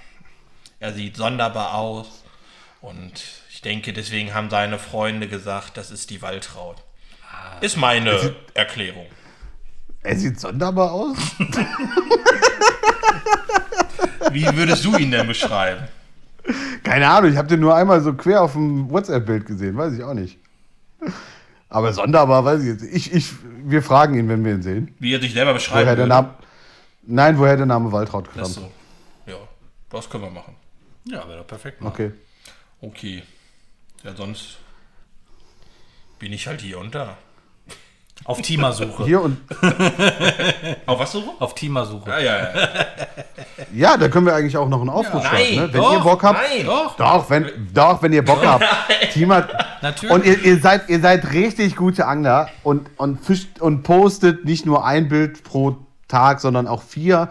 er 0.78 0.92
sieht 0.92 1.16
sonderbar 1.16 1.74
aus 1.74 2.22
und 2.80 3.22
ich 3.50 3.60
denke, 3.62 3.92
deswegen 3.92 4.34
haben 4.34 4.50
seine 4.50 4.78
Freunde 4.78 5.28
gesagt, 5.28 5.76
das 5.76 5.90
ist 5.90 6.10
die 6.10 6.22
Waltraud. 6.22 6.76
Ist 7.60 7.76
meine 7.76 8.34
Erklärung. 8.54 9.06
Er 10.02 10.16
sieht 10.16 10.40
sonderbar 10.40 10.90
aus. 10.92 11.16
Wie 14.32 14.44
würdest 14.56 14.84
du 14.84 14.96
ihn 14.96 15.10
denn 15.12 15.26
beschreiben? 15.28 15.86
Keine 16.82 17.08
Ahnung, 17.08 17.30
ich 17.30 17.36
habe 17.36 17.46
den 17.48 17.60
nur 17.60 17.74
einmal 17.74 18.00
so 18.00 18.14
quer 18.14 18.42
auf 18.42 18.54
dem 18.54 18.90
WhatsApp-Bild 18.90 19.46
gesehen, 19.46 19.76
weiß 19.76 19.92
ich 19.92 20.02
auch 20.02 20.14
nicht. 20.14 20.38
Aber 21.68 21.92
sonderbar, 21.92 22.44
weiß 22.44 22.62
ich 22.62 22.66
jetzt. 22.66 22.82
Ich, 22.82 23.12
ich, 23.12 23.30
wir 23.64 23.82
fragen 23.82 24.14
ihn, 24.14 24.28
wenn 24.28 24.44
wir 24.44 24.52
ihn 24.52 24.62
sehen. 24.62 24.94
Wie 24.98 25.14
er 25.14 25.20
sich 25.20 25.32
selber 25.32 25.54
beschreiben 25.54 25.86
Woher 25.86 25.96
der. 25.96 26.06
Name. 26.06 26.34
Nein, 27.04 27.38
woher 27.38 27.56
der 27.56 27.66
Name 27.66 27.90
Waltraud 27.92 28.30
kommt. 28.32 28.46
so. 28.46 28.70
Ja, 29.26 29.36
das 29.88 30.10
können 30.10 30.24
wir 30.24 30.30
machen. 30.30 30.54
Ja, 31.04 31.26
wäre 31.28 31.38
doch 31.38 31.46
perfekt. 31.46 31.80
Okay. 31.80 32.12
Okay. 32.80 33.22
Ja, 34.02 34.14
sonst 34.14 34.58
bin 36.22 36.32
ich 36.32 36.46
halt 36.46 36.60
hier 36.60 36.78
und 36.78 36.94
da. 36.94 37.16
Auf 38.24 38.40
Teamersuche. 38.40 39.04
Hier 39.04 39.20
und. 39.20 39.38
Auf 40.86 41.00
was 41.00 41.10
suche? 41.10 41.30
Auf 41.40 41.56
Teamersuche. 41.56 42.08
Ja, 42.10 42.20
ja, 42.20 42.38
ja. 42.38 42.68
Ja, 43.74 43.96
da 43.96 44.08
können 44.08 44.26
wir 44.26 44.34
eigentlich 44.36 44.56
auch 44.56 44.68
noch 44.68 44.80
einen 44.80 44.90
Aufruf 44.90 45.24
Nein, 45.24 45.32
starten, 45.32 45.56
ne? 45.56 45.72
Wenn 45.72 45.80
doch, 45.80 45.92
ihr 45.94 45.98
Bock 45.98 46.22
habt. 46.22 46.38
Nein. 46.38 46.64
Doch, 46.64 46.96
Doch, 46.96 47.28
wenn, 47.28 47.50
doch, 47.74 48.00
wenn 48.02 48.12
ihr 48.12 48.24
Bock 48.24 48.46
habt. 48.46 48.64
Team 49.12 49.32
hat, 49.32 49.82
natürlich. 49.82 50.14
und 50.14 50.24
ihr, 50.24 50.40
ihr, 50.44 50.60
seid, 50.60 50.88
ihr 50.88 51.00
seid 51.00 51.32
richtig 51.32 51.74
gute 51.74 52.06
Angler 52.06 52.48
und, 52.62 52.88
und 52.98 53.24
fischt 53.24 53.58
und 53.58 53.82
postet 53.82 54.44
nicht 54.44 54.64
nur 54.64 54.86
ein 54.86 55.08
Bild 55.08 55.42
pro 55.42 55.76
Tag, 56.06 56.38
sondern 56.38 56.68
auch 56.68 56.84
vier. 56.84 57.30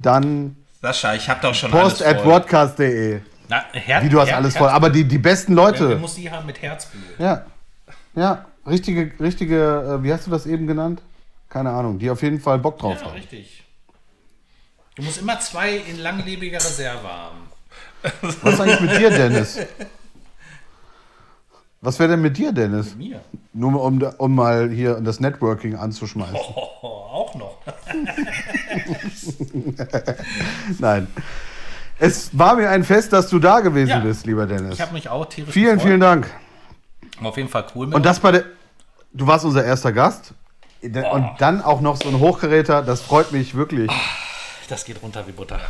Dann 0.00 0.56
Sascha, 0.80 1.14
ich 1.14 1.28
hab 1.28 1.42
doch 1.42 1.54
schon 1.54 1.70
post 1.70 2.02
alles 2.02 2.18
at 2.18 2.24
Her 3.72 4.02
Wie 4.02 4.08
du 4.08 4.20
hast 4.20 4.30
Her- 4.30 4.36
alles 4.38 4.56
voll. 4.56 4.68
Aber 4.68 4.90
die, 4.90 5.04
die 5.04 5.18
besten 5.18 5.52
Leute. 5.54 5.94
muss 5.94 6.16
die 6.16 6.28
haben 6.28 6.46
mit 6.46 6.60
Herzblut? 6.60 7.04
Ja. 7.20 7.44
Ja. 8.14 8.46
Richtige, 8.66 9.12
richtige, 9.18 9.98
äh, 10.00 10.04
wie 10.04 10.12
hast 10.12 10.26
du 10.26 10.30
das 10.30 10.46
eben 10.46 10.66
genannt? 10.66 11.02
Keine 11.48 11.70
Ahnung, 11.70 11.98
die 11.98 12.10
auf 12.10 12.22
jeden 12.22 12.40
Fall 12.40 12.58
Bock 12.58 12.78
drauf 12.78 12.98
Ja, 13.00 13.06
haben. 13.06 13.14
richtig. 13.14 13.64
Du 14.94 15.02
musst 15.02 15.18
immer 15.20 15.40
zwei 15.40 15.76
in 15.78 15.98
langlebiger 15.98 16.58
Reserve 16.58 17.02
haben. 17.08 17.38
Was 18.42 18.54
ist 18.54 18.60
eigentlich 18.60 18.80
mit 18.80 18.98
dir, 18.98 19.10
Dennis? 19.10 19.58
Was 21.80 21.98
wäre 21.98 22.10
denn 22.10 22.20
mit 22.22 22.36
dir, 22.36 22.52
Dennis? 22.52 22.94
Mir. 22.94 23.20
Nur 23.52 23.82
um, 23.82 24.00
um 24.18 24.34
mal 24.34 24.70
hier 24.70 25.00
das 25.00 25.18
Networking 25.18 25.74
anzuschmeißen. 25.74 26.36
Oh, 26.36 26.86
auch 26.86 27.34
noch. 27.34 27.58
Nein. 30.78 31.06
Es 31.98 32.36
war 32.36 32.56
mir 32.56 32.70
ein 32.70 32.84
Fest, 32.84 33.12
dass 33.12 33.28
du 33.28 33.38
da 33.38 33.60
gewesen 33.60 33.90
Ja. 33.90 34.00
bist, 34.00 34.26
lieber 34.26 34.46
Dennis. 34.46 34.74
Ich 34.74 34.80
habe 34.80 34.92
mich 34.92 35.08
auch 35.08 35.26
tierisch 35.26 35.52
Vielen, 35.52 35.74
gefreut. 35.74 35.88
vielen 35.88 36.00
Dank. 36.00 36.30
Auf 37.26 37.36
jeden 37.36 37.48
Fall 37.48 37.64
cool 37.74 37.86
mit 37.86 37.94
Und 37.94 38.04
das 38.04 38.20
bei 38.20 38.32
der. 38.32 38.44
Du 39.12 39.26
warst 39.26 39.44
unser 39.44 39.64
erster 39.64 39.92
Gast. 39.92 40.34
Und 40.82 41.30
dann 41.38 41.62
auch 41.62 41.80
noch 41.80 41.96
so 41.96 42.08
ein 42.08 42.18
Hochgeräter, 42.18 42.82
das 42.82 43.02
freut 43.02 43.30
mich 43.30 43.54
wirklich. 43.54 43.90
Das 44.68 44.84
geht 44.84 45.00
runter 45.02 45.24
wie 45.28 45.32
Butter. 45.32 45.60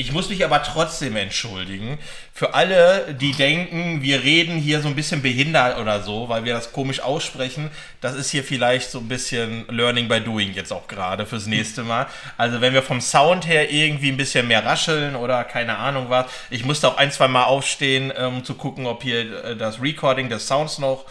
Ich 0.00 0.12
muss 0.12 0.30
mich 0.30 0.42
aber 0.46 0.62
trotzdem 0.62 1.14
entschuldigen 1.16 1.98
für 2.32 2.54
alle, 2.54 3.14
die 3.20 3.32
denken, 3.32 4.00
wir 4.00 4.22
reden 4.22 4.56
hier 4.56 4.80
so 4.80 4.88
ein 4.88 4.94
bisschen 4.94 5.20
behindert 5.20 5.78
oder 5.78 6.02
so, 6.02 6.30
weil 6.30 6.46
wir 6.46 6.54
das 6.54 6.72
komisch 6.72 7.00
aussprechen. 7.00 7.70
Das 8.00 8.14
ist 8.14 8.30
hier 8.30 8.42
vielleicht 8.42 8.90
so 8.90 9.00
ein 9.00 9.08
bisschen 9.08 9.66
Learning 9.68 10.08
by 10.08 10.22
Doing 10.22 10.54
jetzt 10.54 10.72
auch 10.72 10.88
gerade 10.88 11.26
fürs 11.26 11.44
nächste 11.44 11.82
Mal. 11.82 12.06
Also 12.38 12.62
wenn 12.62 12.72
wir 12.72 12.82
vom 12.82 13.02
Sound 13.02 13.46
her 13.46 13.70
irgendwie 13.70 14.08
ein 14.08 14.16
bisschen 14.16 14.48
mehr 14.48 14.64
rascheln 14.64 15.16
oder 15.16 15.44
keine 15.44 15.76
Ahnung 15.76 16.06
was. 16.08 16.24
Ich 16.48 16.64
musste 16.64 16.88
auch 16.88 16.96
ein, 16.96 17.12
zwei 17.12 17.28
Mal 17.28 17.44
aufstehen, 17.44 18.10
um 18.10 18.42
zu 18.42 18.54
gucken, 18.54 18.86
ob 18.86 19.02
hier 19.02 19.44
äh, 19.44 19.54
das 19.54 19.82
Recording 19.82 20.30
des 20.30 20.46
Sounds 20.48 20.78
noch 20.78 21.04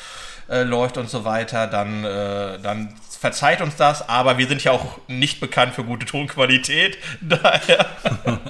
äh, 0.50 0.64
läuft 0.64 0.98
und 0.98 1.12
so 1.12 1.26
weiter. 1.26 1.68
Dann, 1.68 2.04
äh, 2.04 2.58
dann 2.58 2.96
verzeiht 3.20 3.60
uns 3.60 3.76
das, 3.76 4.08
aber 4.08 4.38
wir 4.38 4.48
sind 4.48 4.64
ja 4.64 4.72
auch 4.72 4.98
nicht 5.08 5.42
bekannt 5.42 5.76
für 5.76 5.84
gute 5.84 6.06
Tonqualität. 6.06 6.98
Daher. 7.22 7.86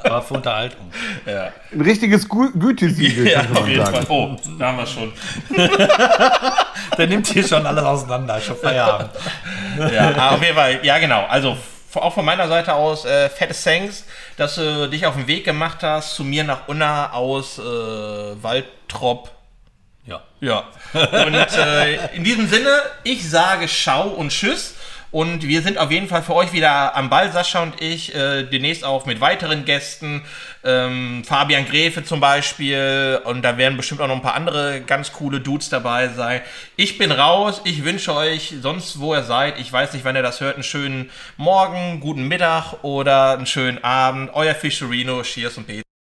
Aber 0.03 0.22
für 0.22 0.36
Unterhaltung. 0.36 0.91
Ja, 1.26 1.51
Ein 1.72 1.82
richtiges 1.82 2.30
Gü 2.30 2.51
Gütesiegel, 2.51 3.28
ja 3.28 3.41
auf 3.41 3.67
jeden 3.67 3.84
sagen. 3.84 4.05
Fall. 4.05 4.05
Oh, 4.09 4.36
da 4.59 4.67
haben 4.67 4.78
wir 4.78 4.86
schon. 4.86 5.11
Der 6.97 7.07
nimmt 7.07 7.28
hier 7.28 7.47
schon 7.47 7.65
alles 7.65 7.84
auseinander. 7.84 8.39
Schon 8.39 8.57
Feierabend. 8.57 9.09
Ja, 9.91 10.13
ah, 10.15 10.36
auf 10.36 10.43
jeden 10.43 10.55
Fall. 10.55 10.80
Ja, 10.84 10.99
genau. 10.99 11.26
Also 11.26 11.57
auch 11.95 12.13
von 12.13 12.24
meiner 12.24 12.47
Seite 12.47 12.74
aus 12.74 13.05
äh, 13.05 13.30
fettes 13.30 13.63
Thanks, 13.63 14.05
dass 14.38 14.55
du 14.55 14.88
dich 14.88 15.07
auf 15.07 15.15
den 15.15 15.26
Weg 15.26 15.45
gemacht 15.45 15.80
hast 15.82 16.13
zu 16.13 16.24
mir 16.24 16.43
nach 16.43 16.67
Unna 16.67 17.13
aus 17.13 17.57
äh, 17.57 17.61
Waldtrop. 17.63 19.32
Ja. 20.05 20.23
Ja. 20.39 20.69
Und 20.93 21.35
äh, 21.35 22.15
in 22.15 22.23
diesem 22.23 22.47
Sinne, 22.47 22.69
ich 23.03 23.29
sage 23.29 23.67
Schau 23.67 24.07
und 24.09 24.29
Tschüss. 24.29 24.75
Und 25.11 25.47
wir 25.47 25.63
sind 25.63 25.79
auf 25.79 25.89
jeden 25.89 26.07
Fall 26.07 26.21
für 26.21 26.35
euch 26.35 26.53
wieder 26.53 26.95
am 26.95 27.09
Ball, 27.09 27.31
Sascha 27.31 27.63
und 27.63 27.81
ich, 27.81 28.13
äh, 28.13 28.43
demnächst 28.43 28.85
auch 28.85 29.07
mit 29.07 29.19
weiteren 29.19 29.65
Gästen. 29.65 30.23
Ähm, 30.63 31.23
Fabian 31.25 31.65
Gräfe 31.65 32.03
zum 32.03 32.19
Beispiel. 32.19 33.19
Und 33.23 33.41
da 33.41 33.57
werden 33.57 33.75
bestimmt 33.75 34.01
auch 34.01 34.07
noch 34.07 34.15
ein 34.15 34.21
paar 34.21 34.35
andere 34.35 34.81
ganz 34.81 35.11
coole 35.11 35.39
Dudes 35.39 35.69
dabei 35.69 36.09
sein. 36.09 36.41
Ich 36.75 36.99
bin 36.99 37.11
raus. 37.11 37.61
Ich 37.63 37.83
wünsche 37.83 38.13
euch, 38.13 38.53
sonst 38.61 38.99
wo 38.99 39.15
ihr 39.15 39.23
seid, 39.23 39.59
ich 39.59 39.73
weiß 39.73 39.93
nicht, 39.93 40.05
wann 40.05 40.15
ihr 40.15 40.21
das 40.21 40.41
hört, 40.41 40.55
einen 40.55 40.63
schönen 40.63 41.09
Morgen, 41.37 41.99
guten 42.01 42.27
Mittag 42.27 42.83
oder 42.83 43.33
einen 43.33 43.47
schönen 43.47 43.83
Abend. 43.83 44.29
Euer 44.33 44.53
Fischerino, 44.53 45.23
Cheers 45.23 45.57
und 45.57 45.65
Peter. 45.65 45.88